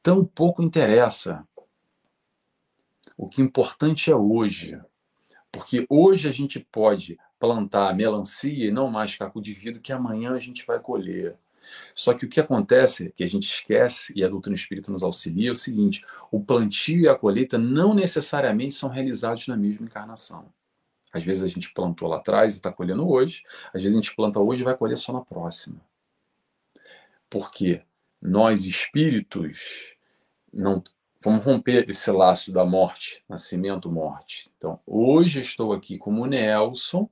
Tão 0.01 0.25
pouco 0.25 0.63
interessa. 0.63 1.47
O 3.15 3.27
que 3.27 3.41
é 3.41 3.45
importante 3.45 4.11
é 4.11 4.15
hoje. 4.15 4.79
Porque 5.51 5.85
hoje 5.89 6.27
a 6.27 6.31
gente 6.31 6.59
pode 6.59 7.19
plantar 7.39 7.95
melancia 7.95 8.67
e 8.67 8.71
não 8.71 8.89
mais 8.89 9.15
caco 9.15 9.41
de 9.41 9.53
vidro, 9.53 9.81
que 9.81 9.91
amanhã 9.91 10.33
a 10.33 10.39
gente 10.39 10.65
vai 10.65 10.79
colher. 10.79 11.37
Só 11.93 12.13
que 12.13 12.25
o 12.25 12.29
que 12.29 12.39
acontece, 12.39 13.13
que 13.15 13.23
a 13.23 13.27
gente 13.27 13.47
esquece, 13.47 14.13
e 14.15 14.23
a 14.23 14.27
doutrina 14.27 14.55
espírita 14.55 14.91
nos 14.91 15.03
auxilia, 15.03 15.49
é 15.49 15.51
o 15.51 15.55
seguinte: 15.55 16.05
o 16.31 16.43
plantio 16.43 17.01
e 17.01 17.07
a 17.07 17.15
colheita 17.15 17.57
não 17.57 17.93
necessariamente 17.93 18.73
são 18.73 18.89
realizados 18.89 19.47
na 19.47 19.57
mesma 19.57 19.85
encarnação. 19.85 20.51
Às 21.13 21.23
vezes 21.23 21.43
a 21.43 21.47
gente 21.47 21.73
plantou 21.73 22.07
lá 22.07 22.17
atrás 22.17 22.53
e 22.53 22.57
está 22.57 22.71
colhendo 22.71 23.09
hoje, 23.09 23.43
às 23.73 23.81
vezes 23.81 23.97
a 23.97 24.01
gente 24.01 24.15
planta 24.15 24.39
hoje 24.39 24.61
e 24.61 24.65
vai 24.65 24.77
colher 24.77 24.97
só 24.97 25.11
na 25.11 25.21
próxima. 25.21 25.81
Porque 27.29 27.81
nós 28.21 28.65
espíritos 28.65 29.95
não 30.53 30.83
vamos 31.23 31.43
romper 31.43 31.89
esse 31.89 32.09
laço 32.11 32.51
da 32.51 32.65
morte, 32.65 33.23
nascimento, 33.29 33.91
morte. 33.91 34.51
Então, 34.57 34.79
hoje 34.85 35.39
estou 35.39 35.71
aqui 35.71 35.97
como 35.97 36.25
Nelson, 36.25 37.09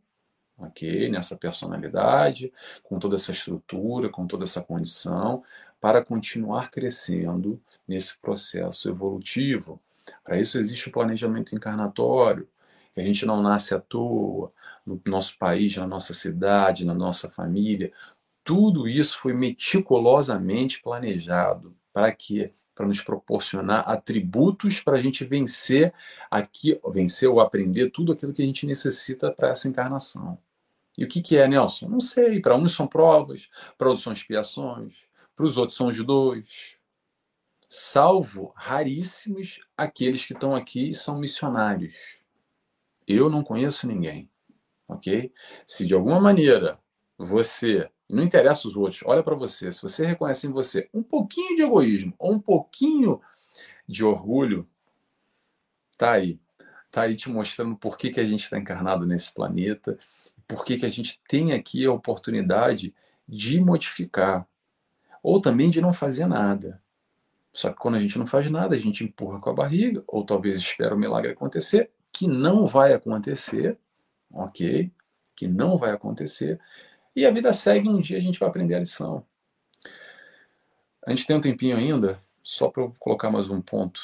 ok? 0.59 1.09
Nessa 1.09 1.35
personalidade, 1.35 2.51
com 2.83 2.99
toda 2.99 3.15
essa 3.15 3.31
estrutura, 3.31 4.09
com 4.09 4.27
toda 4.27 4.43
essa 4.43 4.61
condição, 4.61 5.43
para 5.79 6.03
continuar 6.03 6.69
crescendo 6.69 7.61
nesse 7.87 8.17
processo 8.17 8.89
evolutivo. 8.89 9.81
Para 10.23 10.39
isso 10.39 10.59
existe 10.59 10.89
o 10.89 10.91
planejamento 10.91 11.55
encarnatório, 11.55 12.47
que 12.93 12.99
a 12.99 13.03
gente 13.03 13.25
não 13.25 13.41
nasce 13.41 13.73
à 13.73 13.79
toa, 13.79 14.51
no 14.85 14.99
nosso 15.05 15.37
país, 15.37 15.75
na 15.77 15.87
nossa 15.87 16.13
cidade, 16.13 16.85
na 16.85 16.93
nossa 16.93 17.29
família. 17.29 17.91
Tudo 18.43 18.87
isso 18.87 19.19
foi 19.19 19.33
meticulosamente 19.33 20.81
planejado. 20.81 21.75
Para 21.93 22.11
quê? 22.11 22.53
Para 22.73 22.87
nos 22.87 23.01
proporcionar 23.01 23.87
atributos 23.87 24.79
para 24.79 24.97
a 24.97 25.01
gente 25.01 25.23
vencer 25.23 25.93
aqui, 26.31 26.79
vencer 26.91 27.29
ou 27.29 27.39
aprender 27.39 27.91
tudo 27.91 28.13
aquilo 28.13 28.33
que 28.33 28.41
a 28.41 28.45
gente 28.45 28.65
necessita 28.65 29.31
para 29.31 29.49
essa 29.49 29.67
encarnação. 29.67 30.37
E 30.99 31.05
o 31.05 31.07
que, 31.07 31.21
que 31.21 31.37
é, 31.37 31.47
Nelson? 31.47 31.87
Não 31.87 32.01
sei. 32.01 32.41
Para 32.41 32.57
uns 32.57 32.73
são 32.73 32.85
provas, 32.85 33.49
para 33.77 33.87
outros 33.87 34.03
são 34.03 34.11
expiações, 34.11 35.05
para 35.33 35.45
os 35.45 35.55
outros 35.55 35.77
são 35.77 35.87
os 35.87 36.03
dois. 36.03 36.75
Salvo 37.69 38.51
raríssimos 38.53 39.61
aqueles 39.77 40.25
que 40.25 40.33
estão 40.33 40.53
aqui 40.53 40.89
e 40.89 40.93
são 40.93 41.17
missionários. 41.17 42.19
Eu 43.07 43.29
não 43.29 43.45
conheço 43.45 43.87
ninguém, 43.87 44.29
ok? 44.89 45.31
Se 45.65 45.87
de 45.87 45.93
alguma 45.93 46.19
maneira 46.19 46.77
você, 47.17 47.89
não 48.09 48.21
interessa 48.21 48.67
os 48.67 48.75
outros, 48.75 49.01
olha 49.05 49.23
para 49.23 49.35
você, 49.35 49.71
se 49.71 49.81
você 49.81 50.05
reconhece 50.05 50.47
em 50.47 50.51
você 50.51 50.89
um 50.93 51.01
pouquinho 51.01 51.55
de 51.55 51.61
egoísmo 51.61 52.13
ou 52.19 52.33
um 52.33 52.39
pouquinho 52.41 53.21
de 53.87 54.03
orgulho, 54.03 54.67
tá 55.97 56.11
aí. 56.11 56.37
Tá 56.91 57.03
aí 57.03 57.15
te 57.15 57.29
mostrando 57.29 57.77
por 57.77 57.97
que, 57.97 58.09
que 58.09 58.19
a 58.19 58.25
gente 58.25 58.43
está 58.43 58.57
encarnado 58.57 59.05
nesse 59.05 59.33
planeta 59.33 59.97
por 60.49 60.65
que, 60.65 60.77
que 60.77 60.85
a 60.85 60.89
gente 60.89 61.21
tem 61.27 61.53
aqui 61.53 61.85
a 61.85 61.93
oportunidade 61.93 62.91
de 63.27 63.61
modificar, 63.61 64.47
ou 65.21 65.39
também 65.39 65.69
de 65.69 65.79
não 65.79 65.93
fazer 65.93 66.25
nada. 66.25 66.81
Só 67.53 67.69
que 67.69 67.77
quando 67.77 67.95
a 67.95 68.01
gente 68.01 68.17
não 68.17 68.25
faz 68.25 68.49
nada, 68.49 68.75
a 68.75 68.79
gente 68.79 69.03
empurra 69.03 69.39
com 69.39 69.51
a 69.51 69.53
barriga, 69.53 70.03
ou 70.07 70.25
talvez 70.25 70.57
espera 70.57 70.95
o 70.95 70.97
milagre 70.97 71.31
acontecer, 71.31 71.91
que 72.11 72.27
não 72.27 72.65
vai 72.65 72.93
acontecer, 72.93 73.77
ok? 74.31 74.91
Que 75.35 75.47
não 75.47 75.77
vai 75.77 75.91
acontecer, 75.91 76.59
e 77.15 77.27
a 77.27 77.31
vida 77.31 77.53
segue, 77.53 77.87
um 77.87 77.99
dia 77.99 78.17
a 78.17 78.21
gente 78.21 78.39
vai 78.39 78.49
aprender 78.49 78.73
a 78.73 78.79
lição. 78.79 79.23
A 81.05 81.11
gente 81.11 81.27
tem 81.27 81.35
um 81.35 81.41
tempinho 81.41 81.77
ainda, 81.77 82.17
só 82.41 82.69
para 82.69 82.81
eu 82.81 82.95
colocar 82.97 83.29
mais 83.29 83.51
um 83.51 83.61
ponto 83.61 84.01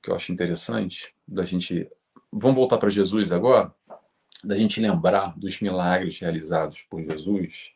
que 0.00 0.08
eu 0.08 0.14
acho 0.14 0.30
interessante, 0.30 1.12
da 1.26 1.44
gente. 1.44 1.90
Vamos 2.32 2.56
voltar 2.56 2.78
para 2.78 2.88
Jesus 2.88 3.32
agora? 3.32 3.74
Da 4.44 4.54
gente 4.54 4.80
lembrar 4.80 5.38
dos 5.38 5.60
milagres 5.60 6.18
realizados 6.18 6.82
por 6.82 7.02
Jesus, 7.02 7.72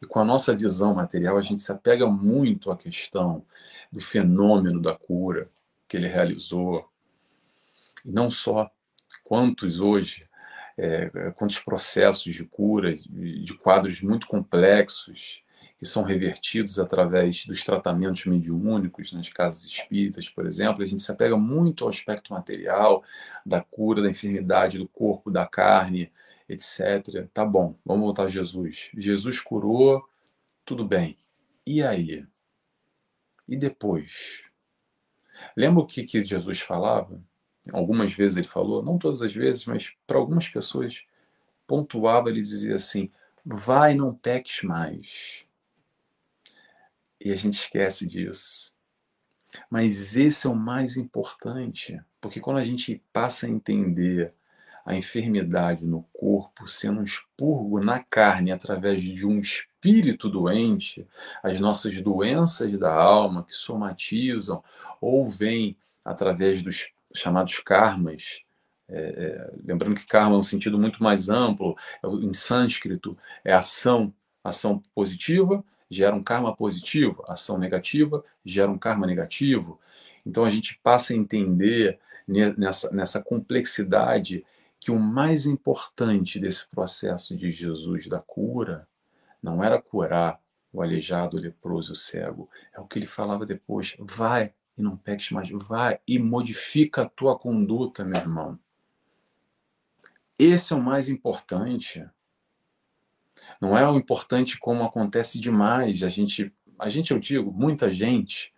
e 0.00 0.06
com 0.06 0.18
a 0.18 0.24
nossa 0.24 0.54
visão 0.54 0.94
material, 0.94 1.36
a 1.36 1.42
gente 1.42 1.62
se 1.62 1.72
apega 1.72 2.06
muito 2.06 2.70
à 2.70 2.76
questão 2.76 3.44
do 3.90 4.00
fenômeno 4.00 4.80
da 4.80 4.94
cura 4.94 5.48
que 5.88 5.96
ele 5.96 6.08
realizou. 6.08 6.88
E 8.04 8.10
não 8.10 8.30
só 8.30 8.70
quantos 9.22 9.80
hoje, 9.80 10.28
é, 10.76 11.08
quantos 11.36 11.58
processos 11.58 12.34
de 12.34 12.44
cura, 12.44 12.96
de 12.96 13.54
quadros 13.58 14.00
muito 14.02 14.26
complexos, 14.26 15.43
que 15.78 15.86
são 15.86 16.02
revertidos 16.02 16.78
através 16.78 17.46
dos 17.46 17.64
tratamentos 17.64 18.24
mediúnicos 18.26 19.12
nas 19.12 19.28
casas 19.28 19.64
espíritas, 19.64 20.28
por 20.28 20.46
exemplo, 20.46 20.82
a 20.82 20.86
gente 20.86 21.02
se 21.02 21.10
apega 21.10 21.36
muito 21.36 21.84
ao 21.84 21.90
aspecto 21.90 22.32
material 22.32 23.02
da 23.44 23.60
cura 23.60 24.02
da 24.02 24.10
enfermidade 24.10 24.78
do 24.78 24.88
corpo, 24.88 25.30
da 25.30 25.46
carne, 25.46 26.10
etc. 26.48 27.28
Tá 27.32 27.44
bom, 27.44 27.76
vamos 27.84 28.04
voltar 28.04 28.24
a 28.24 28.28
Jesus. 28.28 28.90
Jesus 28.96 29.40
curou, 29.40 30.02
tudo 30.64 30.84
bem. 30.84 31.16
E 31.66 31.82
aí? 31.82 32.26
E 33.48 33.56
depois? 33.56 34.42
Lembra 35.56 35.82
o 35.82 35.86
que, 35.86 36.04
que 36.04 36.24
Jesus 36.24 36.60
falava? 36.60 37.20
Algumas 37.72 38.12
vezes 38.12 38.36
ele 38.36 38.46
falou, 38.46 38.82
não 38.82 38.98
todas 38.98 39.22
as 39.22 39.34
vezes, 39.34 39.64
mas 39.64 39.92
para 40.06 40.18
algumas 40.18 40.48
pessoas 40.48 41.04
pontuava, 41.66 42.28
ele 42.28 42.40
dizia 42.40 42.74
assim: 42.74 43.10
vai, 43.44 43.94
não 43.94 44.14
peques 44.14 44.62
mais. 44.62 45.43
E 47.24 47.32
a 47.32 47.36
gente 47.36 47.54
esquece 47.54 48.06
disso. 48.06 48.70
Mas 49.70 50.14
esse 50.14 50.46
é 50.46 50.50
o 50.50 50.54
mais 50.54 50.98
importante, 50.98 51.98
porque 52.20 52.38
quando 52.38 52.58
a 52.58 52.64
gente 52.64 53.02
passa 53.12 53.46
a 53.46 53.50
entender 53.50 54.34
a 54.84 54.94
enfermidade 54.94 55.86
no 55.86 56.02
corpo 56.12 56.68
sendo 56.68 57.00
um 57.00 57.04
expurgo 57.04 57.82
na 57.82 58.00
carne 58.00 58.52
através 58.52 59.02
de 59.02 59.26
um 59.26 59.38
espírito 59.38 60.28
doente, 60.28 61.08
as 61.42 61.58
nossas 61.58 61.98
doenças 62.02 62.78
da 62.78 62.92
alma 62.92 63.44
que 63.44 63.54
somatizam 63.54 64.62
ou 65.00 65.30
vêm 65.30 65.78
através 66.04 66.62
dos 66.62 66.92
chamados 67.14 67.58
karmas. 67.60 68.42
É, 68.86 68.98
é, 68.98 69.54
lembrando 69.64 69.94
que 69.94 70.06
karma 70.06 70.36
é 70.36 70.38
um 70.38 70.42
sentido 70.42 70.78
muito 70.78 71.02
mais 71.02 71.30
amplo, 71.30 71.74
é 72.02 72.06
em 72.06 72.34
sânscrito 72.34 73.16
é 73.42 73.54
ação, 73.54 74.12
ação 74.42 74.82
positiva 74.94 75.64
gera 75.90 76.14
um 76.14 76.22
karma 76.22 76.54
positivo, 76.54 77.24
ação 77.28 77.58
negativa 77.58 78.24
gera 78.44 78.70
um 78.70 78.78
karma 78.78 79.06
negativo. 79.06 79.80
Então 80.24 80.44
a 80.44 80.50
gente 80.50 80.78
passa 80.82 81.12
a 81.12 81.16
entender 81.16 81.98
nessa, 82.26 82.90
nessa 82.92 83.22
complexidade 83.22 84.44
que 84.80 84.90
o 84.90 84.98
mais 84.98 85.46
importante 85.46 86.38
desse 86.38 86.66
processo 86.68 87.36
de 87.36 87.50
Jesus 87.50 88.06
da 88.06 88.20
cura 88.20 88.86
não 89.42 89.62
era 89.62 89.80
curar 89.80 90.40
o 90.72 90.82
aleijado, 90.82 91.36
o 91.36 91.40
leproso, 91.40 91.92
o 91.92 91.96
cego. 91.96 92.50
É 92.72 92.80
o 92.80 92.86
que 92.86 92.98
ele 92.98 93.06
falava 93.06 93.46
depois. 93.46 93.94
Vai, 93.98 94.52
e 94.76 94.82
não 94.82 94.96
peques 94.96 95.30
mais. 95.30 95.48
Vai 95.48 96.00
e 96.06 96.18
modifica 96.18 97.02
a 97.02 97.08
tua 97.08 97.38
conduta, 97.38 98.04
meu 98.04 98.20
irmão. 98.20 98.58
Esse 100.38 100.72
é 100.72 100.76
o 100.76 100.82
mais 100.82 101.08
importante. 101.08 102.04
Não 103.60 103.76
é 103.76 103.88
o 103.88 103.96
importante 103.96 104.58
como 104.58 104.84
acontece 104.84 105.40
demais. 105.40 106.02
A 106.02 106.08
gente, 106.08 106.52
a 106.78 106.88
gente 106.88 107.12
eu 107.12 107.18
digo, 107.18 107.52
muita 107.52 107.92
gente 107.92 108.52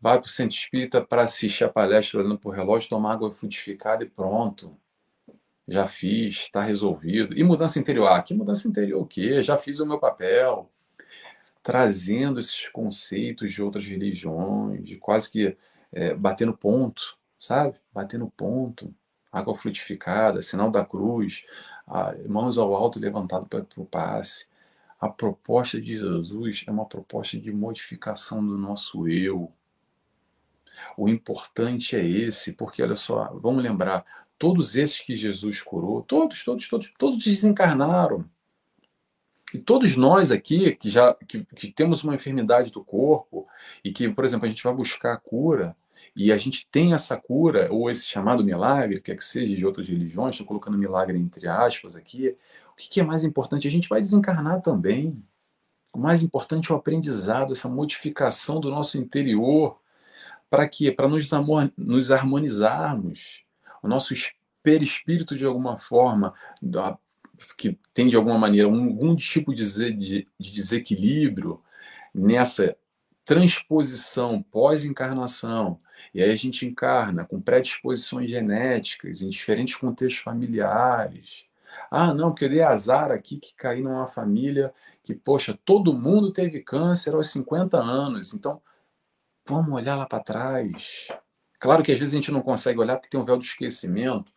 vai 0.00 0.18
para 0.18 0.26
o 0.26 0.30
centro 0.30 0.56
espírita 0.56 1.00
para 1.00 1.22
assistir 1.22 1.64
a 1.64 1.68
palestra 1.68 2.20
olhando 2.20 2.38
para 2.38 2.48
o 2.48 2.52
relógio, 2.52 2.88
tomar 2.88 3.12
água 3.12 3.32
frutificada 3.32 4.04
e 4.04 4.08
pronto. 4.08 4.76
Já 5.66 5.86
fiz, 5.86 6.36
está 6.36 6.62
resolvido. 6.62 7.36
E 7.36 7.44
mudança 7.44 7.78
interior? 7.78 8.06
Ah, 8.06 8.22
que 8.22 8.32
mudança 8.32 8.66
interior 8.68 9.02
o 9.02 9.06
quê? 9.06 9.42
Já 9.42 9.58
fiz 9.58 9.80
o 9.80 9.86
meu 9.86 9.98
papel. 9.98 10.70
Trazendo 11.62 12.40
esses 12.40 12.68
conceitos 12.68 13.52
de 13.52 13.62
outras 13.62 13.86
religiões, 13.86 14.82
de 14.84 14.96
quase 14.96 15.30
que 15.30 15.56
é, 15.92 16.14
batendo 16.14 16.56
ponto, 16.56 17.16
sabe? 17.38 17.76
Batendo 17.92 18.32
ponto. 18.34 18.94
Água 19.30 19.54
frutificada, 19.54 20.40
sinal 20.40 20.70
da 20.70 20.84
cruz, 20.84 21.44
mãos 22.28 22.58
ao 22.58 22.74
alto 22.74 22.98
levantado 22.98 23.46
para 23.46 23.64
o 23.76 23.86
passe. 23.86 24.46
A 25.00 25.08
proposta 25.08 25.80
de 25.80 25.98
Jesus 25.98 26.64
é 26.66 26.70
uma 26.70 26.86
proposta 26.86 27.38
de 27.38 27.52
modificação 27.52 28.44
do 28.44 28.58
nosso 28.58 29.08
eu, 29.08 29.52
o 30.96 31.08
importante 31.08 31.96
é 31.96 32.04
esse, 32.04 32.52
porque 32.52 32.82
olha 32.82 32.96
só, 32.96 33.32
vamos 33.40 33.62
lembrar, 33.62 34.04
todos 34.38 34.76
esses 34.76 35.00
que 35.00 35.16
Jesus 35.16 35.62
curou, 35.62 36.02
todos, 36.02 36.44
todos, 36.44 36.68
todos, 36.68 36.92
todos 36.98 37.24
desencarnaram. 37.24 38.24
E 39.52 39.58
todos 39.58 39.96
nós 39.96 40.30
aqui 40.30 40.74
que 40.76 40.90
já 40.90 41.14
que, 41.14 41.42
que 41.56 41.72
temos 41.72 42.04
uma 42.04 42.14
enfermidade 42.14 42.70
do 42.70 42.84
corpo 42.84 43.48
e 43.82 43.90
que, 43.90 44.08
por 44.08 44.24
exemplo, 44.24 44.44
a 44.44 44.48
gente 44.48 44.62
vai 44.62 44.74
buscar 44.74 45.14
a 45.14 45.16
cura 45.16 45.74
e 46.18 46.32
a 46.32 46.36
gente 46.36 46.66
tem 46.68 46.94
essa 46.94 47.16
cura 47.16 47.72
ou 47.72 47.88
esse 47.88 48.04
chamado 48.04 48.42
milagre, 48.42 49.00
quer 49.00 49.16
que 49.16 49.24
seja 49.24 49.54
de 49.54 49.64
outras 49.64 49.88
religiões, 49.88 50.34
estou 50.34 50.44
colocando 50.44 50.76
milagre 50.76 51.16
entre 51.16 51.46
aspas 51.46 51.94
aqui. 51.94 52.36
O 52.72 52.76
que, 52.76 52.98
é 52.98 53.04
mais 53.04 53.22
importante? 53.22 53.68
A 53.68 53.70
gente 53.70 53.88
vai 53.88 54.00
desencarnar 54.00 54.60
também. 54.60 55.22
O 55.94 55.98
mais 56.00 56.20
importante 56.20 56.72
é 56.72 56.74
o 56.74 56.76
aprendizado, 56.76 57.52
essa 57.52 57.68
modificação 57.68 58.58
do 58.58 58.68
nosso 58.68 58.98
interior, 58.98 59.78
para 60.50 60.68
quê? 60.68 60.90
Para 60.90 61.06
nos, 61.06 61.30
nos 61.76 62.10
harmonizarmos. 62.10 63.44
O 63.80 63.86
nosso 63.86 64.12
perispírito, 64.60 65.36
de 65.36 65.46
alguma 65.46 65.78
forma, 65.78 66.34
que 67.56 67.78
tem 67.94 68.08
de 68.08 68.16
alguma 68.16 68.36
maneira 68.36 68.66
um, 68.66 68.88
algum 68.88 69.14
tipo 69.14 69.54
de, 69.54 69.92
de 69.92 70.26
desequilíbrio 70.36 71.62
nessa 72.12 72.76
transposição 73.28 74.42
pós-encarnação, 74.42 75.78
e 76.14 76.22
aí 76.22 76.30
a 76.30 76.36
gente 76.36 76.66
encarna 76.66 77.24
com 77.24 77.40
predisposições 77.40 78.30
genéticas 78.30 79.20
em 79.20 79.28
diferentes 79.28 79.76
contextos 79.76 80.22
familiares. 80.22 81.44
Ah, 81.90 82.14
não, 82.14 82.30
porque 82.30 82.46
eu 82.46 82.48
dei 82.48 82.62
azar 82.62 83.12
aqui 83.12 83.36
que 83.36 83.54
caí 83.54 83.82
numa 83.82 84.06
família 84.06 84.72
que, 85.04 85.14
poxa, 85.14 85.56
todo 85.64 85.92
mundo 85.92 86.32
teve 86.32 86.60
câncer 86.60 87.14
aos 87.14 87.30
50 87.30 87.76
anos. 87.76 88.32
Então, 88.32 88.60
Vamos 89.48 89.72
olhar 89.72 89.96
lá 89.96 90.04
para 90.04 90.22
trás. 90.22 91.08
Claro 91.58 91.82
que 91.82 91.90
às 91.90 91.98
vezes 91.98 92.12
a 92.12 92.18
gente 92.18 92.30
não 92.30 92.42
consegue 92.42 92.78
olhar 92.78 92.96
porque 92.96 93.08
tem 93.08 93.18
um 93.18 93.24
véu 93.24 93.38
do 93.38 93.42
esquecimento, 93.42 94.30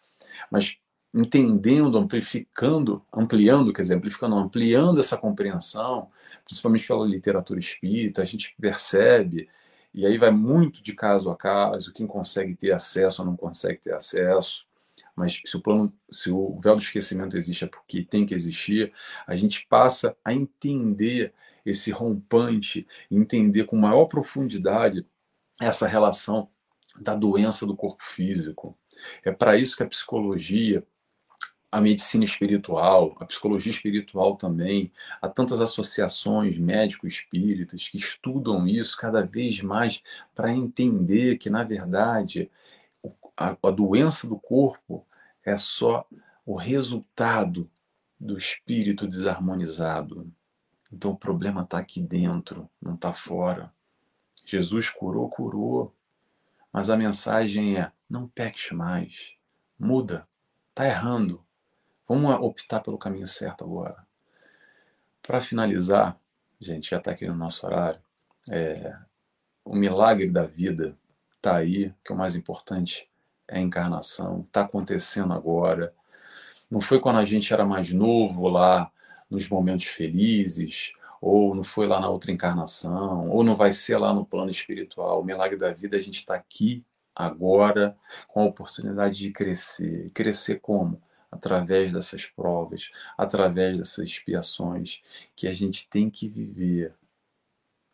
mas 0.49 0.77
entendendo, 1.13 1.97
amplificando, 1.97 3.05
ampliando, 3.11 3.73
quer 3.73 3.81
dizer, 3.81 3.95
amplificando, 3.95 4.35
ampliando 4.35 4.99
essa 4.99 5.17
compreensão, 5.17 6.09
principalmente 6.45 6.87
pela 6.87 7.05
literatura 7.05 7.59
espírita, 7.59 8.21
a 8.21 8.25
gente 8.25 8.55
percebe, 8.59 9.49
e 9.93 10.05
aí 10.05 10.17
vai 10.17 10.31
muito 10.31 10.81
de 10.81 10.93
caso 10.93 11.29
a 11.29 11.35
caso, 11.35 11.93
quem 11.93 12.07
consegue 12.07 12.55
ter 12.55 12.71
acesso 12.71 13.21
ou 13.21 13.27
não 13.27 13.35
consegue 13.35 13.79
ter 13.81 13.93
acesso, 13.93 14.65
mas 15.15 15.41
se 15.45 15.57
o 15.57 15.61
plano, 15.61 15.93
se 16.09 16.31
o 16.31 16.57
véu 16.59 16.75
do 16.75 16.81
esquecimento 16.81 17.35
existe 17.35 17.65
é 17.65 17.67
porque 17.67 18.03
tem 18.03 18.25
que 18.25 18.33
existir, 18.33 18.93
a 19.27 19.35
gente 19.35 19.67
passa 19.67 20.15
a 20.23 20.33
entender 20.33 21.33
esse 21.65 21.91
rompante, 21.91 22.87
entender 23.09 23.65
com 23.65 23.75
maior 23.75 24.05
profundidade 24.05 25.05
essa 25.59 25.87
relação 25.87 26.49
da 26.99 27.15
doença 27.15 27.65
do 27.65 27.75
corpo 27.75 28.03
físico. 28.03 28.77
É 29.23 29.31
para 29.31 29.57
isso 29.57 29.75
que 29.75 29.83
a 29.83 29.87
psicologia, 29.87 30.83
a 31.71 31.79
medicina 31.79 32.25
espiritual, 32.25 33.15
a 33.19 33.25
psicologia 33.25 33.71
espiritual 33.71 34.35
também, 34.35 34.91
há 35.21 35.29
tantas 35.29 35.61
associações 35.61 36.57
médico-espíritas 36.57 37.87
que 37.87 37.97
estudam 37.97 38.67
isso 38.67 38.97
cada 38.97 39.25
vez 39.25 39.61
mais 39.61 40.03
para 40.35 40.51
entender 40.51 41.37
que, 41.37 41.49
na 41.49 41.63
verdade, 41.63 42.51
a, 43.37 43.57
a 43.63 43.71
doença 43.71 44.27
do 44.27 44.37
corpo 44.37 45.07
é 45.45 45.55
só 45.57 46.05
o 46.45 46.55
resultado 46.55 47.69
do 48.19 48.37
espírito 48.37 49.07
desarmonizado. 49.07 50.31
Então 50.91 51.11
o 51.11 51.17
problema 51.17 51.61
está 51.61 51.77
aqui 51.77 52.01
dentro, 52.01 52.69
não 52.81 52.95
está 52.95 53.13
fora. 53.13 53.73
Jesus 54.45 54.89
curou, 54.89 55.29
curou. 55.29 55.95
Mas 56.71 56.89
a 56.89 56.97
mensagem 56.97 57.77
é: 57.77 57.91
não 58.09 58.27
peques 58.27 58.71
mais. 58.71 59.35
Muda. 59.79 60.27
Está 60.69 60.85
errando. 60.85 61.43
Vamos 62.13 62.35
optar 62.41 62.81
pelo 62.81 62.97
caminho 62.97 63.25
certo 63.25 63.63
agora. 63.63 63.95
Para 65.23 65.39
finalizar, 65.39 66.19
gente, 66.59 66.89
já 66.89 66.97
está 66.97 67.11
aqui 67.11 67.25
no 67.25 67.33
nosso 67.33 67.65
horário. 67.65 68.01
É, 68.49 68.93
o 69.63 69.73
milagre 69.73 70.29
da 70.29 70.43
vida 70.43 70.93
está 71.37 71.55
aí, 71.55 71.93
que 72.03 72.11
é 72.11 72.13
o 72.13 72.17
mais 72.17 72.35
importante 72.35 73.09
é 73.47 73.59
a 73.59 73.61
encarnação. 73.61 74.41
Está 74.41 74.63
acontecendo 74.63 75.31
agora. 75.31 75.93
Não 76.69 76.81
foi 76.81 76.99
quando 76.99 77.19
a 77.19 77.23
gente 77.23 77.53
era 77.53 77.63
mais 77.63 77.93
novo 77.93 78.49
lá 78.49 78.91
nos 79.29 79.47
momentos 79.47 79.85
felizes, 79.85 80.91
ou 81.21 81.55
não 81.55 81.63
foi 81.63 81.87
lá 81.87 82.01
na 82.01 82.09
outra 82.09 82.33
encarnação, 82.33 83.29
ou 83.29 83.41
não 83.41 83.55
vai 83.55 83.71
ser 83.71 83.97
lá 83.97 84.13
no 84.13 84.25
plano 84.25 84.51
espiritual. 84.51 85.21
O 85.21 85.23
milagre 85.23 85.57
da 85.57 85.71
vida, 85.71 85.95
a 85.95 86.01
gente 86.01 86.17
está 86.17 86.35
aqui, 86.35 86.83
agora, 87.15 87.95
com 88.27 88.41
a 88.41 88.45
oportunidade 88.47 89.17
de 89.17 89.31
crescer. 89.31 90.11
Crescer 90.13 90.59
como? 90.59 91.01
Através 91.31 91.93
dessas 91.93 92.25
provas, 92.25 92.91
através 93.17 93.79
dessas 93.79 94.05
expiações 94.05 95.01
que 95.35 95.47
a 95.47 95.53
gente 95.53 95.87
tem 95.89 96.09
que 96.09 96.27
viver 96.27 96.93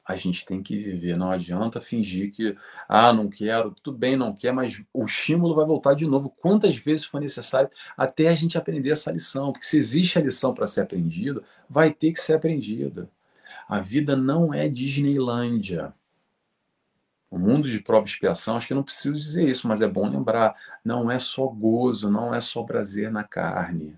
a 0.07 0.15
gente 0.15 0.45
tem 0.45 0.63
que 0.63 0.77
viver. 0.77 1.17
Não 1.17 1.29
adianta 1.29 1.81
fingir 1.81 2.31
que, 2.31 2.55
ah, 2.87 3.11
não 3.11 3.29
quero, 3.29 3.75
tudo 3.83 3.97
bem, 3.97 4.15
não 4.15 4.33
quer, 4.33 4.53
mas 4.53 4.81
o 4.93 5.03
estímulo 5.05 5.53
vai 5.53 5.65
voltar 5.65 5.93
de 5.95 6.07
novo 6.07 6.29
quantas 6.29 6.77
vezes 6.77 7.05
for 7.05 7.19
necessário 7.19 7.69
até 7.97 8.29
a 8.29 8.35
gente 8.35 8.57
aprender 8.57 8.91
essa 8.91 9.11
lição. 9.11 9.51
Porque 9.51 9.67
se 9.67 9.77
existe 9.77 10.17
a 10.17 10.21
lição 10.21 10.53
para 10.53 10.65
ser 10.65 10.81
aprendida, 10.81 11.43
vai 11.69 11.91
ter 11.91 12.13
que 12.13 12.21
ser 12.21 12.33
aprendida. 12.35 13.09
A 13.67 13.81
vida 13.81 14.15
não 14.15 14.53
é 14.53 14.69
Disneylândia. 14.69 15.93
O 17.29 17.37
mundo 17.37 17.69
de 17.69 17.79
prova 17.79 18.05
e 18.05 18.09
expiação, 18.09 18.57
acho 18.57 18.67
que 18.67 18.73
não 18.73 18.83
preciso 18.83 19.19
dizer 19.19 19.47
isso, 19.47 19.67
mas 19.67 19.81
é 19.81 19.87
bom 19.87 20.09
lembrar: 20.09 20.55
não 20.83 21.11
é 21.11 21.19
só 21.19 21.47
gozo, 21.47 22.09
não 22.09 22.33
é 22.33 22.39
só 22.39 22.63
prazer 22.63 23.11
na 23.11 23.23
carne. 23.23 23.97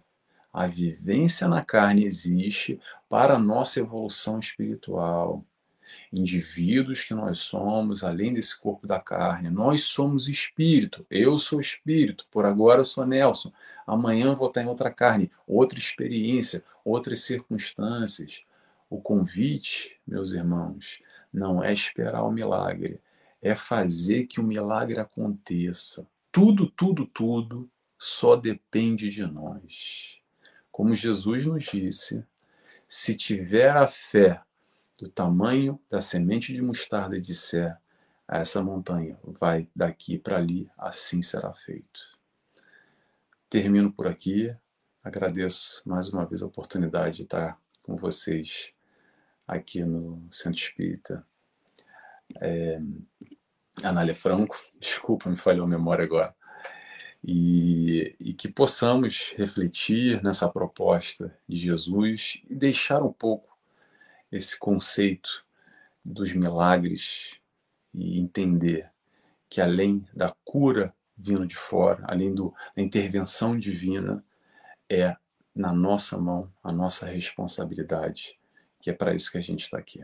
A 0.51 0.65
vivência 0.65 1.47
na 1.47 1.63
carne 1.63 2.03
existe 2.05 2.79
para 3.07 3.35
a 3.35 3.39
nossa 3.39 3.79
evolução 3.79 4.39
espiritual 4.39 5.45
indivíduos 6.11 7.03
que 7.03 7.13
nós 7.13 7.39
somos, 7.39 8.03
além 8.03 8.33
desse 8.33 8.57
corpo 8.57 8.87
da 8.87 8.99
carne. 8.99 9.49
Nós 9.49 9.83
somos 9.83 10.27
espírito. 10.27 11.05
Eu 11.09 11.37
sou 11.37 11.59
espírito. 11.59 12.27
Por 12.31 12.45
agora 12.45 12.81
eu 12.81 12.85
sou 12.85 13.05
Nelson. 13.05 13.51
Amanhã 13.85 14.33
vou 14.33 14.47
estar 14.47 14.63
em 14.63 14.67
outra 14.67 14.91
carne, 14.91 15.31
outra 15.47 15.79
experiência, 15.79 16.63
outras 16.83 17.21
circunstâncias. 17.21 18.43
O 18.89 18.99
convite, 18.99 19.99
meus 20.07 20.33
irmãos, 20.33 20.99
não 21.31 21.63
é 21.63 21.71
esperar 21.71 22.23
o 22.23 22.31
milagre, 22.31 22.99
é 23.41 23.55
fazer 23.55 24.25
que 24.25 24.39
o 24.39 24.43
milagre 24.43 24.99
aconteça. 24.99 26.07
Tudo, 26.31 26.69
tudo, 26.69 27.05
tudo 27.05 27.69
só 27.97 28.35
depende 28.35 29.09
de 29.09 29.25
nós. 29.25 30.19
Como 30.71 30.95
Jesus 30.95 31.45
nos 31.45 31.63
disse, 31.63 32.25
se 32.87 33.15
tiver 33.15 33.75
a 33.75 33.87
fé 33.87 34.41
do 34.99 35.09
tamanho 35.09 35.79
da 35.89 36.01
semente 36.01 36.53
de 36.53 36.61
mostarda 36.61 37.17
e 37.17 37.21
disser 37.21 37.77
a 38.27 38.39
essa 38.39 38.61
montanha, 38.61 39.19
vai 39.23 39.67
daqui 39.75 40.17
para 40.17 40.37
ali, 40.37 40.69
assim 40.77 41.21
será 41.21 41.53
feito. 41.53 42.17
Termino 43.49 43.91
por 43.91 44.07
aqui. 44.07 44.55
Agradeço 45.03 45.81
mais 45.85 46.09
uma 46.09 46.25
vez 46.25 46.43
a 46.43 46.45
oportunidade 46.45 47.17
de 47.17 47.23
estar 47.23 47.59
com 47.81 47.95
vocês 47.95 48.71
aqui 49.47 49.83
no 49.83 50.27
Centro 50.31 50.59
Espírita. 50.59 51.25
É, 52.41 52.79
Anália 53.83 54.15
Franco, 54.15 54.57
desculpa, 54.79 55.29
me 55.29 55.37
falhou 55.37 55.65
a 55.65 55.69
memória 55.69 56.03
agora. 56.03 56.35
E, 57.23 58.15
e, 58.17 58.33
que 58.33 58.47
possamos 58.47 59.33
refletir 59.35 60.23
nessa 60.23 60.47
proposta 60.47 61.37
de 61.47 61.57
Jesus 61.57 62.41
e 62.49 62.55
deixar 62.55 63.03
um 63.03 63.11
pouco 63.11 63.57
esse 64.31 64.57
conceito 64.57 65.45
dos 66.03 66.33
milagres 66.33 67.37
e 67.93 68.19
entender 68.19 68.89
que 69.49 69.59
além 69.59 70.07
da 70.13 70.33
cura 70.45 70.93
vindo 71.17 71.45
de 71.45 71.57
fora, 71.57 72.05
além 72.07 72.33
do, 72.33 72.53
da 72.73 72.81
intervenção 72.81 73.59
divina, 73.59 74.23
é 74.89 75.17
na 75.53 75.73
nossa 75.73 76.17
mão 76.17 76.49
a 76.63 76.71
nossa 76.71 77.05
responsabilidade, 77.05 78.39
que 78.79 78.89
é 78.89 78.93
para 78.93 79.13
isso 79.13 79.29
que 79.29 79.37
a 79.37 79.41
gente 79.41 79.63
está 79.63 79.77
aqui. 79.77 80.01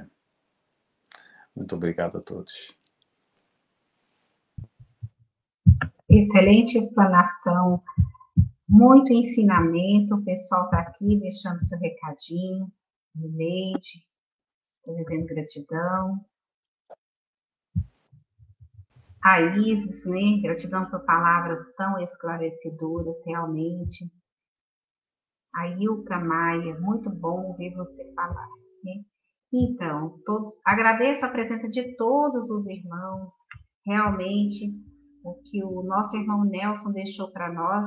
Muito 1.56 1.76
obrigado 1.76 2.18
a 2.18 2.22
todos. 2.22 2.76
Excelente 6.10 6.78
explanação, 6.78 7.82
muito 8.68 9.12
ensinamento. 9.12 10.16
O 10.16 10.24
pessoal 10.24 10.66
está 10.66 10.80
aqui 10.80 11.18
deixando 11.20 11.60
seu 11.60 11.80
recadinho. 11.80 12.72
Leite, 13.16 14.06
estou 14.78 14.96
dizendo 14.96 15.26
gratidão. 15.26 16.26
A 19.24 19.42
Isis, 19.42 20.06
né? 20.06 20.40
Gratidão 20.44 20.90
por 20.90 21.04
palavras 21.06 21.60
tão 21.76 22.00
esclarecedoras, 22.00 23.24
realmente. 23.26 24.12
A 25.56 25.70
Ilka 25.70 26.20
Maia, 26.20 26.80
muito 26.80 27.10
bom 27.10 27.48
ouvir 27.48 27.74
você 27.74 28.06
falar. 28.14 28.50
Né? 28.84 29.04
Então, 29.58 30.20
todos, 30.26 30.52
agradeço 30.66 31.26
a 31.26 31.30
presença 31.30 31.70
de 31.70 31.96
todos 31.96 32.50
os 32.50 32.66
irmãos. 32.66 33.32
Realmente, 33.86 34.74
o 35.24 35.36
que 35.36 35.64
o 35.64 35.82
nosso 35.84 36.18
irmão 36.18 36.44
Nelson 36.44 36.92
deixou 36.92 37.32
para 37.32 37.54
nós 37.54 37.86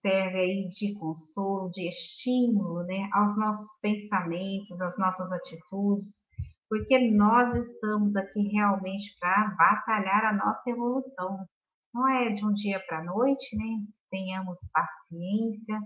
serve 0.00 0.36
aí 0.36 0.68
de 0.68 0.98
consolo, 0.98 1.70
de 1.70 1.88
estímulo, 1.88 2.82
né, 2.84 3.08
aos 3.12 3.38
nossos 3.38 3.78
pensamentos, 3.80 4.80
às 4.80 4.98
nossas 4.98 5.30
atitudes, 5.30 6.24
porque 6.68 6.98
nós 7.12 7.54
estamos 7.54 8.16
aqui 8.16 8.40
realmente 8.48 9.16
para 9.20 9.54
batalhar 9.56 10.24
a 10.24 10.36
nossa 10.36 10.68
evolução. 10.68 11.46
Não 11.94 12.08
é 12.08 12.32
de 12.32 12.44
um 12.44 12.52
dia 12.52 12.82
para 12.86 12.98
a 12.98 13.04
noite, 13.04 13.56
né? 13.56 13.86
Tenhamos 14.10 14.58
paciência, 14.72 15.78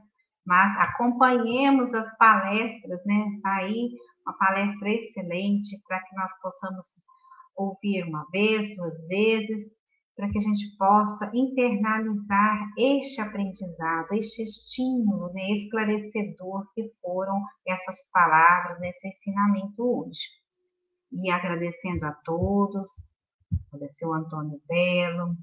mas 0.45 0.77
acompanhemos 0.79 1.95
as 1.95 2.17
palestras, 2.19 3.05
né? 3.05 3.39
Tá 3.43 3.57
aí 3.57 3.91
uma 4.27 4.37
palestra 4.39 4.91
excelente 4.91 5.81
para 5.87 6.01
que 6.01 6.17
nós 6.17 6.33
possamos 6.41 6.87
ouvir 7.57 8.05
uma 8.05 8.27
vez, 8.31 8.75
duas 8.77 9.07
vezes, 9.07 9.75
para 10.17 10.29
que 10.29 10.39
a 10.39 10.41
gente 10.41 10.77
possa 10.77 11.31
internalizar 11.35 12.71
este 12.77 13.21
aprendizado, 13.21 14.13
este 14.13 14.43
estímulo 14.43 15.33
né, 15.33 15.51
esclarecedor 15.53 16.71
que 16.75 16.93
foram 17.01 17.43
essas 17.67 18.11
palavras, 18.13 18.81
esse 18.83 19.09
ensinamento 19.09 19.83
hoje. 19.83 20.21
E 21.13 21.31
agradecendo 21.31 22.07
a 22.07 22.13
todos, 22.13 22.91
agradecer 23.73 24.07
o 24.07 24.15
Antônio 24.15 24.61
Belo, 24.69 25.37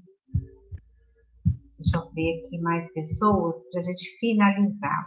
deixa 1.80 1.96
eu 1.96 2.10
ver 2.10 2.44
aqui 2.44 2.58
mais 2.58 2.92
pessoas 2.92 3.62
para 3.70 3.80
a 3.80 3.84
gente 3.84 4.18
finalizar. 4.18 5.06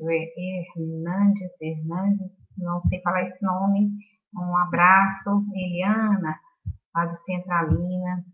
Hernandes, 0.00 1.60
Hernandes, 1.60 2.52
não 2.56 2.80
sei 2.80 3.00
falar 3.02 3.24
esse 3.24 3.44
nome. 3.44 3.90
Um 4.34 4.56
abraço, 4.56 5.44
Eliana, 5.52 6.38
lá 6.94 7.06
de 7.06 7.16
Centralina. 7.24 8.24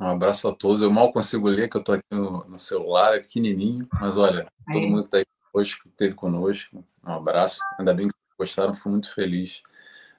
Um 0.00 0.06
abraço 0.06 0.48
a 0.48 0.54
todos. 0.54 0.82
Eu 0.82 0.90
mal 0.90 1.12
consigo 1.12 1.46
ler, 1.46 1.68
que 1.68 1.76
eu 1.76 1.80
estou 1.80 1.94
aqui 1.94 2.04
no, 2.10 2.48
no, 2.48 2.58
celular, 2.58 3.16
é 3.16 3.20
pequenininho, 3.20 3.86
mas 3.92 4.16
olha, 4.16 4.50
todo 4.72 4.84
é. 4.84 4.88
mundo 4.88 5.02
que 5.02 5.06
está 5.08 5.18
aí 5.18 5.26
conosco, 5.52 5.88
esteve 5.88 6.14
conosco, 6.14 6.84
um 7.04 7.12
abraço. 7.12 7.58
Ainda 7.78 7.92
bem 7.92 8.08
que 8.08 8.14
gostaram, 8.38 8.74
fui 8.74 8.90
muito 8.90 9.14
feliz 9.14 9.62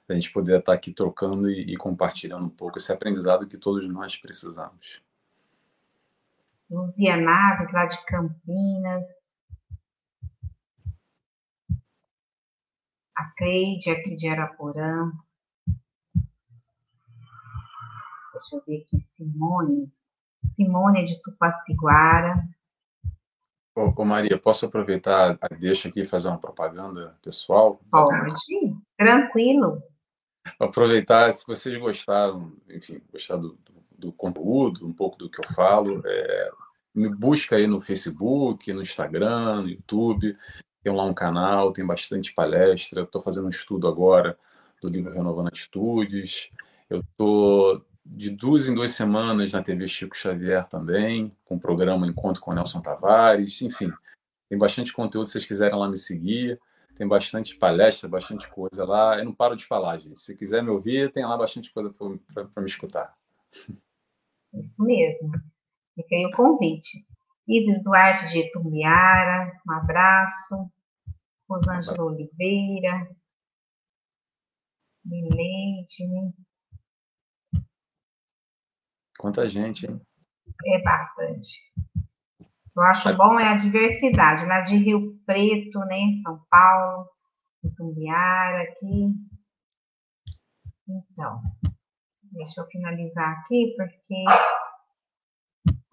da 0.06 0.14
gente 0.14 0.32
poder 0.32 0.60
estar 0.60 0.72
aqui 0.72 0.92
trocando 0.92 1.50
e, 1.50 1.72
e 1.72 1.76
compartilhando 1.76 2.46
um 2.46 2.50
pouco 2.50 2.78
esse 2.78 2.92
aprendizado 2.92 3.46
que 3.46 3.58
todos 3.58 3.88
nós 3.88 4.16
precisamos. 4.16 5.02
Luzia 6.70 7.16
Naves, 7.16 7.72
lá 7.72 7.86
de 7.86 8.04
Campinas. 8.06 9.08
A 13.16 13.24
Cleide, 13.36 13.90
aqui 13.90 14.14
de 14.14 14.28
Araporã. 14.28 15.10
Deixa 18.32 18.56
eu 18.56 18.62
ver 18.66 18.82
aqui, 18.82 19.06
Simone. 19.10 19.90
Simone 20.50 21.04
de 21.04 21.20
Tupaciguara. 21.22 22.46
Ô, 23.74 23.92
ô, 23.94 24.04
Maria, 24.04 24.38
posso 24.38 24.66
aproveitar 24.66 25.38
a 25.40 25.54
deixa 25.54 25.88
aqui 25.88 26.00
e 26.02 26.06
fazer 26.06 26.28
uma 26.28 26.38
propaganda 26.38 27.16
pessoal? 27.22 27.80
Pode, 27.90 28.34
tranquilo. 28.96 29.82
Aproveitar, 30.58 31.32
se 31.32 31.46
vocês 31.46 31.78
gostaram, 31.78 32.52
enfim, 32.68 33.00
gostaram 33.12 33.42
do, 33.42 33.48
do, 33.48 33.84
do 33.98 34.12
conteúdo, 34.12 34.86
um 34.86 34.92
pouco 34.92 35.16
do 35.18 35.30
que 35.30 35.40
eu 35.40 35.54
falo, 35.54 36.02
é, 36.04 36.50
me 36.94 37.08
busca 37.08 37.56
aí 37.56 37.66
no 37.66 37.80
Facebook, 37.80 38.72
no 38.72 38.82
Instagram, 38.82 39.62
no 39.62 39.68
YouTube. 39.68 40.36
Tem 40.82 40.92
lá 40.92 41.04
um 41.04 41.14
canal, 41.14 41.72
tem 41.72 41.84
bastante 41.84 42.32
palestra. 42.32 43.02
Estou 43.02 43.20
fazendo 43.20 43.46
um 43.46 43.50
estudo 43.50 43.88
agora 43.88 44.38
do 44.80 44.88
livro 44.88 45.12
Renovando 45.12 45.48
Atitudes. 45.48 46.50
Eu 46.88 47.00
estou 47.00 47.84
de 48.04 48.30
duas 48.30 48.68
em 48.68 48.74
duas 48.74 48.92
semanas 48.92 49.52
na 49.52 49.62
TV 49.62 49.88
Chico 49.88 50.16
Xavier 50.16 50.66
também, 50.68 51.36
com 51.44 51.56
o 51.56 51.60
programa 51.60 52.06
Encontro 52.06 52.40
com 52.40 52.52
Nelson 52.52 52.80
Tavares, 52.80 53.60
enfim, 53.62 53.92
tem 54.48 54.56
bastante 54.56 54.92
conteúdo 54.92 55.26
se 55.26 55.32
vocês 55.32 55.46
quiserem 55.46 55.76
lá 55.76 55.88
me 55.88 55.96
seguir, 55.96 56.60
tem 56.96 57.06
bastante 57.06 57.54
palestra, 57.56 58.08
bastante 58.08 58.48
coisa 58.48 58.84
lá, 58.84 59.18
eu 59.18 59.24
não 59.26 59.34
paro 59.34 59.54
de 59.54 59.64
falar, 59.64 59.98
gente, 59.98 60.18
se 60.18 60.34
quiser 60.34 60.62
me 60.62 60.70
ouvir, 60.70 61.12
tem 61.12 61.26
lá 61.26 61.36
bastante 61.36 61.70
coisa 61.70 61.92
para 61.92 62.62
me 62.62 62.68
escutar. 62.68 63.14
Isso 63.52 64.82
mesmo, 64.82 65.30
fica 65.94 66.16
aí 66.16 66.26
o 66.26 66.34
convite. 66.34 67.06
Isis 67.46 67.82
Duarte 67.82 68.32
de 68.32 68.50
Tumbiara, 68.50 69.52
um 69.68 69.72
abraço, 69.72 70.70
Rosângela 71.48 72.02
Oliveira, 72.02 73.08
Mileide, 75.04 76.34
Quanta 79.18 79.46
gente, 79.46 79.86
hein? 79.86 80.00
É 80.66 80.82
bastante. 80.82 81.72
Eu 82.76 82.82
acho 82.82 83.16
bom 83.16 83.40
é 83.40 83.48
a 83.48 83.56
diversidade, 83.56 84.44
lá 84.44 84.60
de 84.60 84.76
Rio 84.76 85.18
Preto, 85.24 85.78
né, 85.86 86.12
São 86.22 86.38
Paulo, 86.50 87.08
Itumbiara 87.64 88.64
aqui. 88.64 89.14
Então, 90.86 91.40
deixa 92.32 92.60
eu 92.60 92.66
finalizar 92.66 93.38
aqui, 93.38 93.74
porque 93.76 94.24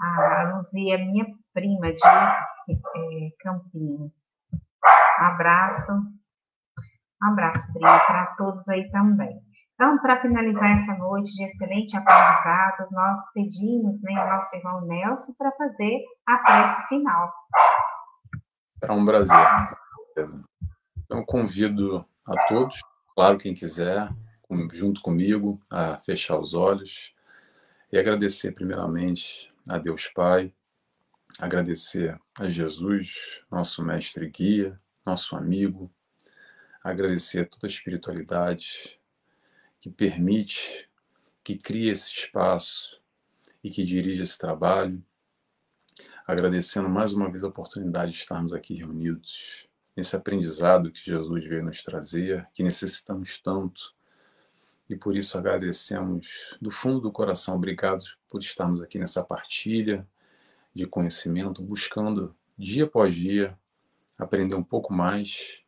a 0.01 0.53
Luzia 0.53 0.95
é 0.95 0.97
minha 0.97 1.25
prima 1.53 1.93
de 1.93 2.05
é, 2.05 3.29
Campinas. 3.39 4.11
Um 4.51 5.23
abraço. 5.23 5.93
Um 5.93 7.27
abraço, 7.31 7.71
prima, 7.71 7.99
para 8.05 8.35
todos 8.35 8.67
aí 8.67 8.91
também. 8.91 9.42
Então, 9.75 9.97
para 9.99 10.21
finalizar 10.21 10.71
essa 10.71 10.93
noite 10.95 11.33
de 11.33 11.45
excelente 11.45 11.97
aprendizado, 11.97 12.87
nós 12.91 13.19
pedimos 13.33 14.01
né, 14.03 14.13
ao 14.15 14.35
nosso 14.35 14.55
irmão 14.55 14.85
Nelson 14.85 15.33
para 15.37 15.51
fazer 15.53 15.99
a 16.27 16.37
prece 16.37 16.87
final. 16.87 17.33
Será 18.79 18.93
um 18.93 19.03
prazer. 19.03 19.37
Então, 21.05 21.25
convido 21.25 22.05
a 22.27 22.45
todos, 22.45 22.81
claro, 23.15 23.37
quem 23.37 23.53
quiser, 23.53 24.09
junto 24.71 25.01
comigo, 25.01 25.59
a 25.71 25.97
fechar 25.97 26.37
os 26.37 26.53
olhos 26.53 27.13
e 27.91 27.97
agradecer, 27.97 28.51
primeiramente, 28.51 29.51
a 29.69 29.77
Deus 29.79 30.07
Pai, 30.07 30.53
agradecer 31.39 32.19
a 32.39 32.47
Jesus, 32.47 33.43
nosso 33.49 33.83
mestre 33.83 34.29
guia, 34.29 34.79
nosso 35.05 35.35
amigo, 35.35 35.91
agradecer 36.83 37.49
toda 37.49 37.65
a 37.65 37.69
espiritualidade, 37.69 38.99
que 39.83 39.89
permite, 39.89 40.89
que 41.43 41.57
cria 41.57 41.91
esse 41.91 42.09
espaço 42.09 43.01
e 43.61 43.69
que 43.69 43.83
dirige 43.83 44.21
esse 44.21 44.37
trabalho. 44.37 45.03
Agradecendo 46.25 46.87
mais 46.87 47.11
uma 47.11 47.29
vez 47.29 47.43
a 47.43 47.49
oportunidade 47.49 48.13
de 48.13 48.17
estarmos 48.17 48.53
aqui 48.53 48.75
reunidos 48.75 49.67
nesse 49.93 50.15
aprendizado 50.15 50.89
que 50.89 51.03
Jesus 51.03 51.43
veio 51.43 51.65
nos 51.65 51.83
trazer, 51.83 52.47
que 52.53 52.63
necessitamos 52.63 53.37
tanto. 53.39 53.93
E 54.89 54.95
por 54.95 55.17
isso 55.17 55.37
agradecemos 55.37 56.57
do 56.61 56.71
fundo 56.71 57.01
do 57.01 57.11
coração, 57.11 57.57
obrigados 57.57 58.17
por 58.29 58.39
estarmos 58.39 58.81
aqui 58.81 58.97
nessa 58.97 59.21
partilha 59.21 60.07
de 60.73 60.87
conhecimento, 60.87 61.61
buscando 61.61 62.33
dia 62.57 62.85
após 62.85 63.13
dia 63.13 63.59
aprender 64.17 64.55
um 64.55 64.63
pouco 64.63 64.93
mais, 64.93 65.61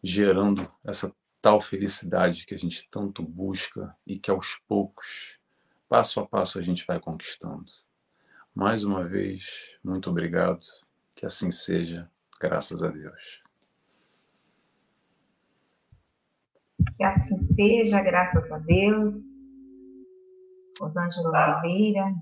gerando 0.00 0.70
essa 0.84 1.12
tal 1.40 1.60
felicidade 1.60 2.44
que 2.44 2.54
a 2.54 2.58
gente 2.58 2.88
tanto 2.90 3.22
busca 3.22 3.94
e 4.06 4.18
que 4.18 4.30
aos 4.30 4.60
poucos, 4.68 5.38
passo 5.88 6.20
a 6.20 6.26
passo, 6.26 6.58
a 6.58 6.62
gente 6.62 6.86
vai 6.86 7.00
conquistando. 7.00 7.66
Mais 8.54 8.84
uma 8.84 9.04
vez, 9.04 9.76
muito 9.82 10.10
obrigado. 10.10 10.60
Que 11.14 11.26
assim 11.26 11.50
seja, 11.50 12.10
graças 12.40 12.82
a 12.82 12.88
Deus. 12.88 13.42
Que 16.96 17.04
assim 17.04 17.46
seja, 17.54 18.00
graças 18.02 18.50
a 18.50 18.58
Deus. 18.58 19.12
Rosângela 20.80 21.60
Oliveira. 21.60 22.14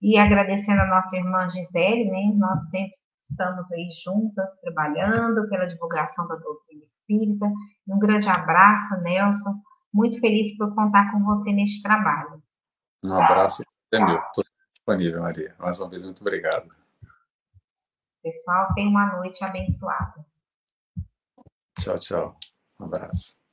E 0.00 0.18
agradecendo 0.18 0.80
a 0.80 0.86
nossa 0.86 1.16
irmã 1.16 1.48
Gisele, 1.48 2.10
né? 2.10 2.32
Nós 2.36 2.70
sempre 2.70 2.96
estamos 3.30 3.70
aí 3.72 3.88
juntas, 4.02 4.54
trabalhando 4.60 5.48
pela 5.48 5.66
divulgação 5.66 6.26
da 6.26 6.36
doutrina 6.36 6.84
espírita. 6.84 7.46
Um 7.88 7.98
grande 7.98 8.28
abraço, 8.28 8.96
Nelson. 9.02 9.54
Muito 9.92 10.18
feliz 10.20 10.56
por 10.56 10.74
contar 10.74 11.12
com 11.12 11.24
você 11.24 11.52
neste 11.52 11.82
trabalho. 11.82 12.42
Um 13.02 13.14
abraço, 13.14 13.62
é 13.92 13.98
meu. 13.98 14.18
Estou 14.18 14.44
disponível, 14.72 15.22
Maria. 15.22 15.54
Mais 15.58 15.78
uma 15.78 15.88
vez, 15.88 16.04
muito 16.04 16.20
obrigado. 16.20 16.68
Pessoal, 18.22 18.72
tenha 18.74 18.88
uma 18.88 19.16
noite 19.16 19.44
abençoada. 19.44 20.24
Tchau, 21.78 21.98
tchau. 21.98 22.36
Um 22.80 22.86
abraço. 22.86 23.43